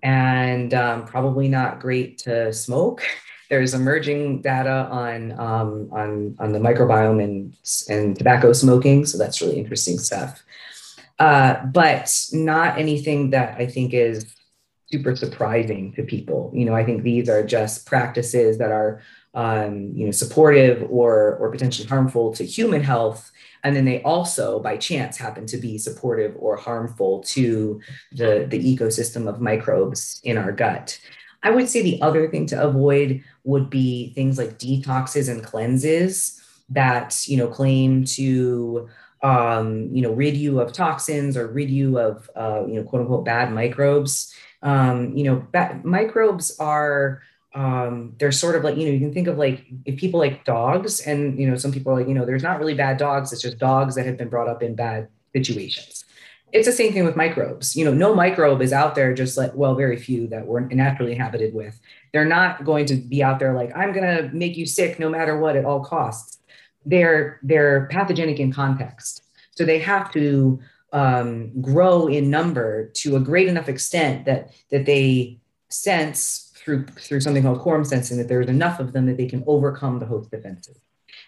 and 0.03 0.75
um, 0.75 1.07
probably 1.07 1.47
not 1.47 1.79
great 1.79 2.19
to 2.19 2.53
smoke. 2.53 3.03
There's 3.51 3.75
emerging 3.75 4.43
data 4.43 4.89
on 4.91 5.31
um, 5.39 5.89
on 5.93 6.35
on 6.41 6.51
the 6.51 6.59
microbiome 6.59 7.23
and 7.23 7.57
and 7.89 8.17
tobacco 8.17 8.53
smoking, 8.53 9.07
so 9.07 9.17
that's 9.17 9.41
really 9.41 9.61
interesting 9.61 10.01
stuff. 10.01 10.43
Uh, 11.19 11.65
but 11.67 12.15
not 12.33 12.79
anything 12.79 13.31
that 13.31 13.59
I 13.59 13.67
think 13.67 13.95
is 13.95 14.35
super 14.91 15.17
surprising 15.17 15.93
to 15.95 16.03
people. 16.03 16.53
You 16.55 16.65
know, 16.65 16.75
I 16.75 16.85
think 16.85 17.03
these 17.03 17.29
are 17.29 17.45
just 17.45 17.87
practices 17.87 18.59
that 18.59 18.71
are 18.71 19.03
um, 19.37 19.93
you 19.95 20.07
know 20.07 20.13
supportive 20.13 20.87
or 20.91 21.37
or 21.37 21.51
potentially 21.51 21.87
harmful 21.87 22.33
to 22.33 22.45
human 22.45 22.83
health 22.83 23.31
and 23.63 23.77
then 23.77 23.85
they 23.85 24.03
also 24.03 24.59
by 24.61 24.79
chance 24.79 25.19
happen 25.19 25.45
to 25.47 25.59
be 25.59 25.77
supportive 25.77 26.35
or 26.39 26.57
harmful 26.57 27.23
to 27.25 27.79
the, 28.13 28.47
the 28.49 28.77
ecosystem 28.77 29.29
of 29.29 29.41
microbes 29.41 30.21
in 30.25 30.39
our 30.39 30.53
gut 30.53 30.99
I 31.43 31.51
would 31.51 31.69
say 31.69 31.83
the 31.83 32.01
other 32.01 32.29
thing 32.31 32.47
to 32.47 32.63
avoid 32.63 33.23
would 33.45 33.69
be 33.69 34.15
things 34.15 34.39
like 34.39 34.59
detoxes 34.59 35.29
and 35.29 35.45
cleanses 35.45 36.41
that 36.71 37.29
you 37.29 37.37
know 37.37 37.47
claim 37.47 38.07
to 38.07 38.89
um, 39.27 39.89
you 39.93 40.03
know 40.03 40.13
rid 40.13 40.37
you 40.37 40.61
of 40.61 40.73
toxins 40.73 41.37
or 41.37 41.49
rid 41.49 41.69
you 41.69 41.99
of 41.99 42.31
uh, 42.37 42.63
you 42.67 42.75
know 42.75 42.85
quote 42.85 43.03
unquote 43.03 43.25
bad 43.25 43.53
microbes. 43.53 44.33
Um, 44.63 45.17
you 45.17 45.25
know, 45.25 45.81
microbes 45.83 46.57
are 46.59 47.23
um, 47.55 48.15
they're 48.19 48.33
sort 48.33 48.55
of 48.55 48.63
like 48.63 48.77
you 48.77 48.87
know 48.87 48.93
you 48.93 49.01
can 49.01 49.13
think 49.13 49.27
of 49.27 49.37
like 49.37 49.65
if 49.85 49.99
people 49.99 50.21
like 50.21 50.45
dogs 50.45 51.01
and 51.01 51.39
you 51.39 51.49
know 51.51 51.57
some 51.57 51.73
people 51.73 51.93
are 51.93 51.97
like 51.97 52.09
you 52.09 52.15
know 52.15 52.25
there's 52.25 52.43
not 52.43 52.59
really 52.59 52.75
bad 52.75 52.99
dogs 52.99 53.33
it's 53.33 53.43
just 53.43 53.59
dogs 53.59 53.95
that 53.95 54.07
have 54.07 54.17
been 54.17 54.29
brought 54.29 54.49
up 54.49 54.63
in 54.63 54.75
bad 54.75 55.09
situations 55.35 56.05
it's 56.53 56.67
the 56.67 56.73
same 56.73 56.93
thing 56.93 57.05
with 57.05 57.17
microbes. 57.17 57.77
You 57.77 57.85
know, 57.85 57.93
no 57.93 58.15
microbe 58.15 58.63
is 58.63 58.73
out 58.73 58.95
there 58.95 59.13
just 59.13 59.37
like, 59.37 59.53
well, 59.55 59.75
very 59.75 59.97
few 59.97 60.27
that 60.29 60.47
we're 60.47 60.61
naturally 60.61 61.13
inhabited 61.13 61.53
with. 61.53 61.79
They're 62.13 62.25
not 62.25 62.65
going 62.65 62.87
to 62.87 62.97
be 62.97 63.23
out 63.23 63.39
there 63.39 63.53
like, 63.53 63.77
I'm 63.77 63.93
going 63.93 64.07
to 64.17 64.35
make 64.35 64.57
you 64.57 64.65
sick 64.65 64.99
no 64.99 65.09
matter 65.09 65.39
what 65.39 65.57
at 65.57 65.65
all 65.65 65.85
costs. 65.85 66.39
They're, 66.87 67.41
they're 67.43 67.87
pathogenic 67.91 68.41
in 68.41 68.53
context. 68.53 69.23
So 69.51 69.65
they 69.65 69.79
have 69.81 70.11
to 70.13 70.61
um, 70.93 71.61
grow 71.61 72.07
in 72.07 72.31
number 72.31 72.91
to 72.95 73.17
a 73.17 73.21
great 73.21 73.49
enough 73.49 73.69
extent 73.69 74.25
that, 74.25 74.53
that 74.71 74.87
they 74.87 75.41
sense 75.69 76.53
through, 76.57 76.87
through 76.87 77.21
something 77.21 77.43
called 77.43 77.61
quorum 77.61 77.85
sensing 77.85 78.17
that 78.19 78.29
there's 78.29 78.49
enough 78.49 78.81
of 78.81 78.93
them 78.93 79.07
that 79.07 79.17
they 79.17 79.27
can 79.27 79.45
overcome 79.47 79.99
the 79.99 80.07
host 80.07 80.31
defenses 80.31 80.79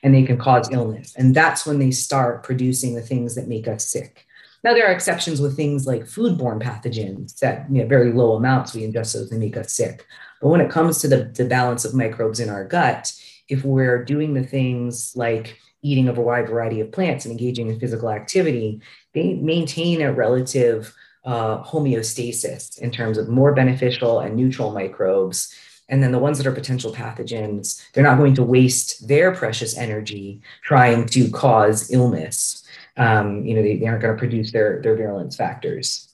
and 0.02 0.14
they 0.14 0.22
can 0.22 0.38
cause 0.38 0.68
illness. 0.70 1.14
And 1.16 1.34
that's 1.34 1.66
when 1.66 1.78
they 1.78 1.90
start 1.90 2.44
producing 2.44 2.94
the 2.94 3.02
things 3.02 3.34
that 3.34 3.48
make 3.48 3.66
us 3.68 3.86
sick. 3.86 4.26
Now, 4.64 4.74
there 4.74 4.88
are 4.88 4.92
exceptions 4.92 5.40
with 5.40 5.56
things 5.56 5.86
like 5.86 6.02
foodborne 6.02 6.62
pathogens 6.62 7.38
that, 7.38 7.70
you 7.70 7.82
know, 7.82 7.88
very 7.88 8.12
low 8.12 8.34
amounts 8.34 8.74
we 8.74 8.82
ingest 8.82 9.14
those, 9.14 9.30
they 9.30 9.38
make 9.38 9.56
us 9.56 9.72
sick. 9.72 10.04
But 10.40 10.48
when 10.48 10.60
it 10.60 10.70
comes 10.70 11.00
to 11.00 11.08
the, 11.08 11.24
the 11.24 11.44
balance 11.44 11.84
of 11.84 11.94
microbes 11.94 12.40
in 12.40 12.48
our 12.48 12.64
gut, 12.64 13.12
if 13.48 13.64
we're 13.64 14.04
doing 14.04 14.34
the 14.34 14.42
things 14.42 15.12
like 15.16 15.58
eating 15.82 16.08
of 16.08 16.18
a 16.18 16.22
wide 16.22 16.48
variety 16.48 16.80
of 16.80 16.92
plants 16.92 17.24
and 17.24 17.32
engaging 17.32 17.68
in 17.68 17.78
physical 17.78 18.10
activity, 18.10 18.80
they 19.14 19.34
maintain 19.34 20.02
a 20.02 20.12
relative 20.12 20.94
uh, 21.24 21.62
homeostasis 21.62 22.78
in 22.78 22.90
terms 22.90 23.18
of 23.18 23.28
more 23.28 23.54
beneficial 23.54 24.20
and 24.20 24.36
neutral 24.36 24.72
microbes. 24.72 25.54
And 25.88 26.02
then 26.02 26.12
the 26.12 26.18
ones 26.18 26.36
that 26.38 26.46
are 26.46 26.52
potential 26.52 26.92
pathogens, 26.92 27.82
they're 27.92 28.04
not 28.04 28.18
going 28.18 28.34
to 28.34 28.42
waste 28.42 29.08
their 29.08 29.34
precious 29.34 29.76
energy 29.76 30.42
trying 30.62 31.06
to 31.06 31.30
cause 31.30 31.90
illness 31.90 32.66
um, 32.98 33.46
you 33.46 33.54
know, 33.54 33.62
they, 33.62 33.76
they 33.76 33.86
aren't 33.86 34.02
going 34.02 34.14
to 34.14 34.18
produce 34.18 34.52
their, 34.52 34.82
their 34.82 34.96
virulence 34.96 35.36
factors. 35.36 36.12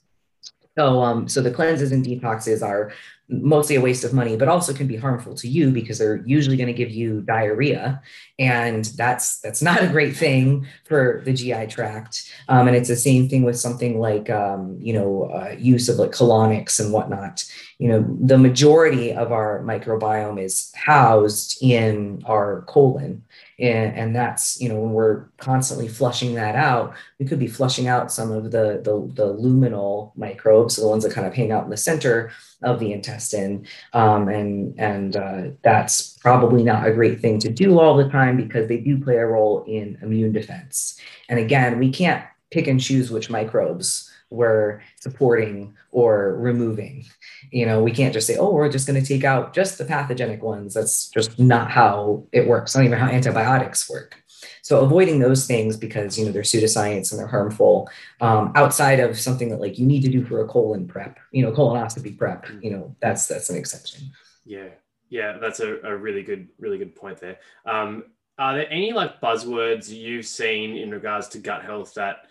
So, 0.76 1.02
um, 1.02 1.28
so 1.28 1.40
the 1.40 1.50
cleanses 1.50 1.92
and 1.92 2.04
detoxes 2.04 2.62
are 2.62 2.92
mostly 3.28 3.76
a 3.76 3.80
waste 3.80 4.04
of 4.04 4.12
money, 4.12 4.36
but 4.36 4.48
also 4.48 4.72
can 4.72 4.86
be 4.86 4.96
harmful 4.96 5.34
to 5.34 5.48
you 5.48 5.70
because 5.70 5.98
they're 5.98 6.22
usually 6.26 6.56
going 6.56 6.66
to 6.66 6.74
give 6.74 6.90
you 6.90 7.22
diarrhea, 7.22 8.02
and 8.38 8.84
that's 8.96 9.40
that's 9.40 9.62
not 9.62 9.82
a 9.82 9.88
great 9.88 10.16
thing 10.16 10.66
for 10.84 11.22
the 11.24 11.32
GI 11.32 11.66
tract. 11.68 12.30
Um, 12.48 12.68
and 12.68 12.76
it's 12.76 12.88
the 12.88 12.96
same 12.96 13.28
thing 13.28 13.42
with 13.42 13.58
something 13.58 13.98
like 13.98 14.28
um, 14.30 14.78
you 14.80 14.92
know 14.92 15.24
uh, 15.24 15.54
use 15.58 15.88
of 15.88 15.96
like 15.96 16.10
colonics 16.10 16.80
and 16.80 16.92
whatnot. 16.92 17.44
You 17.78 17.88
know, 17.88 18.16
the 18.20 18.38
majority 18.38 19.12
of 19.12 19.32
our 19.32 19.60
microbiome 19.62 20.42
is 20.42 20.70
housed 20.74 21.58
in 21.62 22.22
our 22.26 22.62
colon, 22.62 23.24
and, 23.58 23.96
and 23.96 24.16
that's 24.16 24.60
you 24.60 24.68
know 24.68 24.80
when 24.80 24.92
we're 24.92 25.26
constantly 25.38 25.88
flushing 25.88 26.34
that 26.34 26.56
out 26.56 26.94
we 27.20 27.26
could 27.26 27.38
be 27.38 27.46
flushing 27.46 27.86
out 27.86 28.12
some 28.12 28.32
of 28.32 28.44
the, 28.44 28.80
the 28.82 29.10
the, 29.14 29.34
luminal 29.34 30.12
microbes 30.16 30.76
the 30.76 30.86
ones 30.86 31.04
that 31.04 31.12
kind 31.12 31.26
of 31.26 31.34
hang 31.34 31.52
out 31.52 31.64
in 31.64 31.70
the 31.70 31.76
center 31.76 32.32
of 32.64 32.80
the 32.80 32.92
intestine. 32.92 33.66
Um, 33.92 34.28
and 34.28 34.74
and 34.78 35.16
uh, 35.16 35.42
that's 35.62 36.16
probably 36.18 36.62
not 36.62 36.86
a 36.86 36.92
great 36.92 37.20
thing 37.20 37.38
to 37.40 37.50
do 37.50 37.78
all 37.78 37.96
the 37.96 38.08
time 38.08 38.36
because 38.36 38.68
they 38.68 38.78
do 38.78 39.00
play 39.00 39.16
a 39.16 39.26
role 39.26 39.64
in 39.68 39.98
immune 40.02 40.32
defense. 40.32 40.98
And 41.28 41.38
again 41.38 41.78
we 41.78 41.90
can't 41.90 42.24
pick 42.50 42.66
and 42.66 42.80
choose 42.80 43.10
which 43.10 43.30
microbes 43.30 44.10
we're 44.30 44.82
supporting 45.00 45.74
or 45.90 46.36
removing. 46.36 47.04
You 47.50 47.66
know, 47.66 47.82
we 47.82 47.92
can't 47.92 48.12
just 48.12 48.26
say, 48.26 48.36
oh, 48.36 48.52
we're 48.52 48.68
just 48.68 48.86
going 48.86 49.00
to 49.00 49.06
take 49.06 49.24
out 49.24 49.54
just 49.54 49.78
the 49.78 49.84
pathogenic 49.84 50.42
ones. 50.42 50.74
That's 50.74 51.08
just 51.08 51.38
not 51.38 51.70
how 51.70 52.26
it 52.32 52.46
works, 52.46 52.74
not 52.74 52.84
even 52.84 52.98
how 52.98 53.06
antibiotics 53.06 53.88
work. 53.88 54.16
So 54.62 54.80
avoiding 54.80 55.18
those 55.18 55.46
things 55.46 55.76
because 55.76 56.18
you 56.18 56.24
know 56.24 56.32
they're 56.32 56.42
pseudoscience 56.42 57.10
and 57.10 57.20
they're 57.20 57.26
harmful. 57.26 57.88
Um, 58.20 58.52
outside 58.54 59.00
of 59.00 59.18
something 59.18 59.48
that 59.50 59.60
like 59.60 59.78
you 59.78 59.86
need 59.86 60.02
to 60.02 60.08
do 60.08 60.24
for 60.24 60.42
a 60.42 60.48
colon 60.48 60.86
prep, 60.86 61.18
you 61.32 61.42
know, 61.42 61.52
colonoscopy 61.52 62.16
prep, 62.16 62.46
you 62.60 62.70
know, 62.70 62.94
that's 63.00 63.26
that's 63.26 63.50
an 63.50 63.56
exception. 63.56 64.10
Yeah, 64.44 64.68
yeah, 65.08 65.38
that's 65.38 65.60
a, 65.60 65.80
a 65.82 65.96
really 65.96 66.22
good, 66.22 66.48
really 66.58 66.78
good 66.78 66.94
point 66.94 67.20
there. 67.20 67.38
Um, 67.64 68.04
are 68.38 68.54
there 68.54 68.70
any 68.70 68.92
like 68.92 69.20
buzzwords 69.20 69.88
you've 69.88 70.26
seen 70.26 70.76
in 70.76 70.90
regards 70.90 71.28
to 71.28 71.38
gut 71.38 71.64
health 71.64 71.94
that 71.94 72.26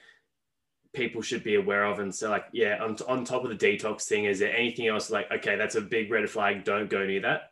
people 0.94 1.22
should 1.22 1.44
be 1.44 1.56
aware 1.56 1.86
of. 1.86 2.00
And 2.00 2.14
so 2.14 2.30
like 2.30 2.46
yeah 2.52 2.82
on, 2.82 2.98
on 3.08 3.26
top 3.26 3.44
of 3.44 3.50
the 3.50 3.56
detox 3.56 4.04
thing 4.04 4.26
is 4.26 4.40
there 4.40 4.56
anything 4.56 4.88
else 4.88 5.10
like 5.10 5.32
okay 5.32 5.56
that's 5.56 5.76
a 5.76 5.82
big 5.82 6.12
red 6.12 6.30
flag. 6.30 6.64
Don't 6.64 6.90
go 6.90 7.06
near 7.06 7.22
that. 7.22 7.52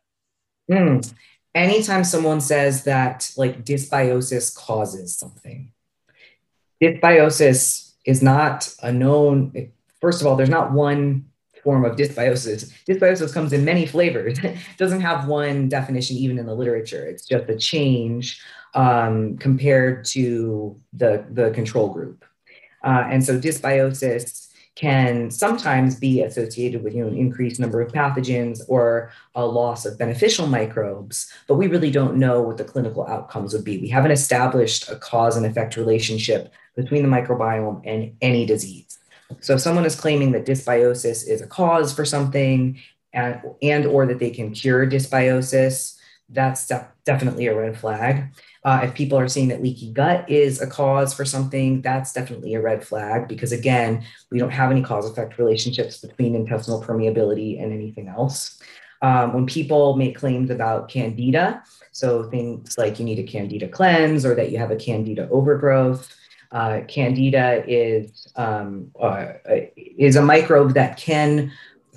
Mm. 0.69 1.13
anytime 1.53 2.03
someone 2.03 2.39
says 2.39 2.85
that 2.85 3.29
like 3.35 3.65
dysbiosis 3.65 4.55
causes 4.55 5.17
something 5.17 5.73
dysbiosis 6.81 7.93
is 8.05 8.21
not 8.21 8.73
a 8.81 8.93
known 8.93 9.71
first 9.99 10.21
of 10.21 10.27
all 10.27 10.37
there's 10.37 10.49
not 10.49 10.71
one 10.71 11.25
form 11.63 11.85
of 11.85 11.95
dysbiosis. 11.95 12.71
Dysbiosis 12.85 13.33
comes 13.33 13.53
in 13.53 13.65
many 13.65 13.85
flavors. 13.85 14.39
It 14.39 14.57
doesn't 14.77 15.01
have 15.01 15.27
one 15.27 15.69
definition 15.69 16.17
even 16.17 16.39
in 16.39 16.45
the 16.45 16.55
literature. 16.55 17.05
It's 17.05 17.25
just 17.25 17.49
a 17.49 17.57
change 17.57 18.41
um, 18.73 19.37
compared 19.37 20.05
to 20.05 20.79
the, 20.93 21.25
the 21.31 21.51
control 21.51 21.89
group. 21.89 22.25
Uh, 22.83 23.05
and 23.09 23.23
so 23.23 23.39
dysbiosis 23.39 24.47
can 24.75 25.29
sometimes 25.29 25.99
be 25.99 26.21
associated 26.21 26.83
with 26.83 26.95
you 26.95 27.01
know, 27.01 27.09
an 27.09 27.17
increased 27.17 27.59
number 27.59 27.81
of 27.81 27.91
pathogens 27.91 28.61
or 28.67 29.11
a 29.35 29.45
loss 29.45 29.85
of 29.85 29.97
beneficial 29.99 30.47
microbes, 30.47 31.31
but 31.47 31.55
we 31.55 31.67
really 31.67 31.91
don't 31.91 32.15
know 32.15 32.41
what 32.41 32.57
the 32.57 32.63
clinical 32.63 33.05
outcomes 33.05 33.53
would 33.53 33.65
be. 33.65 33.77
We 33.79 33.89
haven't 33.89 34.11
established 34.11 34.89
a 34.89 34.95
cause 34.95 35.35
and 35.35 35.45
effect 35.45 35.75
relationship 35.75 36.53
between 36.75 37.03
the 37.03 37.09
microbiome 37.09 37.81
and 37.85 38.15
any 38.21 38.45
disease. 38.45 38.97
So 39.41 39.55
if 39.55 39.61
someone 39.61 39.85
is 39.85 39.95
claiming 39.95 40.31
that 40.31 40.45
dysbiosis 40.45 41.27
is 41.27 41.41
a 41.41 41.47
cause 41.47 41.93
for 41.93 42.05
something 42.05 42.79
and, 43.13 43.41
and 43.61 43.85
or 43.85 44.05
that 44.05 44.19
they 44.19 44.29
can 44.29 44.51
cure 44.51 44.87
dysbiosis, 44.87 45.97
that's 46.29 46.67
de- 46.67 46.87
definitely 47.03 47.47
a 47.47 47.55
red 47.57 47.77
flag. 47.77 48.29
Uh, 48.63 48.81
if 48.83 48.93
people 48.93 49.17
are 49.17 49.27
saying 49.27 49.47
that 49.47 49.63
leaky 49.63 49.91
gut 49.91 50.29
is 50.29 50.61
a 50.61 50.67
cause 50.67 51.13
for 51.13 51.25
something, 51.25 51.81
that's 51.81 52.13
definitely 52.13 52.53
a 52.53 52.61
red 52.61 52.85
flag 52.85 53.27
because, 53.27 53.51
again, 53.51 54.03
we 54.29 54.37
don't 54.37 54.51
have 54.51 54.69
any 54.69 54.83
cause 54.83 55.09
effect 55.09 55.39
relationships 55.39 55.97
between 55.97 56.35
intestinal 56.35 56.81
permeability 56.81 57.61
and 57.61 57.73
anything 57.73 58.07
else. 58.07 58.61
Um, 59.01 59.33
when 59.33 59.47
people 59.47 59.95
make 59.95 60.15
claims 60.15 60.51
about 60.51 60.89
candida, 60.89 61.63
so 61.91 62.29
things 62.29 62.77
like 62.77 62.99
you 62.99 63.05
need 63.05 63.17
a 63.17 63.23
candida 63.23 63.67
cleanse 63.67 64.25
or 64.25 64.35
that 64.35 64.51
you 64.51 64.59
have 64.59 64.69
a 64.69 64.75
candida 64.75 65.27
overgrowth, 65.29 66.15
uh, 66.51 66.81
candida 66.87 67.63
is 67.67 68.27
um, 68.35 68.91
uh, 68.99 69.27
is 69.75 70.17
a 70.17 70.21
microbe 70.21 70.73
that 70.73 70.97
can 70.97 71.51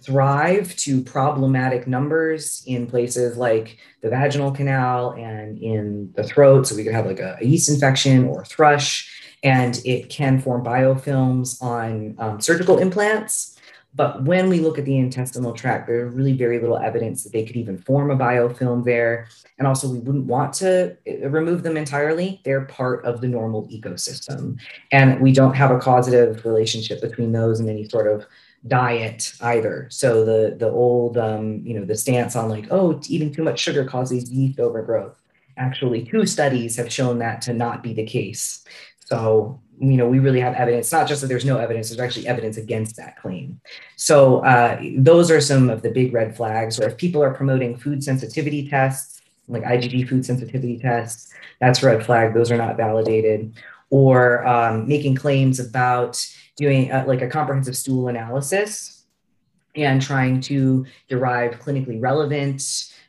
thrive 0.04 0.74
to 0.76 1.02
problematic 1.02 1.86
numbers 1.86 2.62
in 2.66 2.86
places 2.86 3.36
like 3.36 3.78
the 4.00 4.10
vaginal 4.10 4.50
canal 4.50 5.12
and 5.12 5.58
in 5.58 6.12
the 6.14 6.24
throat. 6.24 6.66
So 6.66 6.76
we 6.76 6.84
could 6.84 6.94
have 6.94 7.06
like 7.06 7.20
a, 7.20 7.38
a 7.40 7.44
yeast 7.44 7.68
infection 7.68 8.26
or 8.26 8.44
thrush, 8.44 9.10
and 9.42 9.80
it 9.84 10.08
can 10.08 10.40
form 10.40 10.64
biofilms 10.64 11.62
on 11.62 12.14
um, 12.18 12.40
surgical 12.40 12.78
implants. 12.78 13.54
But 13.96 14.24
when 14.24 14.48
we 14.48 14.58
look 14.58 14.76
at 14.78 14.84
the 14.84 14.98
intestinal 14.98 15.52
tract, 15.52 15.86
there's 15.86 16.12
really 16.12 16.32
very 16.32 16.58
little 16.58 16.78
evidence 16.78 17.22
that 17.22 17.32
they 17.32 17.44
could 17.44 17.54
even 17.54 17.78
form 17.78 18.10
a 18.10 18.16
biofilm 18.16 18.84
there. 18.84 19.28
And 19.58 19.68
also, 19.68 19.88
we 19.88 20.00
wouldn't 20.00 20.26
want 20.26 20.52
to 20.54 20.96
uh, 21.08 21.28
remove 21.28 21.62
them 21.62 21.76
entirely. 21.76 22.40
They're 22.44 22.64
part 22.64 23.04
of 23.04 23.20
the 23.20 23.28
normal 23.28 23.68
ecosystem. 23.68 24.58
And 24.90 25.20
we 25.20 25.32
don't 25.32 25.54
have 25.54 25.70
a 25.70 25.78
causative 25.78 26.44
relationship 26.44 27.00
between 27.00 27.30
those 27.30 27.60
and 27.60 27.70
any 27.70 27.88
sort 27.88 28.08
of 28.08 28.26
diet 28.66 29.32
either. 29.40 29.88
So 29.90 30.24
the 30.24 30.56
the 30.56 30.70
old 30.70 31.18
um, 31.18 31.62
you 31.64 31.78
know 31.78 31.84
the 31.84 31.96
stance 31.96 32.36
on 32.36 32.48
like 32.48 32.66
oh 32.70 33.00
eating 33.08 33.32
too 33.32 33.42
much 33.42 33.60
sugar 33.60 33.84
causes 33.84 34.30
yeast 34.30 34.58
overgrowth. 34.58 35.20
Actually, 35.56 36.04
two 36.04 36.26
studies 36.26 36.76
have 36.76 36.92
shown 36.92 37.18
that 37.18 37.42
to 37.42 37.52
not 37.52 37.82
be 37.82 37.92
the 37.92 38.04
case. 38.04 38.64
So 39.06 39.60
you 39.78 39.96
know 39.96 40.08
we 40.08 40.18
really 40.18 40.40
have 40.40 40.54
evidence. 40.54 40.90
Not 40.90 41.06
just 41.06 41.20
that 41.20 41.26
there's 41.28 41.44
no 41.44 41.58
evidence. 41.58 41.88
There's 41.88 42.00
actually 42.00 42.26
evidence 42.26 42.56
against 42.56 42.96
that 42.96 43.20
claim. 43.20 43.60
So 43.96 44.38
uh, 44.44 44.80
those 44.96 45.30
are 45.30 45.40
some 45.40 45.68
of 45.68 45.82
the 45.82 45.90
big 45.90 46.12
red 46.14 46.36
flags. 46.36 46.80
Or 46.80 46.88
if 46.88 46.96
people 46.96 47.22
are 47.22 47.34
promoting 47.34 47.76
food 47.76 48.02
sensitivity 48.02 48.68
tests 48.68 49.14
like 49.48 49.62
IgG 49.62 50.08
food 50.08 50.24
sensitivity 50.24 50.78
tests, 50.78 51.32
that's 51.60 51.82
red 51.82 52.04
flag. 52.04 52.34
Those 52.34 52.50
are 52.50 52.56
not 52.56 52.76
validated. 52.76 53.54
Or 53.90 54.46
um, 54.46 54.88
making 54.88 55.16
claims 55.16 55.60
about 55.60 56.24
doing 56.56 56.88
like 56.90 57.22
a 57.22 57.28
comprehensive 57.28 57.76
stool 57.76 58.08
analysis 58.08 59.04
and 59.74 60.00
trying 60.00 60.40
to 60.40 60.86
derive 61.08 61.58
clinically 61.60 62.00
relevant 62.00 62.62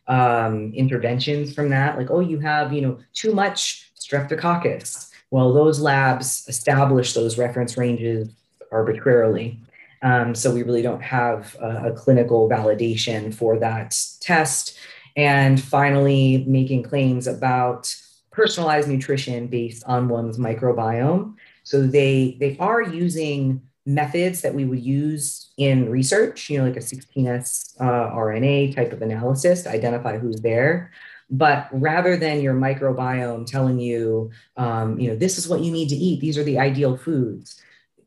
um, 0.08 0.72
interventions 0.74 1.54
from 1.54 1.70
that. 1.70 1.98
Like, 1.98 2.10
oh, 2.10 2.20
you 2.20 2.39
have, 2.39 2.74
you 2.74 2.82
know, 2.82 3.00
too 3.14 3.34
much 3.34 3.91
streptococcus. 4.00 5.12
Well, 5.32 5.54
those 5.54 5.80
labs 5.80 6.46
establish 6.48 7.14
those 7.14 7.38
reference 7.38 7.78
ranges 7.78 8.30
arbitrarily. 8.72 9.60
Um, 10.02 10.36
so 10.36 10.54
we 10.54 10.64
really 10.64 10.82
don't 10.82 11.02
have 11.02 11.56
a, 11.60 11.88
a, 11.88 11.91
clinical 11.93 12.48
validation 12.50 13.34
for 13.34 13.58
that 13.60 13.98
test. 14.20 14.78
And 15.16 15.60
finally, 15.60 16.43
making 16.48 16.84
claims 16.84 17.26
about 17.26 17.96
personalized 18.32 18.88
nutrition 18.88 19.48
based 19.48 19.84
on 19.86 20.10
one's 20.10 20.38
microbiome. 20.38 21.36
So 21.66 21.86
they 21.86 22.38
they 22.39 22.55
are 22.59 22.82
using 22.82 23.61
methods 23.86 24.41
that 24.41 24.53
we 24.53 24.66
would 24.66 24.84
use 24.84 25.51
in 25.57 25.89
research, 25.89 26.49
you 26.49 26.57
know, 26.57 26.66
like 26.66 26.78
a 26.78 26.80
16S 26.80 27.80
uh, 27.80 28.16
RNA 28.16 28.76
type 28.76 28.93
of 28.93 29.01
analysis 29.01 29.63
to 29.63 29.72
identify 29.72 30.18
who's 30.18 30.41
there. 30.41 30.91
But 31.30 31.68
rather 31.72 32.18
than 32.18 32.41
your 32.41 32.53
microbiome 32.53 33.45
telling 33.45 33.80
you, 33.80 34.32
um, 34.57 34.99
you 34.99 35.09
know, 35.09 35.16
this 35.16 35.38
is 35.38 35.47
what 35.47 35.61
you 35.61 35.72
need 35.72 35.89
to 35.89 35.95
eat, 35.95 36.20
these 36.20 36.38
are 36.38 36.43
the 36.43 36.59
ideal 36.59 36.97
foods, 36.97 37.61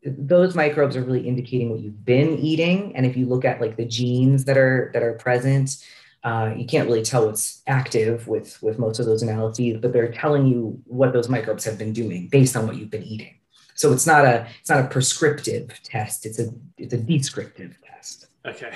those 0.05 0.55
microbes 0.55 0.95
are 0.95 1.03
really 1.03 1.27
indicating 1.27 1.69
what 1.69 1.81
you've 1.81 2.05
been 2.05 2.37
eating. 2.39 2.95
And 2.95 3.05
if 3.05 3.17
you 3.17 3.25
look 3.25 3.43
at 3.43 3.59
like 3.59 3.75
the 3.75 3.85
genes 3.85 4.45
that 4.45 4.57
are 4.57 4.89
that 4.93 5.03
are 5.03 5.13
present, 5.13 5.85
uh, 6.23 6.53
you 6.55 6.65
can't 6.65 6.87
really 6.87 7.03
tell 7.03 7.25
what's 7.25 7.61
active 7.67 8.27
with 8.27 8.61
with 8.61 8.79
most 8.79 8.99
of 8.99 9.05
those 9.05 9.21
analyses, 9.21 9.77
but 9.81 9.93
they're 9.93 10.11
telling 10.11 10.47
you 10.47 10.81
what 10.85 11.13
those 11.13 11.29
microbes 11.29 11.65
have 11.65 11.77
been 11.77 11.93
doing 11.93 12.27
based 12.29 12.55
on 12.55 12.67
what 12.67 12.75
you've 12.77 12.89
been 12.89 13.03
eating. 13.03 13.35
So 13.79 13.93
it's 13.93 14.05
not 14.05 14.25
a 14.25 14.45
it's 14.59 14.69
not 14.69 14.83
a 14.83 14.87
prescriptive 14.89 15.71
test. 15.83 16.25
It's 16.25 16.37
a 16.37 16.49
it's 16.77 16.93
a 16.93 16.97
descriptive 16.97 17.77
test. 17.81 18.27
Okay. 18.45 18.73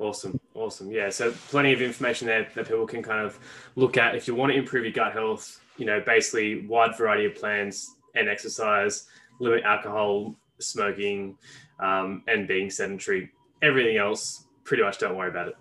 Awesome. 0.00 0.40
Awesome. 0.54 0.90
Yeah. 0.90 1.10
So 1.10 1.30
plenty 1.30 1.72
of 1.72 1.80
information 1.80 2.26
there 2.26 2.48
that 2.56 2.66
people 2.66 2.84
can 2.84 3.04
kind 3.04 3.24
of 3.24 3.38
look 3.76 3.96
at 3.96 4.16
if 4.16 4.26
you 4.26 4.34
want 4.34 4.50
to 4.50 4.58
improve 4.58 4.82
your 4.82 4.92
gut 4.92 5.12
health, 5.12 5.60
you 5.76 5.86
know, 5.86 6.00
basically 6.04 6.66
wide 6.66 6.98
variety 6.98 7.24
of 7.26 7.36
plans 7.36 7.94
and 8.16 8.28
exercise, 8.28 9.06
limit 9.38 9.62
alcohol, 9.62 10.34
smoking, 10.58 11.38
um, 11.78 12.24
and 12.26 12.48
being 12.48 12.68
sedentary. 12.68 13.30
Everything 13.62 13.96
else, 13.96 14.46
pretty 14.64 14.82
much 14.82 14.98
don't 14.98 15.14
worry 15.14 15.28
about 15.28 15.46
it. 15.46 15.56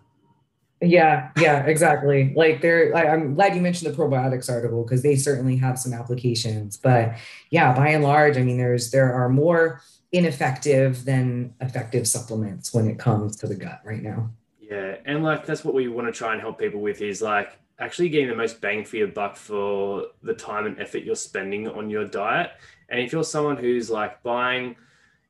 Yeah, 0.82 1.30
yeah, 1.38 1.64
exactly. 1.66 2.34
Like 2.36 2.62
there, 2.62 2.96
I'm 2.96 3.36
glad 3.36 3.56
you 3.56 3.62
mentioned 3.62 3.94
the 3.94 3.98
probiotics 3.98 4.50
article 4.50 4.84
because 4.84 5.04
they 5.04 5.16
certainly 5.16 5.56
have 5.58 5.78
some 5.78 5.94
applications. 5.94 6.76
But 6.76 7.18
yeah, 7.52 7.74
by 7.74 7.90
and 7.90 8.04
large, 8.04 8.36
I 8.38 8.42
mean, 8.42 8.58
there's 8.58 8.90
there 8.90 9.14
are 9.14 9.30
more 9.30 9.82
ineffective 10.12 11.06
than 11.06 11.54
effective 11.62 12.08
supplements 12.08 12.74
when 12.74 12.88
it 12.88 12.98
comes 12.98 13.36
to 13.38 13.48
the 13.48 13.56
gut 13.56 13.82
right 13.86 14.02
now. 14.02 14.32
Yeah, 14.60 14.96
and 15.06 15.24
like 15.24 15.46
that's 15.46 15.64
what 15.64 15.76
we 15.76 15.88
want 15.88 16.08
to 16.08 16.12
try 16.12 16.34
and 16.34 16.42
help 16.42 16.58
people 16.58 16.82
with 16.82 17.02
is 17.02 17.22
like 17.22 17.60
actually 17.78 18.10
getting 18.10 18.30
the 18.30 18.36
most 18.36 18.60
bang 18.60 18.84
for 18.84 18.98
your 18.98 19.08
buck 19.08 19.36
for 19.36 20.08
the 20.24 20.34
time 20.34 20.66
and 20.66 20.80
effort 20.80 21.04
you're 21.04 21.16
spending 21.16 21.68
on 21.68 21.92
your 21.92 22.06
diet. 22.06 22.52
And 22.90 23.00
if 23.00 23.12
you're 23.12 23.24
someone 23.24 23.58
who's 23.58 23.90
like 23.90 24.24
buying, 24.24 24.76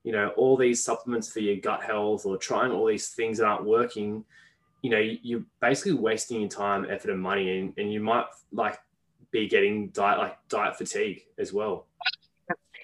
you 0.03 0.13
know, 0.13 0.29
all 0.37 0.55
these 0.55 0.83
supplements 0.83 1.31
for 1.31 1.39
your 1.39 1.57
gut 1.57 1.83
health 1.83 2.25
or 2.25 2.37
trying 2.37 2.71
all 2.71 2.85
these 2.85 3.09
things 3.09 3.39
that 3.39 3.45
aren't 3.45 3.65
working 3.65 4.23
you 4.81 4.89
know 4.89 4.99
you're 4.99 5.43
basically 5.59 5.93
wasting 5.93 6.41
your 6.41 6.49
time 6.49 6.85
effort 6.89 7.11
and 7.11 7.21
money 7.21 7.59
and, 7.59 7.73
and 7.77 7.93
you 7.93 7.99
might 7.99 8.25
like 8.51 8.79
be 9.31 9.47
getting 9.47 9.89
diet 9.89 10.19
like 10.19 10.37
diet 10.49 10.75
fatigue 10.77 11.23
as 11.37 11.53
well. 11.53 11.87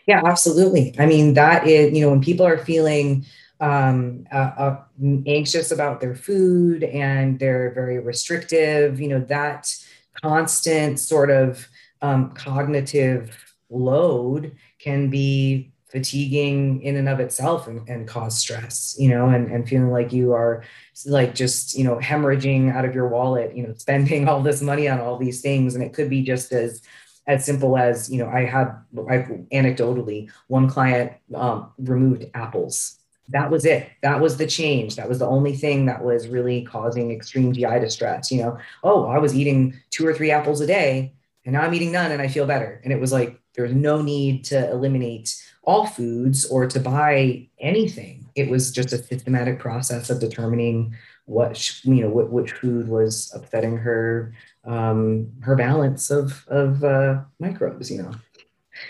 Yeah 0.05 0.21
absolutely. 0.25 0.95
I 0.97 1.05
mean 1.05 1.33
that 1.33 1.67
is 1.67 1.93
you 1.93 2.01
know 2.01 2.11
when 2.11 2.21
people 2.21 2.45
are 2.45 2.57
feeling 2.57 3.25
um, 3.59 4.27
uh, 4.31 4.51
uh, 4.57 4.83
anxious 5.25 5.71
about 5.71 5.99
their 5.99 6.15
food 6.15 6.83
and 6.83 7.39
they're 7.39 7.71
very 7.73 7.99
restrictive 7.99 8.99
you 9.01 9.07
know 9.07 9.19
that 9.21 9.75
constant 10.21 10.99
sort 10.99 11.31
of 11.31 11.67
um, 12.01 12.31
cognitive 12.31 13.35
load 13.69 14.55
can 14.79 15.09
be 15.09 15.71
fatiguing 15.89 16.81
in 16.81 16.97
and 16.97 17.07
of 17.07 17.19
itself 17.19 17.67
and, 17.67 17.87
and 17.87 18.07
cause 18.07 18.37
stress 18.37 18.95
you 18.99 19.09
know 19.09 19.29
and, 19.29 19.49
and 19.49 19.69
feeling 19.69 19.89
like 19.89 20.11
you 20.11 20.33
are 20.33 20.63
like 21.05 21.35
just 21.35 21.77
you 21.77 21.83
know 21.83 21.97
hemorrhaging 21.97 22.73
out 22.73 22.85
of 22.85 22.95
your 22.95 23.07
wallet 23.07 23.55
you 23.55 23.65
know 23.65 23.73
spending 23.77 24.27
all 24.27 24.41
this 24.41 24.61
money 24.61 24.87
on 24.87 24.99
all 24.99 25.17
these 25.17 25.41
things. 25.41 25.75
And 25.75 25.83
it 25.83 25.93
could 25.93 26.09
be 26.09 26.23
just 26.23 26.51
as 26.51 26.81
as 27.27 27.45
simple 27.45 27.77
as 27.77 28.09
you 28.09 28.19
know 28.19 28.29
i 28.29 28.45
had 28.45 28.67
I, 29.09 29.17
anecdotally 29.53 30.31
one 30.47 30.69
client 30.69 31.13
um, 31.35 31.71
removed 31.77 32.25
apples. 32.33 32.95
That 33.29 33.51
was 33.51 33.65
it. 33.65 33.89
That 34.03 34.21
was 34.21 34.37
the 34.37 34.47
change. 34.47 34.95
That 34.95 35.09
was 35.09 35.19
the 35.19 35.27
only 35.27 35.53
thing 35.53 35.87
that 35.87 36.01
was 36.01 36.29
really 36.29 36.61
causing 36.61 37.11
extreme 37.11 37.51
gi 37.53 37.79
distress 37.79 38.31
you 38.31 38.41
know. 38.41 38.57
Oh 38.83 39.05
i 39.05 39.17
was 39.17 39.35
eating 39.35 39.79
two 39.89 40.05
or 40.07 40.13
three 40.13 40.31
apples 40.31 40.61
a 40.61 40.67
day 40.67 41.13
and 41.45 41.53
now 41.53 41.61
i'm 41.61 41.73
eating 41.73 41.91
none 41.91 42.11
and 42.11 42.21
i 42.21 42.27
feel 42.27 42.45
better. 42.45 42.81
And 42.83 42.91
it 42.91 42.99
was 42.99 43.11
like 43.11 43.39
there's 43.55 43.73
no 43.73 44.01
need 44.01 44.45
to 44.45 44.69
eliminate 44.71 45.35
all 45.67 45.85
foods 45.85 46.45
or 46.45 46.65
to 46.65 46.79
buy 46.79 47.47
anything. 47.59 48.27
It 48.35 48.49
was 48.49 48.71
just 48.71 48.93
a 48.93 48.97
systematic 48.97 49.59
process 49.59 50.09
of 50.09 50.19
determining 50.19 50.95
what 51.25 51.83
you 51.83 52.01
know 52.01 52.09
what, 52.09 52.31
which 52.31 52.53
food 52.53 52.87
was 52.87 53.31
upsetting 53.35 53.77
her 53.77 54.33
um, 54.65 55.31
her 55.41 55.55
balance 55.55 56.09
of 56.09 56.43
of 56.47 56.83
uh, 56.83 57.21
microbes. 57.39 57.91
You 57.91 58.03
know. 58.03 58.11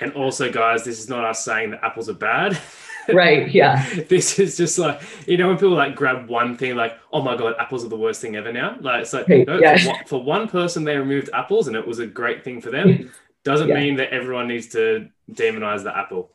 And 0.02 0.14
also, 0.14 0.52
guys, 0.52 0.84
this 0.84 1.00
is 1.00 1.10
not 1.10 1.26
us 1.26 1.44
saying 1.44 1.72
that 1.72 1.84
apples 1.84 2.08
are 2.08 2.14
bad. 2.14 2.58
right 3.14 3.52
yeah 3.52 3.88
this 4.10 4.38
is 4.38 4.58
just 4.58 4.78
like 4.78 5.02
you 5.26 5.38
know 5.38 5.48
when 5.48 5.56
people 5.56 5.70
like 5.70 5.96
grab 5.96 6.28
one 6.28 6.58
thing 6.58 6.76
like 6.76 7.00
oh 7.14 7.22
my 7.22 7.38
god 7.38 7.56
apples 7.58 7.86
are 7.86 7.88
the 7.88 7.96
worst 7.96 8.20
thing 8.20 8.36
ever 8.36 8.52
now 8.52 8.76
like 8.82 9.06
so 9.06 9.24
hey, 9.24 9.46
no, 9.46 9.58
yeah. 9.58 9.78
for, 9.78 10.08
for, 10.08 10.24
one 10.24 10.46
person 10.50 10.84
they 10.84 10.98
removed 10.98 11.30
apples 11.34 11.70
and 11.70 11.78
it 11.78 11.88
was 11.88 12.00
a 12.00 12.06
great 12.06 12.44
thing 12.44 12.60
for 12.60 12.70
them 12.70 13.10
doesn't 13.48 13.70
yeah. 13.70 13.80
mean 13.80 13.96
that 13.96 14.10
everyone 14.10 14.46
needs 14.46 14.68
to 14.68 15.10
demonize 15.32 15.84
the 15.84 15.98
apple. 15.98 16.32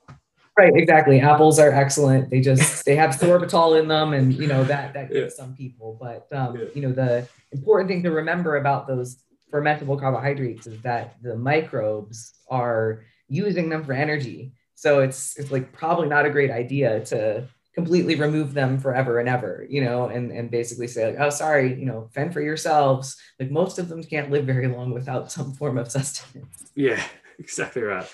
Right, 0.59 0.73
exactly. 0.75 1.21
Apples 1.21 1.59
are 1.59 1.71
excellent. 1.71 2.29
They 2.31 2.41
just 2.41 2.85
they 2.87 2.97
have 2.97 3.11
sorbitol 3.11 3.81
in 3.81 3.89
them, 3.89 4.13
and 4.13 4.35
you 4.35 4.47
know 4.47 4.65
that 4.65 4.93
that 4.95 5.11
gives 5.11 5.35
yeah. 5.35 5.45
some 5.45 5.55
people. 5.55 5.99
But 6.01 6.27
um, 6.37 6.57
yeah. 6.57 6.65
you 6.75 6.83
know 6.83 6.93
the 6.93 7.27
important 7.53 7.89
thing 7.89 8.03
to 8.03 8.11
remember 8.11 8.57
about 8.57 8.87
those 8.87 9.23
fermentable 9.53 9.99
carbohydrates 9.99 10.67
is 10.67 10.81
that 10.83 11.17
the 11.23 11.37
microbes 11.37 12.35
are 12.51 13.05
using 13.29 13.69
them 13.69 13.85
for 13.85 13.93
energy. 13.93 14.53
So 14.75 15.01
it's 15.01 15.39
it's 15.39 15.51
like 15.51 15.73
probably 15.73 16.09
not 16.09 16.27
a 16.27 16.31
great 16.31 16.51
idea 16.51 17.05
to 17.07 17.49
completely 17.75 18.17
remove 18.17 18.53
them 18.53 18.79
forever 18.79 19.19
and 19.19 19.29
ever, 19.29 19.67
you 19.69 19.83
know, 19.83 20.09
and, 20.09 20.31
and 20.31 20.51
basically 20.51 20.87
say, 20.87 21.07
like, 21.07 21.17
oh, 21.19 21.31
sorry, 21.31 21.75
you 21.75 21.87
know, 21.87 22.11
fend 22.13 22.33
for 22.33 22.43
yourselves. 22.43 23.17
Like 23.41 23.51
most 23.51 23.79
of 23.79 23.89
them 23.89 24.03
can't 24.05 24.31
live 24.31 24.45
very 24.45 24.69
long 24.69 24.93
without 24.93 25.33
some 25.33 25.55
form 25.55 25.79
of 25.79 25.91
sustenance. 25.91 26.71
Yeah, 26.75 27.03
exactly 27.43 27.83
right. 27.83 28.09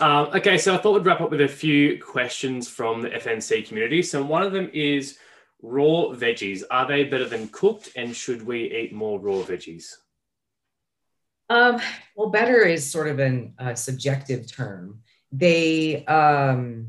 Um, 0.00 0.26
okay, 0.34 0.58
so 0.58 0.74
I 0.74 0.78
thought 0.78 0.94
we'd 0.94 1.06
wrap 1.06 1.20
up 1.20 1.30
with 1.30 1.40
a 1.40 1.48
few 1.48 2.02
questions 2.02 2.68
from 2.68 3.00
the 3.00 3.10
FNC 3.10 3.66
community. 3.66 4.02
So 4.02 4.22
one 4.22 4.42
of 4.42 4.52
them 4.52 4.70
is 4.72 5.18
raw 5.62 6.10
veggies. 6.12 6.62
Are 6.70 6.86
they 6.86 7.04
better 7.04 7.28
than 7.28 7.48
cooked 7.48 7.90
and 7.94 8.14
should 8.14 8.44
we 8.44 8.72
eat 8.72 8.92
more 8.92 9.20
raw 9.20 9.42
veggies? 9.42 9.94
Um, 11.48 11.80
well, 12.16 12.30
better 12.30 12.62
is 12.62 12.90
sort 12.90 13.08
of 13.08 13.20
a 13.20 13.52
uh, 13.58 13.74
subjective 13.74 14.50
term. 14.50 15.02
They, 15.30 16.04
um, 16.06 16.88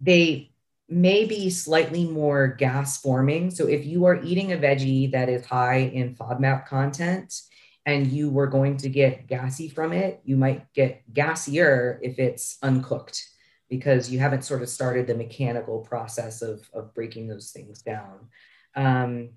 they 0.00 0.52
may 0.88 1.24
be 1.24 1.50
slightly 1.50 2.04
more 2.04 2.48
gas 2.48 3.00
forming. 3.00 3.50
So 3.50 3.66
if 3.66 3.86
you 3.86 4.04
are 4.04 4.22
eating 4.22 4.52
a 4.52 4.56
veggie 4.56 5.10
that 5.12 5.28
is 5.28 5.46
high 5.46 5.78
in 5.78 6.14
FODMAP 6.14 6.66
content 6.66 7.40
and 7.86 8.08
you 8.08 8.28
were 8.28 8.48
going 8.48 8.76
to 8.78 8.88
get 8.88 9.28
gassy 9.28 9.68
from 9.68 9.92
it, 9.92 10.20
you 10.24 10.36
might 10.36 10.72
get 10.74 11.02
gassier 11.14 11.98
if 12.02 12.18
it's 12.18 12.58
uncooked 12.62 13.24
because 13.70 14.10
you 14.10 14.18
haven't 14.18 14.44
sort 14.44 14.62
of 14.62 14.68
started 14.68 15.06
the 15.06 15.14
mechanical 15.14 15.80
process 15.80 16.42
of, 16.42 16.68
of 16.74 16.92
breaking 16.94 17.28
those 17.28 17.52
things 17.52 17.82
down. 17.82 18.28
Um, 18.74 19.30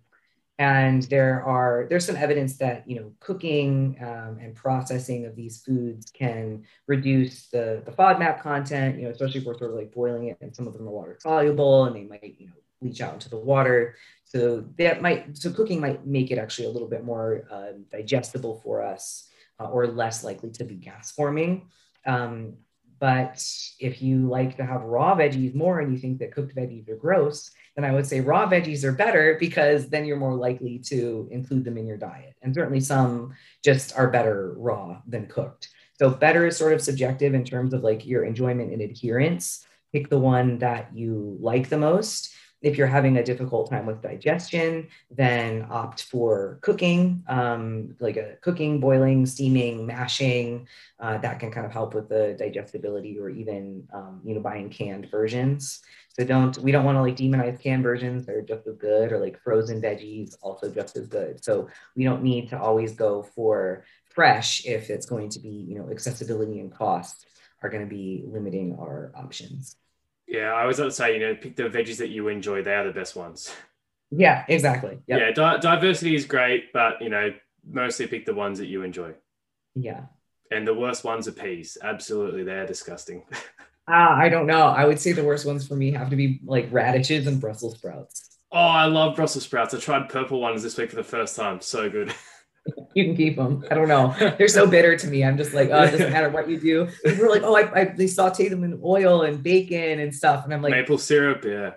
and 0.58 1.04
there 1.04 1.42
are 1.46 1.88
there's 1.90 2.06
some 2.06 2.18
evidence 2.18 2.58
that 2.58 2.84
you 2.86 3.00
know 3.00 3.14
cooking 3.22 3.96
um, 4.02 4.40
and 4.42 4.54
processing 4.54 5.26
of 5.26 5.34
these 5.34 5.64
foods 5.64 6.12
can 6.12 6.66
reduce 6.86 7.48
the 7.48 7.82
the 7.86 7.92
FODMAP 7.92 8.42
content. 8.42 8.98
You 8.98 9.04
know, 9.06 9.12
especially 9.12 9.40
if 9.40 9.46
we're 9.46 9.58
sort 9.58 9.72
of 9.72 9.78
like 9.78 9.94
boiling 9.94 10.28
it, 10.28 10.38
and 10.42 10.54
some 10.54 10.68
of 10.68 10.74
them 10.74 10.86
are 10.86 10.92
water 10.92 11.18
soluble, 11.22 11.86
and 11.86 11.96
they 11.96 12.04
might 12.04 12.36
you 12.38 12.48
know 12.48 12.54
leach 12.82 13.02
out 13.02 13.14
into 13.14 13.30
the 13.30 13.38
water. 13.38 13.96
So 14.24 14.66
that 14.78 15.02
might 15.02 15.38
so 15.38 15.52
cooking 15.52 15.80
might 15.80 16.06
make 16.06 16.32
it 16.32 16.38
actually 16.38 16.68
a 16.68 16.72
little 16.72 16.88
bit 16.88 17.04
more 17.04 17.46
uh, 17.52 17.72
digestible 17.92 18.62
for 18.64 18.84
us, 18.84 19.30
uh, 19.60 19.66
or 19.66 19.88
less 19.88 20.24
likely 20.24 20.52
to 20.52 20.64
be 20.64 20.76
gas 20.76 21.12
forming. 21.12 21.68
Um, 22.06 22.54
but 23.00 23.44
if 23.80 24.02
you 24.02 24.28
like 24.28 24.58
to 24.58 24.66
have 24.66 24.82
raw 24.82 25.16
veggies 25.16 25.56
more 25.56 25.80
and 25.80 25.92
you 25.92 25.98
think 25.98 26.20
that 26.20 26.34
cooked 26.34 26.54
veggies 26.56 26.90
are 26.90 26.98
gross, 26.98 27.50
then 27.76 27.86
I 27.86 27.94
would 27.94 28.06
say 28.06 28.20
raw 28.20 28.48
veggies 28.48 28.84
are 28.84 28.92
better 28.92 29.38
because 29.40 29.88
then 29.88 30.06
you're 30.06 30.18
more 30.18 30.36
likely 30.36 30.80
to 30.88 31.30
include 31.32 31.64
them 31.64 31.78
in 31.78 31.88
your 31.88 31.98
diet. 31.98 32.36
And 32.42 32.54
certainly 32.54 32.82
some 32.82 33.34
just 33.64 33.98
are 33.98 34.10
better 34.10 34.54
raw 34.58 35.02
than 35.08 35.28
cooked. 35.28 35.70
So 35.98 36.10
better 36.10 36.46
is 36.46 36.58
sort 36.58 36.74
of 36.74 36.82
subjective 36.82 37.34
in 37.34 37.46
terms 37.46 37.74
of 37.74 37.84
like 37.84 38.06
your 38.06 38.26
enjoyment 38.26 38.74
and 38.74 38.82
adherence. 38.82 39.66
Pick 39.94 40.10
the 40.10 40.20
one 40.20 40.60
that 40.60 40.90
you 40.94 41.38
like 41.40 41.70
the 41.70 41.78
most. 41.78 42.34
If 42.62 42.78
you're 42.78 42.88
having 42.88 43.18
a 43.18 43.24
difficult 43.24 43.70
time 43.70 43.86
with 43.86 44.02
digestion, 44.02 44.90
then 45.10 45.66
opt 45.70 46.04
for 46.04 46.60
cooking, 46.62 47.24
um, 47.28 47.96
like 48.00 48.18
a 48.18 48.36
cooking, 48.42 48.80
boiling, 48.80 49.26
steaming, 49.26 49.86
mashing. 49.86 50.68
Uh, 51.00 51.18
that 51.20 51.40
can 51.40 51.52
kind 51.52 51.66
of 51.66 51.72
help 51.72 51.94
with 51.94 52.10
the 52.10 52.36
digestibility, 52.38 53.18
or 53.18 53.30
even 53.30 53.88
um, 53.94 54.22
you 54.26 54.36
know 54.36 54.42
buying 54.42 54.70
canned 54.70 55.10
versions. 55.10 55.82
So 56.10 56.26
don't 56.26 56.58
we 56.58 56.72
don't 56.72 56.84
want 56.84 56.98
to 56.98 57.02
like 57.02 57.16
demonize 57.16 57.62
canned 57.62 57.84
versions; 57.84 58.26
they're 58.26 58.42
just 58.42 58.68
as 58.68 58.76
good, 58.76 59.12
or 59.12 59.20
like 59.20 59.40
frozen 59.42 59.82
veggies 59.82 60.36
also 60.42 60.70
just 60.70 60.98
as 60.98 61.08
good. 61.08 61.44
So 61.44 61.70
we 61.96 62.04
don't 62.04 62.24
need 62.24 62.50
to 62.50 62.60
always 62.60 62.94
go 62.94 63.24
for 63.24 63.86
fresh 64.10 64.66
if 64.66 64.90
it's 64.90 65.06
going 65.06 65.30
to 65.30 65.40
be 65.40 65.50
you 65.50 65.76
know 65.76 65.90
accessibility 65.90 66.60
and 66.60 66.74
cost 66.74 67.26
are 67.62 67.70
going 67.70 67.84
to 67.84 67.90
be 67.90 68.24
limiting 68.26 68.78
our 68.80 69.12
options. 69.16 69.76
Yeah, 70.30 70.54
I 70.54 70.66
was 70.66 70.78
going 70.78 70.90
to 70.90 70.96
say, 70.96 71.14
you 71.16 71.20
know, 71.20 71.36
pick 71.36 71.56
the 71.56 71.64
veggies 71.64 71.98
that 71.98 72.10
you 72.10 72.28
enjoy. 72.28 72.62
They 72.62 72.76
are 72.76 72.86
the 72.86 72.94
best 72.94 73.16
ones. 73.16 73.52
Yeah, 74.12 74.46
exactly. 74.48 75.00
Yep. 75.08 75.20
Yeah, 75.20 75.32
di- 75.32 75.58
diversity 75.60 76.16
is 76.16 76.26
great, 76.26 76.72
but 76.72 77.02
you 77.02 77.10
know, 77.10 77.34
mostly 77.68 78.06
pick 78.08 78.26
the 78.26 78.34
ones 78.34 78.60
that 78.60 78.68
you 78.68 78.84
enjoy. 78.84 79.14
Yeah. 79.76 80.04
And 80.52 80.68
the 80.68 80.74
worst 80.74 81.04
ones 81.04 81.28
are 81.28 81.32
peas. 81.32 81.78
Absolutely, 81.82 82.44
they're 82.44 82.66
disgusting. 82.68 83.24
Ah, 83.92 84.16
I 84.16 84.30
don't 84.30 84.46
know. 84.46 84.68
I 84.68 84.86
would 84.86 85.00
say 85.00 85.14
the 85.14 85.24
worst 85.24 85.48
ones 85.48 85.68
for 85.68 85.76
me 85.76 85.92
have 85.94 86.12
to 86.12 86.16
be 86.16 86.40
like 86.46 86.68
radishes 86.70 87.26
and 87.26 87.42
Brussels 87.42 87.76
sprouts. 87.76 88.38
Oh, 88.52 88.60
I 88.60 88.86
love 88.86 89.16
Brussels 89.16 89.46
sprouts. 89.46 89.74
I 89.74 89.80
tried 89.80 90.10
purple 90.10 90.40
ones 90.40 90.62
this 90.62 90.78
week 90.78 90.92
for 90.92 90.96
the 90.96 91.04
first 91.04 91.36
time. 91.36 91.60
So 91.60 91.90
good. 91.90 92.14
you 92.94 93.06
can 93.06 93.16
keep 93.16 93.36
them. 93.36 93.64
I 93.70 93.76
don't 93.76 93.88
know. 93.88 94.16
They're 94.38 94.48
so 94.48 94.68
bitter 94.68 94.98
to 94.98 95.08
me. 95.08 95.24
I'm 95.24 95.38
just 95.38 95.54
like, 95.54 95.70
oh, 95.72 95.84
it 95.84 95.92
doesn't 95.92 96.12
matter 96.12 96.30
what 96.30 96.50
you 96.50 96.60
do. 96.60 96.88
People 97.04 97.26
are 97.26 97.30
like, 97.30 97.44
oh, 97.44 97.56
I, 97.56 97.82
I 97.82 97.86
they 97.86 98.08
saute 98.08 98.50
them 98.50 98.64
in 98.64 98.80
oil 98.84 99.24
and 99.24 99.42
bacon 99.42 100.00
and 100.00 100.14
stuff, 100.14 100.46
and 100.46 100.54
I'm 100.54 100.62
like, 100.62 100.72
maple 100.72 100.98
syrup, 100.98 101.44
yeah. 101.46 101.72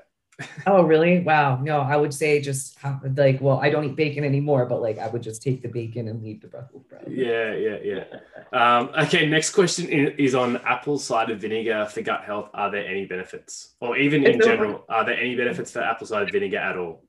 oh, 0.66 0.83
really? 0.83 1.20
Wow. 1.20 1.61
No, 1.61 1.80
I 1.80 1.97
would 1.97 2.14
say 2.14 2.41
just 2.41 2.78
like, 3.16 3.41
well, 3.41 3.59
I 3.61 3.70
don't 3.70 3.85
eat 3.85 3.97
bacon 3.97 4.24
anymore, 4.24 4.66
but 4.66 4.80
like 4.80 4.99
I 4.99 5.09
would 5.09 5.22
just 5.22 5.43
take 5.43 5.62
the 5.62 5.68
bacon 5.68 6.09
and 6.09 6.22
leave 6.22 6.41
the 6.41 6.49
Brussels 6.49 6.85
sprout. 6.85 7.11
Yeah, 7.11 7.55
yeah, 7.55 7.78
yeah. 7.83 8.05
Um, 8.53 8.91
okay, 9.07 9.26
next 9.26 9.51
question 9.51 9.89
is 9.89 10.35
on 10.35 10.57
apple 10.59 10.99
cider 10.99 11.35
vinegar 11.35 11.87
for 11.87 12.03
gut 12.03 12.24
health. 12.24 12.51
Are 12.55 12.70
there 12.70 12.87
any 12.87 13.07
benefits, 13.07 13.74
or 13.80 13.97
even 13.97 14.26
in 14.26 14.41
general, 14.41 14.85
are 14.89 15.05
there 15.05 15.18
any 15.18 15.35
benefits 15.35 15.70
for 15.70 15.80
apple 15.80 16.07
cider 16.07 16.30
vinegar 16.30 16.59
at 16.59 16.76
all? 16.76 17.05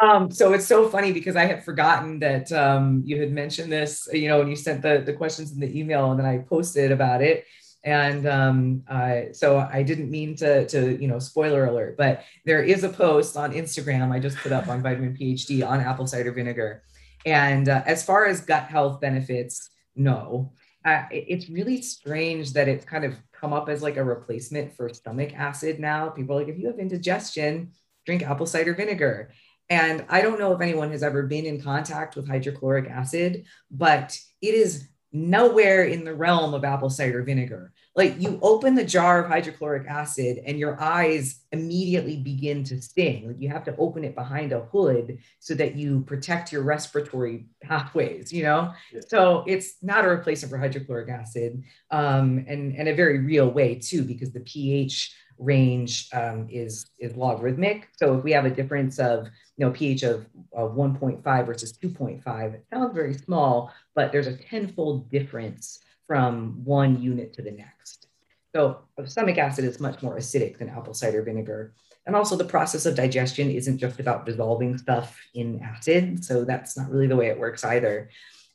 Um, 0.00 0.30
so 0.30 0.52
it's 0.52 0.66
so 0.66 0.88
funny 0.88 1.12
because 1.12 1.34
I 1.34 1.44
had 1.44 1.64
forgotten 1.64 2.20
that 2.20 2.52
um, 2.52 3.02
you 3.04 3.20
had 3.20 3.32
mentioned 3.32 3.72
this, 3.72 4.08
you 4.12 4.28
know, 4.28 4.38
when 4.38 4.48
you 4.48 4.56
sent 4.56 4.82
the, 4.82 5.02
the 5.04 5.12
questions 5.12 5.52
in 5.52 5.60
the 5.60 5.78
email 5.78 6.10
and 6.12 6.20
then 6.20 6.26
I 6.26 6.38
posted 6.38 6.92
about 6.92 7.20
it. 7.20 7.44
And 7.84 8.26
um, 8.26 8.84
so 9.32 9.58
I 9.58 9.82
didn't 9.82 10.10
mean 10.10 10.36
to, 10.36 10.66
to, 10.66 11.00
you 11.00 11.08
know, 11.08 11.18
spoiler 11.18 11.66
alert, 11.66 11.96
but 11.96 12.24
there 12.44 12.62
is 12.62 12.84
a 12.84 12.88
post 12.88 13.36
on 13.36 13.52
Instagram 13.52 14.12
I 14.12 14.18
just 14.18 14.36
put 14.38 14.52
up 14.52 14.68
on 14.68 14.82
Vitamin 14.82 15.16
PhD 15.16 15.66
on 15.66 15.80
apple 15.80 16.06
cider 16.06 16.32
vinegar. 16.32 16.82
And 17.24 17.68
uh, 17.68 17.82
as 17.86 18.04
far 18.04 18.26
as 18.26 18.40
gut 18.40 18.64
health 18.64 19.00
benefits, 19.00 19.70
no. 19.96 20.52
Uh, 20.84 21.04
it's 21.10 21.48
really 21.48 21.82
strange 21.82 22.52
that 22.52 22.68
it's 22.68 22.84
kind 22.84 23.04
of 23.04 23.14
come 23.32 23.52
up 23.52 23.68
as 23.68 23.82
like 23.82 23.96
a 23.96 24.04
replacement 24.04 24.74
for 24.76 24.88
stomach 24.88 25.34
acid 25.34 25.78
now. 25.80 26.08
People 26.08 26.36
are 26.36 26.40
like, 26.40 26.48
if 26.48 26.58
you 26.58 26.66
have 26.66 26.78
indigestion, 26.78 27.72
drink 28.06 28.22
apple 28.22 28.46
cider 28.46 28.74
vinegar. 28.74 29.30
And 29.70 30.04
I 30.08 30.22
don't 30.22 30.38
know 30.38 30.52
if 30.52 30.60
anyone 30.60 30.90
has 30.92 31.02
ever 31.02 31.24
been 31.24 31.44
in 31.44 31.60
contact 31.60 32.16
with 32.16 32.28
hydrochloric 32.28 32.88
acid, 32.88 33.44
but 33.70 34.18
it 34.40 34.54
is 34.54 34.88
nowhere 35.12 35.84
in 35.84 36.04
the 36.04 36.14
realm 36.14 36.52
of 36.54 36.64
apple 36.64 36.90
cider 36.90 37.22
vinegar. 37.22 37.72
Like 37.96 38.20
you 38.20 38.38
open 38.42 38.74
the 38.74 38.84
jar 38.84 39.24
of 39.24 39.28
hydrochloric 39.28 39.88
acid 39.88 40.40
and 40.46 40.58
your 40.58 40.80
eyes 40.80 41.40
immediately 41.50 42.18
begin 42.18 42.62
to 42.64 42.80
sting. 42.80 43.26
Like 43.26 43.40
you 43.40 43.48
have 43.48 43.64
to 43.64 43.76
open 43.76 44.04
it 44.04 44.14
behind 44.14 44.52
a 44.52 44.60
hood 44.60 45.18
so 45.40 45.54
that 45.54 45.74
you 45.74 46.02
protect 46.02 46.52
your 46.52 46.62
respiratory 46.62 47.46
pathways, 47.62 48.32
you 48.32 48.44
know? 48.44 48.72
Yeah. 48.92 49.00
So 49.08 49.44
it's 49.46 49.82
not 49.82 50.04
a 50.04 50.08
replacement 50.08 50.50
for 50.50 50.58
hydrochloric 50.58 51.08
acid 51.08 51.64
um, 51.90 52.44
and, 52.46 52.76
and 52.76 52.88
a 52.88 52.94
very 52.94 53.18
real 53.18 53.50
way 53.50 53.74
too, 53.76 54.04
because 54.04 54.32
the 54.32 54.40
pH 54.40 55.12
range 55.38 56.08
um, 56.12 56.46
is, 56.50 56.90
is 56.98 57.16
logarithmic. 57.16 57.88
So 57.96 58.16
if 58.18 58.24
we 58.24 58.32
have 58.32 58.44
a 58.44 58.50
difference 58.50 58.98
of 58.98 59.28
you 59.58 59.66
know, 59.66 59.72
pH 59.72 60.04
of, 60.04 60.26
of 60.52 60.74
1.5 60.74 61.46
versus 61.46 61.72
2.5. 61.72 62.54
It 62.54 62.64
sounds 62.72 62.94
very 62.94 63.14
small, 63.14 63.72
but 63.94 64.12
there's 64.12 64.28
a 64.28 64.36
tenfold 64.36 65.10
difference 65.10 65.80
from 66.06 66.64
one 66.64 67.02
unit 67.02 67.32
to 67.34 67.42
the 67.42 67.50
next. 67.50 68.06
So 68.54 68.78
stomach 69.04 69.36
acid 69.36 69.64
is 69.64 69.80
much 69.80 70.00
more 70.00 70.16
acidic 70.16 70.58
than 70.58 70.70
apple 70.70 70.94
cider 70.94 71.22
vinegar. 71.22 71.74
And 72.06 72.16
also 72.16 72.36
the 72.36 72.44
process 72.44 72.86
of 72.86 72.94
digestion 72.94 73.50
isn't 73.50 73.78
just 73.78 74.00
about 74.00 74.24
dissolving 74.24 74.78
stuff 74.78 75.20
in 75.34 75.60
acid. 75.60 76.24
So 76.24 76.44
that's 76.44 76.76
not 76.76 76.88
really 76.88 77.08
the 77.08 77.16
way 77.16 77.26
it 77.26 77.38
works 77.38 77.64
either. 77.64 78.08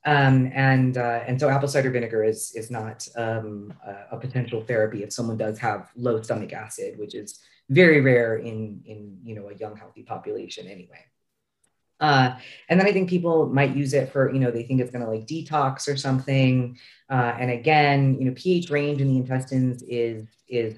Um, 0.06 0.51
and 0.54 0.97
uh, 0.97 1.22
and 1.26 1.39
so 1.39 1.47
apple 1.47 1.70
cider 1.70 1.89
vinegar 1.89 2.24
is 2.24 2.51
is 2.56 2.70
not 2.70 3.08
um, 3.16 3.74
a, 3.86 4.16
a, 4.16 4.20
potential 4.20 4.62
therapy 4.62 5.01
if 5.01 5.14
someone 5.14 5.38
does 5.38 5.58
have 5.60 5.91
low 5.95 6.22
stomach 6.22 6.51
acid, 6.51 6.99
which 6.99 7.16
is 7.16 7.39
very 7.70 8.01
rare 8.01 8.36
in 8.36 8.82
in 8.86 9.18
you 9.24 9.34
know 9.34 9.47
a 9.49 9.56
young 9.56 9.78
healthy 9.78 10.04
population 10.04 10.68
anyway. 10.68 11.06
Uh, 12.04 12.36
and 12.68 12.78
then 12.78 12.86
I 12.86 12.91
think 12.91 13.10
people 13.10 13.47
might 13.47 13.78
use 13.78 13.93
it 13.93 14.12
for, 14.12 14.30
you 14.34 14.39
know, 14.39 14.51
they 14.51 14.64
think 14.64 14.82
it's 14.82 14.91
going 14.91 15.06
to 15.06 15.10
like 15.10 15.26
detox 15.26 15.88
or 15.88 15.95
something. 15.95 16.78
Uh, 17.10 17.34
and 17.39 17.49
again, 17.49 18.18
you 18.20 18.26
know, 18.26 18.34
pH 18.36 18.70
range 18.70 18.99
in 18.99 19.08
the 19.08 19.18
intestines 19.18 19.84
is 19.84 20.28
is 20.49 20.76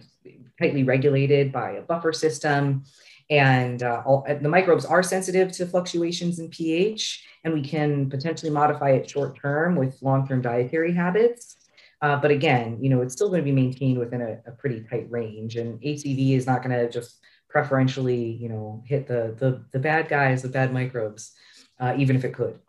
tightly 0.59 0.84
regulated 0.84 1.51
by 1.51 1.71
a 1.71 1.82
buffer 1.82 2.13
system, 2.13 2.84
and 3.30 3.82
uh, 3.82 4.03
all, 4.05 4.26
the 4.41 4.49
microbes 4.49 4.86
are 4.86 5.01
sensitive 5.01 5.51
to 5.53 5.65
fluctuations 5.65 6.39
in 6.39 6.49
pH, 6.49 7.26
and 7.43 7.53
we 7.53 7.61
can 7.61 8.09
potentially 8.09 8.51
modify 8.51 8.91
it 8.91 9.09
short 9.09 9.39
term 9.39 9.76
with 9.76 10.01
long 10.01 10.28
term 10.28 10.41
dietary 10.41 10.93
habits. 10.93 11.57
Uh, 12.01 12.15
but 12.15 12.30
again, 12.30 12.78
you 12.82 12.89
know, 12.89 13.01
it's 13.01 13.13
still 13.13 13.30
going 13.30 13.41
to 13.41 13.45
be 13.45 13.51
maintained 13.51 13.97
within 13.97 14.21
a, 14.21 14.38
a 14.45 14.51
pretty 14.51 14.86
tight 14.89 15.09
range, 15.09 15.55
and 15.55 15.82
ACV 15.82 16.36
is 16.36 16.45
not 16.45 16.61
going 16.61 16.76
to 16.78 16.89
just 16.89 17.19
preferentially, 17.49 18.34
you 18.34 18.49
know, 18.49 18.84
hit 18.86 19.07
the 19.07 19.36
the, 19.39 19.63
the 19.71 19.80
bad 19.80 20.07
guys, 20.07 20.41
the 20.41 20.49
bad 20.49 20.73
microbes, 20.73 21.32
uh, 21.80 21.95
even 21.97 22.15
if 22.15 22.23
it 22.26 22.34
could. 22.34 22.59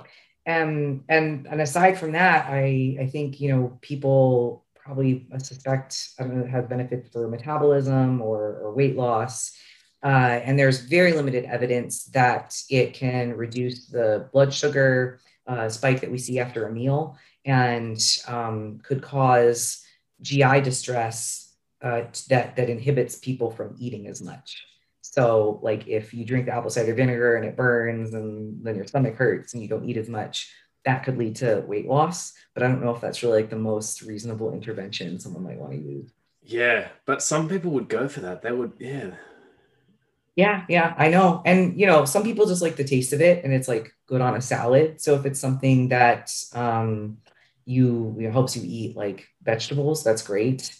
And 0.46 1.02
and 1.08 1.46
and 1.50 1.60
aside 1.60 1.98
from 1.98 2.12
that, 2.12 2.46
I 2.48 2.96
I 3.00 3.06
think 3.08 3.40
you 3.40 3.50
know 3.54 3.78
people 3.82 4.64
probably 4.76 5.26
suspect 5.38 6.10
I 6.18 6.22
don't 6.22 6.40
know 6.40 6.46
have 6.46 6.68
benefits 6.68 7.08
for 7.08 7.26
metabolism 7.28 8.22
or, 8.22 8.60
or 8.62 8.72
weight 8.72 8.96
loss. 8.96 9.58
Uh, 10.06 10.40
and 10.44 10.56
there's 10.56 10.82
very 10.82 11.12
limited 11.12 11.44
evidence 11.46 12.04
that 12.04 12.56
it 12.70 12.94
can 12.94 13.36
reduce 13.36 13.86
the 13.86 14.28
blood 14.32 14.54
sugar 14.54 15.18
uh, 15.48 15.68
spike 15.68 16.00
that 16.00 16.12
we 16.12 16.16
see 16.16 16.38
after 16.38 16.68
a 16.68 16.72
meal 16.72 17.18
and 17.44 18.00
um, 18.28 18.78
could 18.84 19.02
cause 19.02 19.84
GI 20.22 20.60
distress 20.60 21.56
uh, 21.82 22.02
that, 22.28 22.54
that 22.54 22.70
inhibits 22.70 23.16
people 23.16 23.50
from 23.50 23.74
eating 23.80 24.06
as 24.06 24.22
much. 24.22 24.64
So, 25.00 25.58
like 25.60 25.88
if 25.88 26.14
you 26.14 26.24
drink 26.24 26.46
the 26.46 26.52
apple 26.52 26.70
cider 26.70 26.94
vinegar 26.94 27.34
and 27.34 27.44
it 27.44 27.56
burns 27.56 28.14
and 28.14 28.64
then 28.64 28.76
your 28.76 28.86
stomach 28.86 29.16
hurts 29.16 29.54
and 29.54 29.62
you 29.62 29.68
don't 29.68 29.88
eat 29.88 29.96
as 29.96 30.08
much, 30.08 30.52
that 30.84 31.02
could 31.02 31.18
lead 31.18 31.34
to 31.36 31.64
weight 31.66 31.88
loss. 31.88 32.32
But 32.54 32.62
I 32.62 32.68
don't 32.68 32.80
know 32.80 32.94
if 32.94 33.00
that's 33.00 33.24
really 33.24 33.40
like 33.40 33.50
the 33.50 33.56
most 33.56 34.02
reasonable 34.02 34.54
intervention 34.54 35.18
someone 35.18 35.42
might 35.42 35.58
want 35.58 35.72
to 35.72 35.78
use. 35.78 36.12
Yeah, 36.44 36.86
but 37.06 37.24
some 37.24 37.48
people 37.48 37.72
would 37.72 37.88
go 37.88 38.06
for 38.06 38.20
that. 38.20 38.42
They 38.42 38.52
would, 38.52 38.74
yeah. 38.78 39.10
Yeah, 40.36 40.64
yeah, 40.68 40.94
I 40.98 41.08
know. 41.08 41.42
And 41.44 41.80
you 41.80 41.86
know, 41.86 42.04
some 42.04 42.22
people 42.22 42.46
just 42.46 42.62
like 42.62 42.76
the 42.76 42.84
taste 42.84 43.12
of 43.12 43.20
it 43.22 43.42
and 43.42 43.52
it's 43.52 43.68
like 43.68 43.94
good 44.06 44.20
on 44.20 44.36
a 44.36 44.40
salad. 44.40 45.00
So 45.00 45.14
if 45.14 45.24
it's 45.26 45.40
something 45.40 45.88
that 45.88 46.30
um 46.52 47.18
you, 47.64 48.14
you 48.18 48.26
know, 48.26 48.32
helps 48.32 48.56
you 48.56 48.62
eat 48.64 48.96
like 48.96 49.26
vegetables, 49.42 50.04
that's 50.04 50.22
great. 50.22 50.72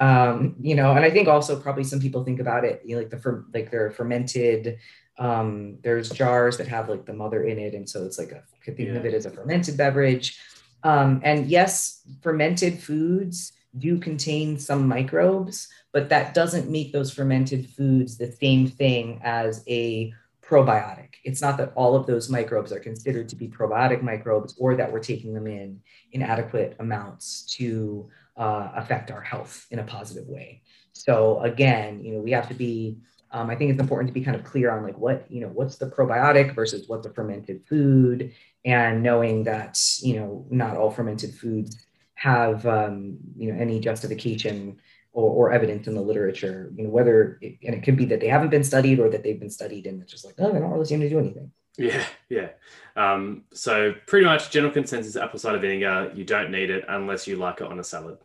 Um, 0.00 0.56
you 0.60 0.74
know, 0.74 0.90
and 0.96 1.04
I 1.04 1.10
think 1.10 1.28
also 1.28 1.60
probably 1.60 1.84
some 1.84 2.00
people 2.00 2.24
think 2.24 2.40
about 2.40 2.64
it, 2.64 2.82
you 2.84 2.96
know, 2.96 3.02
like 3.02 3.10
the 3.10 3.18
fer- 3.18 3.46
like 3.54 3.70
they're 3.70 3.92
fermented. 3.92 4.78
Um, 5.18 5.78
there's 5.82 6.10
jars 6.10 6.56
that 6.56 6.66
have 6.66 6.88
like 6.88 7.04
the 7.04 7.12
mother 7.12 7.44
in 7.44 7.58
it, 7.58 7.74
and 7.74 7.88
so 7.88 8.04
it's 8.04 8.18
like 8.18 8.32
a 8.32 8.42
could 8.64 8.76
think 8.76 8.88
yeah. 8.88 8.96
of 8.96 9.04
it 9.04 9.14
as 9.14 9.26
a 9.26 9.30
fermented 9.30 9.76
beverage. 9.76 10.40
Um, 10.82 11.20
and 11.22 11.46
yes, 11.46 12.02
fermented 12.22 12.82
foods 12.82 13.52
do 13.78 13.98
contain 13.98 14.58
some 14.58 14.88
microbes, 14.88 15.68
but 15.92 16.08
that 16.08 16.34
doesn't 16.34 16.70
make 16.70 16.92
those 16.92 17.12
fermented 17.12 17.68
foods 17.70 18.16
the 18.16 18.32
same 18.32 18.66
thing 18.66 19.20
as 19.22 19.62
a 19.68 20.12
probiotic. 20.42 21.14
It's 21.24 21.40
not 21.40 21.56
that 21.58 21.72
all 21.74 21.94
of 21.94 22.06
those 22.06 22.28
microbes 22.28 22.72
are 22.72 22.80
considered 22.80 23.28
to 23.28 23.36
be 23.36 23.48
probiotic 23.48 24.02
microbes 24.02 24.54
or 24.58 24.74
that 24.76 24.90
we're 24.92 25.00
taking 25.00 25.32
them 25.34 25.46
in 25.46 25.80
in 26.12 26.22
adequate 26.22 26.76
amounts 26.78 27.42
to 27.56 28.08
uh, 28.36 28.70
affect 28.74 29.10
our 29.10 29.20
health 29.20 29.66
in 29.70 29.78
a 29.78 29.84
positive 29.84 30.26
way. 30.26 30.62
So 30.92 31.40
again, 31.40 32.02
you 32.04 32.14
know, 32.14 32.20
we 32.20 32.32
have 32.32 32.48
to 32.48 32.54
be 32.54 32.98
um, 33.30 33.48
I 33.48 33.56
think 33.56 33.70
it's 33.70 33.80
important 33.80 34.08
to 34.08 34.12
be 34.12 34.22
kind 34.22 34.36
of 34.36 34.44
clear 34.44 34.70
on 34.70 34.82
like 34.82 34.98
what, 34.98 35.24
you 35.30 35.40
know, 35.40 35.48
what's 35.48 35.76
the 35.76 35.86
probiotic 35.86 36.54
versus 36.54 36.86
what's 36.86 37.06
a 37.06 37.10
fermented 37.10 37.62
food 37.66 38.30
and 38.66 39.02
knowing 39.02 39.44
that, 39.44 39.80
you 40.02 40.16
know, 40.16 40.46
not 40.50 40.76
all 40.76 40.90
fermented 40.90 41.32
foods 41.34 41.78
have 42.22 42.64
um, 42.66 43.18
you 43.36 43.52
know 43.52 43.60
any 43.60 43.80
justification 43.80 44.78
or, 45.12 45.48
or, 45.48 45.52
evidence 45.52 45.86
in 45.86 45.94
the 45.94 46.00
literature 46.00 46.72
you 46.74 46.84
know 46.84 46.90
whether 46.90 47.38
it, 47.40 47.58
and 47.64 47.74
it 47.74 47.82
could 47.82 47.96
be 47.96 48.06
that 48.06 48.20
they 48.20 48.28
haven't 48.28 48.50
been 48.50 48.64
studied 48.64 48.98
or 48.98 49.10
that 49.10 49.22
they've 49.22 49.40
been 49.40 49.50
studied 49.50 49.86
and 49.86 50.02
it's 50.02 50.10
just 50.10 50.24
like 50.24 50.34
oh 50.38 50.52
they 50.52 50.58
don't 50.58 50.70
really 50.70 50.84
seem 50.84 51.00
to 51.00 51.08
do 51.08 51.18
anything. 51.18 51.50
Yeah 51.78 52.04
yeah. 52.28 52.48
Um, 52.96 53.44
so 53.52 53.94
pretty 54.06 54.26
much 54.26 54.50
general 54.50 54.72
consensus 54.72 55.16
apple 55.16 55.38
cider 55.38 55.58
vinegar 55.58 56.12
you 56.14 56.24
don't 56.24 56.50
need 56.50 56.70
it 56.70 56.84
unless 56.88 57.26
you 57.26 57.36
like 57.36 57.60
it 57.60 57.66
on 57.66 57.78
a 57.78 57.84
salad. 57.84 58.18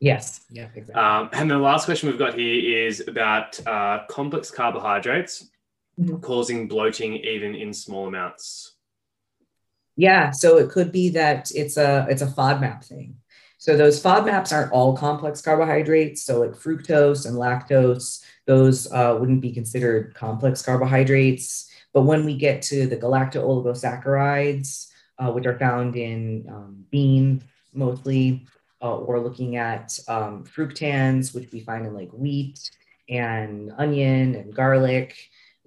Yes 0.00 0.40
yeah 0.50 0.68
exactly. 0.74 0.94
Um, 0.94 1.30
and 1.32 1.50
the 1.50 1.58
last 1.58 1.84
question 1.84 2.08
we've 2.08 2.18
got 2.18 2.38
here 2.38 2.86
is 2.86 3.06
about 3.06 3.58
uh, 3.66 4.04
complex 4.08 4.50
carbohydrates 4.50 5.50
mm-hmm. 5.98 6.16
causing 6.18 6.68
bloating 6.68 7.16
even 7.16 7.54
in 7.54 7.72
small 7.72 8.06
amounts. 8.06 8.74
Yeah, 9.96 10.30
so 10.30 10.58
it 10.58 10.70
could 10.70 10.92
be 10.92 11.10
that 11.10 11.50
it's 11.54 11.76
a 11.76 12.06
it's 12.08 12.22
a 12.22 12.26
FODMAP 12.26 12.84
thing. 12.84 13.16
So 13.58 13.76
those 13.76 14.00
FODMAPs 14.00 14.52
aren't 14.52 14.72
all 14.72 14.96
complex 14.96 15.40
carbohydrates. 15.40 16.22
So 16.22 16.40
like 16.40 16.52
fructose 16.52 17.26
and 17.26 17.36
lactose, 17.36 18.22
those 18.46 18.90
uh, 18.92 19.16
wouldn't 19.18 19.40
be 19.40 19.52
considered 19.52 20.14
complex 20.14 20.62
carbohydrates. 20.62 21.68
But 21.92 22.02
when 22.02 22.24
we 22.24 22.36
get 22.36 22.62
to 22.62 22.86
the 22.86 22.96
galacto-oligosaccharides, 22.96 24.86
uh, 25.18 25.32
which 25.32 25.46
are 25.46 25.58
found 25.58 25.96
in 25.96 26.46
um, 26.48 26.84
beans 26.90 27.42
mostly, 27.74 28.46
uh, 28.80 28.96
or 28.96 29.18
looking 29.18 29.56
at 29.56 29.98
um, 30.06 30.44
fructans, 30.44 31.34
which 31.34 31.50
we 31.50 31.58
find 31.60 31.84
in 31.84 31.94
like 31.94 32.10
wheat 32.12 32.70
and 33.08 33.72
onion 33.76 34.36
and 34.36 34.54
garlic, 34.54 35.16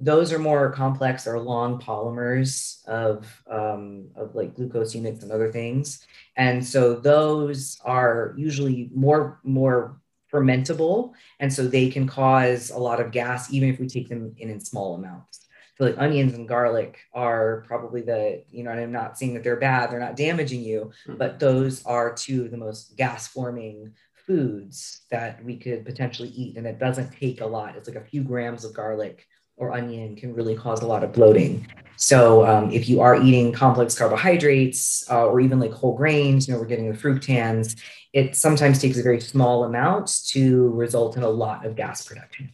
those 0.01 0.33
are 0.33 0.39
more 0.39 0.71
complex 0.71 1.27
or 1.27 1.39
long 1.39 1.79
polymers 1.79 2.83
of, 2.87 3.43
um, 3.49 4.09
of 4.15 4.33
like 4.33 4.55
glucose 4.55 4.95
units 4.95 5.21
and 5.21 5.31
other 5.31 5.51
things. 5.51 6.05
And 6.35 6.65
so 6.65 6.95
those 6.95 7.79
are 7.85 8.33
usually 8.35 8.89
more, 8.95 9.39
more 9.43 10.01
fermentable. 10.33 11.13
And 11.39 11.53
so 11.53 11.67
they 11.67 11.89
can 11.89 12.07
cause 12.07 12.71
a 12.71 12.79
lot 12.79 12.99
of 12.99 13.11
gas, 13.11 13.53
even 13.53 13.69
if 13.69 13.79
we 13.79 13.87
take 13.87 14.09
them 14.09 14.33
in, 14.37 14.49
in 14.49 14.59
small 14.59 14.95
amounts. 14.95 15.47
So 15.77 15.85
like 15.85 15.97
onions 15.97 16.33
and 16.33 16.47
garlic 16.47 16.97
are 17.13 17.63
probably 17.67 18.01
the, 18.01 18.43
you 18.49 18.63
know, 18.63 18.71
I'm 18.71 18.91
not 18.91 19.17
saying 19.17 19.35
that 19.35 19.43
they're 19.43 19.55
bad, 19.55 19.91
they're 19.91 19.99
not 19.99 20.15
damaging 20.15 20.61
you, 20.61 20.91
mm-hmm. 21.07 21.17
but 21.17 21.39
those 21.39 21.83
are 21.85 22.13
two 22.13 22.45
of 22.45 22.51
the 22.51 22.57
most 22.57 22.97
gas 22.97 23.27
forming 23.27 23.93
foods 24.25 25.01
that 25.11 25.43
we 25.43 25.57
could 25.57 25.85
potentially 25.85 26.29
eat. 26.29 26.57
And 26.57 26.65
it 26.65 26.79
doesn't 26.79 27.11
take 27.11 27.41
a 27.41 27.45
lot. 27.45 27.75
It's 27.75 27.87
like 27.87 27.97
a 27.97 28.05
few 28.05 28.23
grams 28.23 28.65
of 28.65 28.73
garlic 28.73 29.27
or 29.61 29.71
onion 29.71 30.15
can 30.15 30.33
really 30.33 30.55
cause 30.55 30.81
a 30.81 30.87
lot 30.87 31.03
of 31.03 31.13
bloating. 31.13 31.67
So 31.95 32.45
um, 32.47 32.71
if 32.71 32.89
you 32.89 32.99
are 32.99 33.15
eating 33.21 33.51
complex 33.53 33.95
carbohydrates 33.95 35.07
uh, 35.09 35.27
or 35.27 35.39
even 35.39 35.59
like 35.59 35.71
whole 35.71 35.95
grains, 35.95 36.47
you 36.47 36.53
know, 36.53 36.59
we're 36.59 36.65
getting 36.65 36.91
the 36.91 36.97
fructans, 36.97 37.79
it 38.11 38.35
sometimes 38.35 38.81
takes 38.81 38.97
a 38.97 39.03
very 39.03 39.21
small 39.21 39.63
amount 39.63 40.25
to 40.29 40.69
result 40.69 41.15
in 41.15 41.21
a 41.21 41.29
lot 41.29 41.63
of 41.63 41.75
gas 41.75 42.05
production. 42.07 42.49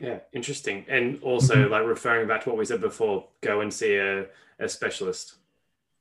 Yeah, 0.00 0.20
interesting. 0.32 0.86
And 0.88 1.20
also, 1.22 1.56
mm-hmm. 1.56 1.72
like 1.72 1.84
referring 1.84 2.28
back 2.28 2.44
to 2.44 2.50
what 2.50 2.58
we 2.58 2.64
said 2.64 2.80
before, 2.80 3.26
go 3.40 3.60
and 3.60 3.74
see 3.74 3.96
a, 3.96 4.26
a 4.60 4.68
specialist. 4.68 5.34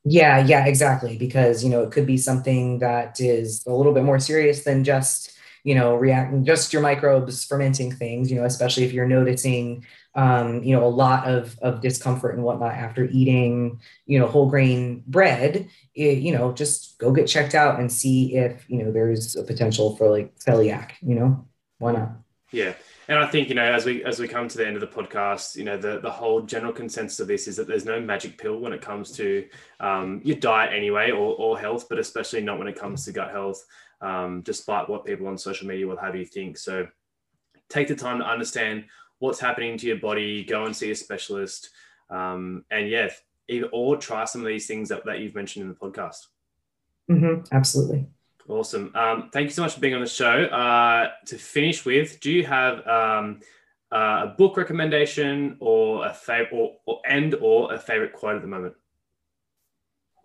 Yeah, 0.05 0.45
yeah, 0.45 0.65
exactly. 0.65 1.17
Because, 1.17 1.63
you 1.63 1.71
know, 1.71 1.81
it 1.81 1.91
could 1.91 2.05
be 2.05 2.17
something 2.17 2.79
that 2.79 3.19
is 3.19 3.65
a 3.65 3.73
little 3.73 3.93
bit 3.93 4.03
more 4.03 4.19
serious 4.19 4.63
than 4.63 4.83
just, 4.83 5.33
you 5.63 5.75
know, 5.75 5.95
reacting 5.95 6.45
just 6.45 6.73
your 6.73 6.81
microbes 6.81 7.45
fermenting 7.45 7.91
things, 7.91 8.31
you 8.31 8.37
know, 8.39 8.45
especially 8.45 8.83
if 8.83 8.93
you're 8.93 9.07
noticing 9.07 9.85
um, 10.15 10.63
you 10.63 10.75
know, 10.75 10.83
a 10.83 10.89
lot 10.89 11.27
of, 11.27 11.57
of 11.61 11.81
discomfort 11.81 12.35
and 12.35 12.43
whatnot 12.43 12.73
after 12.73 13.05
eating, 13.05 13.79
you 14.05 14.19
know, 14.19 14.27
whole 14.27 14.49
grain 14.49 15.03
bread, 15.07 15.69
it, 15.93 16.17
you 16.17 16.33
know, 16.33 16.51
just 16.51 16.97
go 16.97 17.11
get 17.11 17.27
checked 17.27 17.55
out 17.55 17.79
and 17.79 17.91
see 17.91 18.35
if, 18.35 18.65
you 18.67 18.83
know, 18.83 18.91
there's 18.91 19.35
a 19.35 19.43
potential 19.43 19.95
for 19.95 20.09
like 20.09 20.37
celiac, 20.39 20.91
you 21.01 21.15
know, 21.15 21.45
why 21.77 21.93
not? 21.93 22.11
Yeah. 22.51 22.73
And 23.07 23.17
I 23.17 23.27
think, 23.27 23.49
you 23.49 23.55
know, 23.55 23.63
as 23.63 23.85
we, 23.85 24.03
as 24.03 24.19
we 24.19 24.27
come 24.27 24.47
to 24.47 24.57
the 24.57 24.67
end 24.67 24.75
of 24.75 24.81
the 24.81 24.87
podcast, 24.87 25.55
you 25.55 25.63
know, 25.63 25.77
the, 25.77 25.99
the 25.99 26.11
whole 26.11 26.41
general 26.41 26.73
consensus 26.73 27.19
of 27.19 27.27
this 27.27 27.47
is 27.47 27.55
that 27.55 27.67
there's 27.67 27.85
no 27.85 27.99
magic 27.99 28.37
pill 28.37 28.59
when 28.59 28.73
it 28.73 28.81
comes 28.81 29.11
to 29.13 29.47
um, 29.79 30.21
your 30.23 30.37
diet 30.37 30.73
anyway, 30.73 31.11
or, 31.11 31.35
or 31.35 31.59
health, 31.59 31.87
but 31.87 31.97
especially 31.97 32.41
not 32.41 32.57
when 32.57 32.67
it 32.67 32.77
comes 32.77 33.05
to 33.05 33.11
gut 33.11 33.31
health, 33.31 33.63
um, 34.01 34.41
despite 34.41 34.89
what 34.89 35.05
people 35.05 35.27
on 35.27 35.37
social 35.37 35.67
media 35.67 35.87
will 35.87 35.97
have 35.97 36.15
you 36.15 36.25
think. 36.25 36.57
So 36.57 36.87
take 37.69 37.87
the 37.87 37.95
time 37.95 38.19
to 38.19 38.25
understand 38.25 38.85
what's 39.19 39.39
happening 39.39 39.77
to 39.77 39.87
your 39.87 39.97
body, 39.97 40.43
go 40.43 40.65
and 40.65 40.75
see 40.75 40.91
a 40.91 40.95
specialist. 40.95 41.69
Um, 42.09 42.65
and 42.71 42.89
yeah, 42.89 43.09
either 43.47 43.67
or 43.67 43.97
try 43.97 44.25
some 44.25 44.41
of 44.41 44.47
these 44.47 44.67
things 44.67 44.89
that, 44.89 45.05
that 45.05 45.19
you've 45.19 45.35
mentioned 45.35 45.63
in 45.63 45.69
the 45.69 45.75
podcast. 45.75 46.27
Mm-hmm, 47.09 47.55
absolutely. 47.55 48.07
Awesome. 48.47 48.91
Um, 48.95 49.29
thank 49.31 49.45
you 49.45 49.51
so 49.51 49.61
much 49.61 49.75
for 49.75 49.79
being 49.79 49.93
on 49.93 50.01
the 50.01 50.07
show. 50.07 50.45
Uh, 50.45 51.09
to 51.27 51.37
finish 51.37 51.85
with, 51.85 52.19
do 52.19 52.31
you 52.31 52.45
have 52.45 52.85
um, 52.87 53.41
uh, 53.91 54.27
a 54.27 54.35
book 54.37 54.57
recommendation 54.57 55.57
or 55.59 56.07
a 56.07 56.13
favorite 56.13 56.53
or, 56.53 56.71
or 56.85 57.01
and 57.05 57.35
or 57.35 57.73
a 57.73 57.77
favorite 57.77 58.13
quote 58.13 58.37
at 58.37 58.41
the 58.41 58.47
moment? 58.47 58.73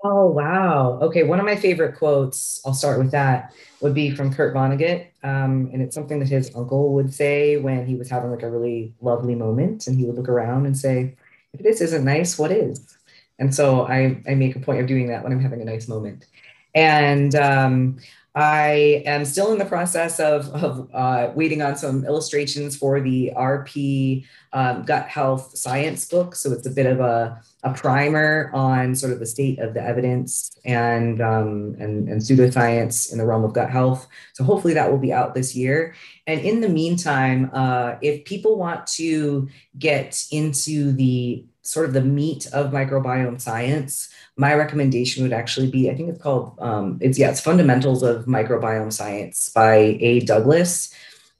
Oh, 0.07 0.27
wow. 0.27 0.99
Okay. 1.01 1.23
One 1.23 1.39
of 1.41 1.47
my 1.47 1.57
favorite 1.57 1.97
quotes, 1.97 2.61
I'll 2.67 2.75
start 2.75 2.99
with 2.99 3.11
that, 3.13 3.55
would 3.81 3.95
be 3.95 4.11
from 4.11 4.35
Kurt 4.35 4.55
Vonnegut. 4.55 5.07
Um, 5.23 5.71
and 5.73 5.81
it's 5.81 5.95
something 5.95 6.19
that 6.19 6.29
his 6.29 6.55
uncle 6.55 6.93
would 6.93 7.13
say 7.15 7.57
when 7.57 7.87
he 7.87 7.95
was 7.95 8.11
having 8.11 8.31
like 8.31 8.43
a 8.43 8.51
really 8.51 8.93
lovely 9.01 9.35
moment. 9.35 9.87
And 9.87 9.99
he 9.99 10.05
would 10.05 10.17
look 10.17 10.29
around 10.29 10.67
and 10.67 10.77
say, 10.77 11.17
if 11.55 11.63
this 11.63 11.81
isn't 11.81 12.05
nice, 12.05 12.39
what 12.39 12.53
is? 12.53 12.99
And 13.39 13.55
so 13.55 13.87
I, 13.87 14.23
I 14.29 14.35
make 14.35 14.57
a 14.57 14.61
point 14.61 14.81
of 14.81 14.87
doing 14.87 15.07
that 15.09 15.23
when 15.23 15.33
I'm 15.33 15.41
having 15.41 15.63
a 15.63 15.65
nice 15.65 15.89
moment. 15.89 16.27
And 16.75 17.35
um, 17.35 17.99
I 18.37 19.05
am 19.07 19.25
still 19.25 19.53
in 19.53 19.59
the 19.59 19.65
process 19.65 20.19
of, 20.19 20.49
of 20.49 20.91
uh, 20.93 21.31
waiting 21.37 21.63
on 21.63 21.77
some 21.77 22.05
illustrations 22.05 22.77
for 22.77 23.01
the 23.01 23.31
RP 23.37 24.27
um, 24.53 24.83
gut 24.83 25.07
health 25.07 25.57
science 25.57 26.05
book. 26.07 26.35
So 26.35 26.51
it's 26.51 26.67
a 26.67 26.71
bit 26.71 26.87
of 26.87 26.99
a, 26.99 27.41
a 27.63 27.73
primer 27.75 28.51
on 28.53 28.97
sort 28.97 29.13
of 29.13 29.21
the 29.21 29.27
state 29.27 29.61
of 29.61 29.75
the 29.75 29.83
evidence 29.83 30.51
and, 30.65 31.21
um, 31.21 31.77
and, 31.79 32.09
and 32.09 32.21
pseudoscience 32.21 33.13
in 33.13 33.19
the 33.19 33.27
realm 33.27 33.45
of 33.45 33.53
gut 33.53 33.71
health. 33.71 34.09
So 34.33 34.43
hopefully 34.43 34.75
that 34.75 34.91
will 34.91 34.99
be 34.99 35.13
out 35.13 35.35
this 35.35 35.55
year. 35.55 35.95
And 36.27 36.41
in 36.41 36.61
the 36.61 36.69
meantime, 36.69 37.51
uh, 37.53 37.95
if 38.03 38.25
people 38.25 38.59
want 38.59 38.89
to 38.89 39.49
get 39.79 40.25
into 40.33 40.91
the 40.91 41.45
sort 41.65 41.87
of 41.87 41.95
the 41.95 42.03
meat 42.03 42.47
of 42.53 42.73
microbiome 42.73 43.41
science, 43.41 44.11
my 44.37 44.55
recommendation 44.55 45.23
would 45.23 45.33
actually 45.33 45.71
be 45.71 45.91
I 45.91 45.97
think 45.97 46.11
it's 46.11 46.23
called, 46.23 46.57
um, 46.61 46.99
it's 47.01 47.19
yeah, 47.19 47.31
it's 47.31 47.41
Fundamentals 47.41 48.03
of 48.03 48.27
Microbiome 48.27 48.93
Science 48.93 49.49
by 49.49 49.97
A. 50.01 50.21
Douglas. 50.21 50.95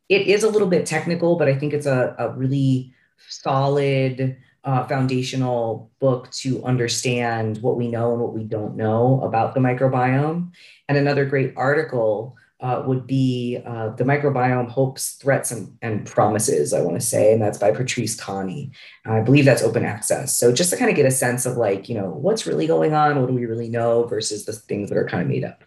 It 0.09 0.27
is 0.27 0.43
a 0.43 0.49
little 0.49 0.69
bit 0.69 0.87
technical, 0.87 1.37
but 1.37 1.49
I 1.49 1.55
think 1.55 1.73
it's 1.73 1.87
a, 1.87 2.15
a 2.19 2.31
really 2.31 2.95
solid 3.29 4.37
uh, 4.65 4.87
foundational 4.87 5.91
book 6.01 6.31
to 6.31 6.65
understand 6.65 7.59
what 7.59 7.77
we 7.77 7.89
know 7.89 8.13
and 8.13 8.21
what 8.21 8.33
we 8.33 8.45
don't 8.45 8.77
know 8.77 9.21
about 9.23 9.55
the 9.55 9.61
microbiome. 9.61 10.53
And 10.89 10.99
another 10.99 11.25
great 11.27 11.53
article 11.57 12.37
uh, 12.65 12.83
would 12.87 13.07
be 13.07 13.61
uh, 13.67 13.91
The 13.91 14.05
Microbiome 14.05 14.71
Hopes, 14.71 15.17
Threats, 15.17 15.51
and, 15.51 15.77
and 15.83 16.07
Promises, 16.07 16.73
I 16.73 16.81
want 16.81 16.99
to 16.99 17.07
say. 17.07 17.35
And 17.35 17.43
that's 17.43 17.59
by 17.59 17.71
Patrice 17.71 18.19
Cani. 18.19 18.73
I 19.05 19.21
believe 19.21 19.45
that's 19.45 19.63
open 19.63 19.85
access. 19.85 20.35
So 20.35 20.51
just 20.51 20.71
to 20.71 20.77
kind 20.79 20.89
of 20.89 20.97
get 20.97 21.05
a 21.05 21.11
sense 21.11 21.45
of 21.45 21.59
like, 21.59 21.91
you 21.91 21.95
know, 21.95 22.09
what's 22.09 22.47
really 22.47 22.67
going 22.67 22.95
on? 22.95 23.21
What 23.21 23.29
do 23.29 23.35
we 23.35 23.45
really 23.45 23.69
know 23.69 24.05
versus 24.05 24.47
the 24.47 24.55
things 24.55 24.89
that 24.89 24.97
are 24.97 25.07
kind 25.07 25.23
of 25.23 25.29
made 25.29 25.45
up? 25.45 25.63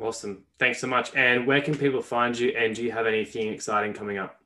Awesome. 0.00 0.44
Thanks 0.60 0.78
so 0.78 0.86
much. 0.86 1.12
And 1.16 1.48
where 1.48 1.60
can 1.60 1.76
people 1.76 2.00
find 2.00 2.38
you? 2.38 2.50
And 2.50 2.76
do 2.76 2.84
you 2.84 2.92
have 2.92 3.06
anything 3.06 3.52
exciting 3.52 3.92
coming 3.92 4.18
up? 4.18 4.40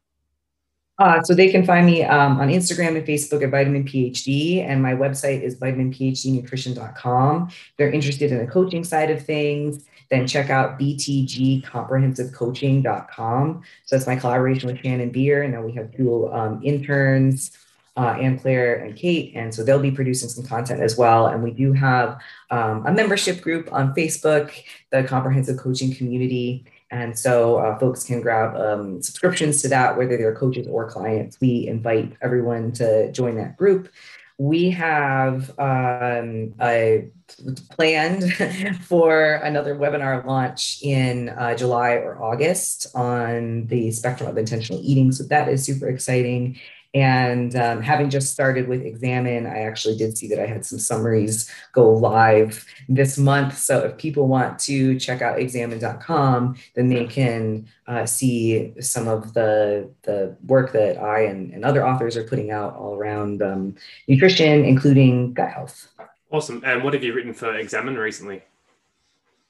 Uh, 0.99 1.23
so 1.23 1.35
they 1.35 1.51
can 1.51 1.65
find 1.65 1.87
me 1.87 2.03
um, 2.05 2.41
on 2.41 2.49
Instagram 2.49 2.97
and 2.97 3.07
Facebook 3.07 3.43
at 3.43 3.51
Vitamin 3.51 3.85
PhD, 3.85 4.63
and 4.63 4.83
my 4.83 4.93
website 4.93 5.41
is 5.41 5.59
vitaminphdnutrition.com. 5.59 7.47
If 7.49 7.73
they're 7.79 7.91
interested 7.91 8.31
in 8.31 8.39
the 8.39 8.47
coaching 8.47 8.85
side 8.85 9.11
of 9.11 9.25
things, 9.25 9.87
then 10.11 10.27
check 10.27 10.51
out 10.51 10.79
btgcomprehensivecoaching.com. 10.79 13.63
So 13.85 13.97
that's 13.97 14.07
my 14.07 14.17
collaboration 14.17 14.69
with 14.69 14.81
Shannon 14.81 15.11
Beer, 15.11 15.43
and 15.43 15.55
then 15.55 15.65
we 15.65 15.73
have 15.73 15.97
two 15.97 16.31
um, 16.33 16.61
interns, 16.63 17.57
uh, 17.97 18.17
Anne 18.21 18.39
Claire 18.39 18.77
and 18.77 18.97
Kate, 18.97 19.33
and 19.35 19.55
so 19.55 19.65
they'll 19.65 19.79
be 19.79 19.91
producing 19.91 20.29
some 20.29 20.45
content 20.45 20.81
as 20.81 20.97
well. 20.97 21.27
And 21.27 21.43
we 21.43 21.53
do 21.53 21.73
have 21.73 22.21
um, 22.51 22.87
a 22.87 22.93
membership 22.93 23.41
group 23.41 23.73
on 23.73 23.95
Facebook, 23.95 24.53
the 24.91 25.05
Comprehensive 25.05 25.59
Coaching 25.59 25.95
Community. 25.95 26.65
And 26.91 27.17
so 27.17 27.57
uh, 27.57 27.79
folks 27.79 28.05
can 28.05 28.21
grab 28.21 28.57
um, 28.57 29.03
subscriptions 29.03 29.63
to 29.63 29.69
that, 29.69 29.97
whether 29.97 30.17
they're 30.17 30.35
coaches 30.35 30.67
or 30.69 30.91
clients. 30.91 31.41
We 31.41 31.69
invite 31.69 32.17
everyone 32.21 32.73
to 32.73 33.13
join 33.13 33.37
that 33.37 33.57
group. 33.57 33.89
We 34.39 34.71
have 34.71 35.51
um, 35.59 36.55
a 36.61 37.11
planned 37.71 38.33
for 38.83 39.35
another 39.35 39.75
webinar 39.75 40.25
launch 40.25 40.79
in 40.83 41.31
uh, 41.31 41.55
July 41.55 41.93
or 41.93 42.23
August 42.23 42.87
on 42.95 43.67
the 43.67 43.91
spectrum 43.91 44.29
of 44.29 44.39
intentional 44.39 44.81
eating. 44.83 45.13
So 45.13 45.25
that 45.25 45.49
is 45.49 45.65
super 45.65 45.89
exciting. 45.89 46.59
And 46.93 47.55
um, 47.55 47.83
having 47.83 48.11
just 48.11 48.33
started 48.33 48.67
with 48.67 48.83
Examine, 48.83 49.47
I 49.47 49.61
actually 49.61 49.97
did 49.97 50.19
see 50.19 50.27
that 50.29 50.41
I 50.41 50.47
had 50.47 50.67
some 50.67 50.81
summaries 50.81 51.49
go 51.73 51.93
live 51.93 52.67
this 52.89 53.17
month. 53.17 53.57
So 53.59 53.85
if 53.85 53.97
people 53.97 54.27
want 54.27 54.59
to 54.61 54.99
check 54.99 55.23
out 55.23 55.39
examine.com, 55.39 56.57
then 56.75 56.89
they 56.89 57.07
can 57.07 57.69
uh, 57.87 58.07
see 58.07 58.73
some 58.81 59.07
of 59.07 59.35
the, 59.35 59.89
the 60.03 60.37
work 60.47 60.73
that 60.73 60.99
I 60.99 61.23
and, 61.23 61.53
and 61.53 61.65
other 61.65 61.87
authors 61.87 62.17
are 62.17 62.25
putting 62.25 62.51
out 62.51 62.75
all 62.75 62.97
around 62.97 63.41
um, 63.41 63.77
nutrition, 64.09 64.65
including 64.65 65.33
gut 65.33 65.53
health. 65.53 65.93
Awesome. 66.31 66.63
And 66.65 66.85
what 66.85 66.95
have 66.95 67.03
you 67.03 67.13
written 67.13 67.35
for 67.35 67.55
Examine 67.57 67.97
recently? 67.97 68.43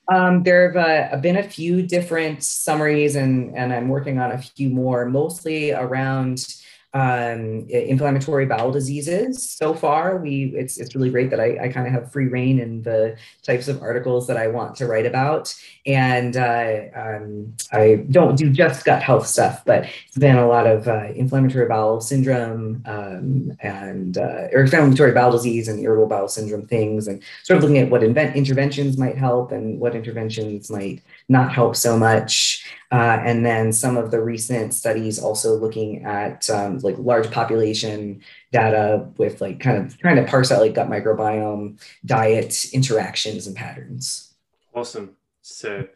Um, 0.08 0.42
there 0.42 0.72
have 0.72 1.12
uh, 1.12 1.16
been 1.18 1.36
a 1.36 1.42
few 1.42 1.82
different 1.82 2.42
summaries, 2.42 3.14
and, 3.14 3.56
and 3.56 3.72
I'm 3.72 3.88
working 3.88 4.18
on 4.18 4.32
a 4.32 4.38
few 4.38 4.68
more, 4.68 5.04
mostly 5.06 5.72
around 5.72 6.44
um, 6.92 7.66
inflammatory 7.68 8.46
bowel 8.46 8.72
diseases. 8.72 9.48
So 9.48 9.74
far, 9.74 10.16
we 10.16 10.52
it's 10.56 10.78
it's 10.78 10.94
really 10.94 11.10
great 11.10 11.30
that 11.30 11.38
I, 11.38 11.58
I 11.64 11.68
kind 11.68 11.86
of 11.86 11.92
have 11.92 12.10
free 12.10 12.26
reign 12.26 12.58
in 12.58 12.82
the 12.82 13.16
types 13.44 13.68
of 13.68 13.80
articles 13.80 14.26
that 14.26 14.36
I 14.36 14.48
want 14.48 14.74
to 14.76 14.86
write 14.86 15.06
about, 15.06 15.54
and 15.86 16.36
uh, 16.36 16.80
um, 16.94 17.54
I 17.70 18.06
don't 18.10 18.36
do 18.36 18.50
just 18.50 18.84
gut 18.84 19.02
health 19.02 19.26
stuff, 19.28 19.64
but 19.64 19.86
it's 20.08 20.18
been 20.18 20.36
a 20.36 20.48
lot 20.48 20.66
of 20.66 20.88
uh, 20.88 21.12
inflammatory 21.14 21.68
bowel 21.68 22.00
syndrome 22.00 22.82
um, 22.86 23.56
and 23.60 24.18
uh, 24.18 24.48
or 24.52 24.62
inflammatory 24.62 25.12
bowel 25.12 25.30
disease 25.30 25.68
and 25.68 25.78
irritable 25.78 26.08
bowel 26.08 26.28
syndrome 26.28 26.66
things, 26.66 27.06
and 27.06 27.22
sort 27.44 27.56
of 27.56 27.62
looking 27.62 27.78
at 27.78 27.88
what 27.88 28.02
invent 28.02 28.34
interventions 28.34 28.98
might 28.98 29.16
help 29.16 29.52
and 29.52 29.78
what 29.78 29.94
interventions 29.94 30.70
might 30.70 31.02
not 31.30 31.52
help 31.52 31.76
so 31.76 31.96
much. 31.96 32.66
Uh, 32.90 33.22
and 33.24 33.46
then 33.46 33.72
some 33.72 33.96
of 33.96 34.10
the 34.10 34.20
recent 34.20 34.74
studies 34.74 35.16
also 35.20 35.54
looking 35.54 36.04
at 36.04 36.50
um, 36.50 36.78
like 36.78 36.98
large 36.98 37.30
population 37.30 38.20
data 38.50 39.08
with 39.16 39.40
like 39.40 39.60
kind 39.60 39.78
of 39.78 39.96
trying 39.98 40.16
to 40.16 40.24
parse 40.24 40.50
out 40.50 40.60
like 40.60 40.74
gut 40.74 40.90
microbiome, 40.90 41.80
diet 42.04 42.66
interactions 42.72 43.46
and 43.46 43.54
patterns. 43.54 44.34
Awesome. 44.74 45.16
So 45.42 45.86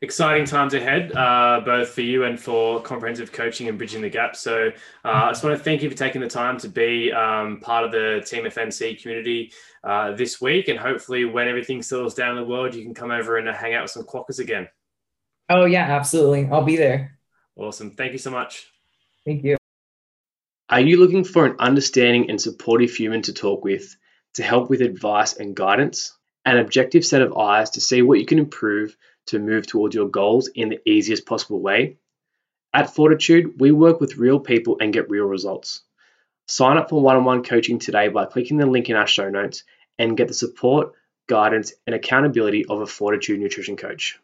exciting 0.00 0.44
times 0.44 0.74
ahead, 0.74 1.12
uh, 1.16 1.60
both 1.64 1.88
for 1.88 2.02
you 2.02 2.22
and 2.24 2.38
for 2.38 2.80
comprehensive 2.80 3.32
coaching 3.32 3.68
and 3.68 3.76
bridging 3.76 4.00
the 4.00 4.08
gap. 4.08 4.36
So 4.36 4.70
uh, 5.04 5.08
I 5.08 5.30
just 5.30 5.42
want 5.42 5.58
to 5.58 5.62
thank 5.62 5.82
you 5.82 5.90
for 5.90 5.96
taking 5.96 6.20
the 6.20 6.28
time 6.28 6.56
to 6.58 6.68
be 6.68 7.10
um, 7.10 7.58
part 7.60 7.84
of 7.84 7.90
the 7.90 8.22
Team 8.24 8.44
FNC 8.44 9.02
community 9.02 9.52
uh, 9.82 10.12
this 10.12 10.40
week. 10.40 10.68
And 10.68 10.78
hopefully, 10.78 11.24
when 11.24 11.48
everything 11.48 11.82
settles 11.82 12.14
down 12.14 12.36
in 12.38 12.44
the 12.44 12.48
world, 12.48 12.76
you 12.76 12.84
can 12.84 12.94
come 12.94 13.10
over 13.10 13.38
and 13.38 13.48
hang 13.48 13.74
out 13.74 13.82
with 13.82 13.90
some 13.90 14.04
quackers 14.04 14.38
again. 14.38 14.68
Oh, 15.48 15.64
yeah, 15.66 15.84
absolutely. 15.96 16.48
I'll 16.50 16.64
be 16.64 16.76
there. 16.76 17.18
Awesome. 17.56 17.90
Thank 17.90 18.12
you 18.12 18.18
so 18.18 18.30
much. 18.30 18.66
Thank 19.24 19.44
you. 19.44 19.56
Are 20.68 20.80
you 20.80 20.98
looking 20.98 21.24
for 21.24 21.44
an 21.44 21.56
understanding 21.58 22.30
and 22.30 22.40
supportive 22.40 22.92
human 22.92 23.22
to 23.22 23.32
talk 23.32 23.62
with, 23.62 23.96
to 24.34 24.42
help 24.42 24.70
with 24.70 24.80
advice 24.80 25.34
and 25.34 25.54
guidance? 25.54 26.16
An 26.46 26.58
objective 26.58 27.04
set 27.04 27.22
of 27.22 27.36
eyes 27.36 27.70
to 27.70 27.80
see 27.80 28.02
what 28.02 28.18
you 28.18 28.26
can 28.26 28.38
improve 28.38 28.96
to 29.26 29.38
move 29.38 29.66
towards 29.66 29.94
your 29.94 30.08
goals 30.08 30.48
in 30.48 30.70
the 30.70 30.80
easiest 30.88 31.26
possible 31.26 31.60
way? 31.60 31.98
At 32.72 32.94
Fortitude, 32.94 33.60
we 33.60 33.70
work 33.70 34.00
with 34.00 34.16
real 34.16 34.40
people 34.40 34.78
and 34.80 34.92
get 34.92 35.08
real 35.08 35.26
results. 35.26 35.82
Sign 36.48 36.76
up 36.76 36.90
for 36.90 37.00
one 37.00 37.16
on 37.16 37.24
one 37.24 37.42
coaching 37.42 37.78
today 37.78 38.08
by 38.08 38.26
clicking 38.26 38.58
the 38.58 38.66
link 38.66 38.90
in 38.90 38.96
our 38.96 39.06
show 39.06 39.30
notes 39.30 39.64
and 39.98 40.16
get 40.16 40.28
the 40.28 40.34
support, 40.34 40.92
guidance, 41.28 41.72
and 41.86 41.94
accountability 41.94 42.64
of 42.66 42.80
a 42.80 42.86
Fortitude 42.86 43.40
nutrition 43.40 43.76
coach. 43.76 44.18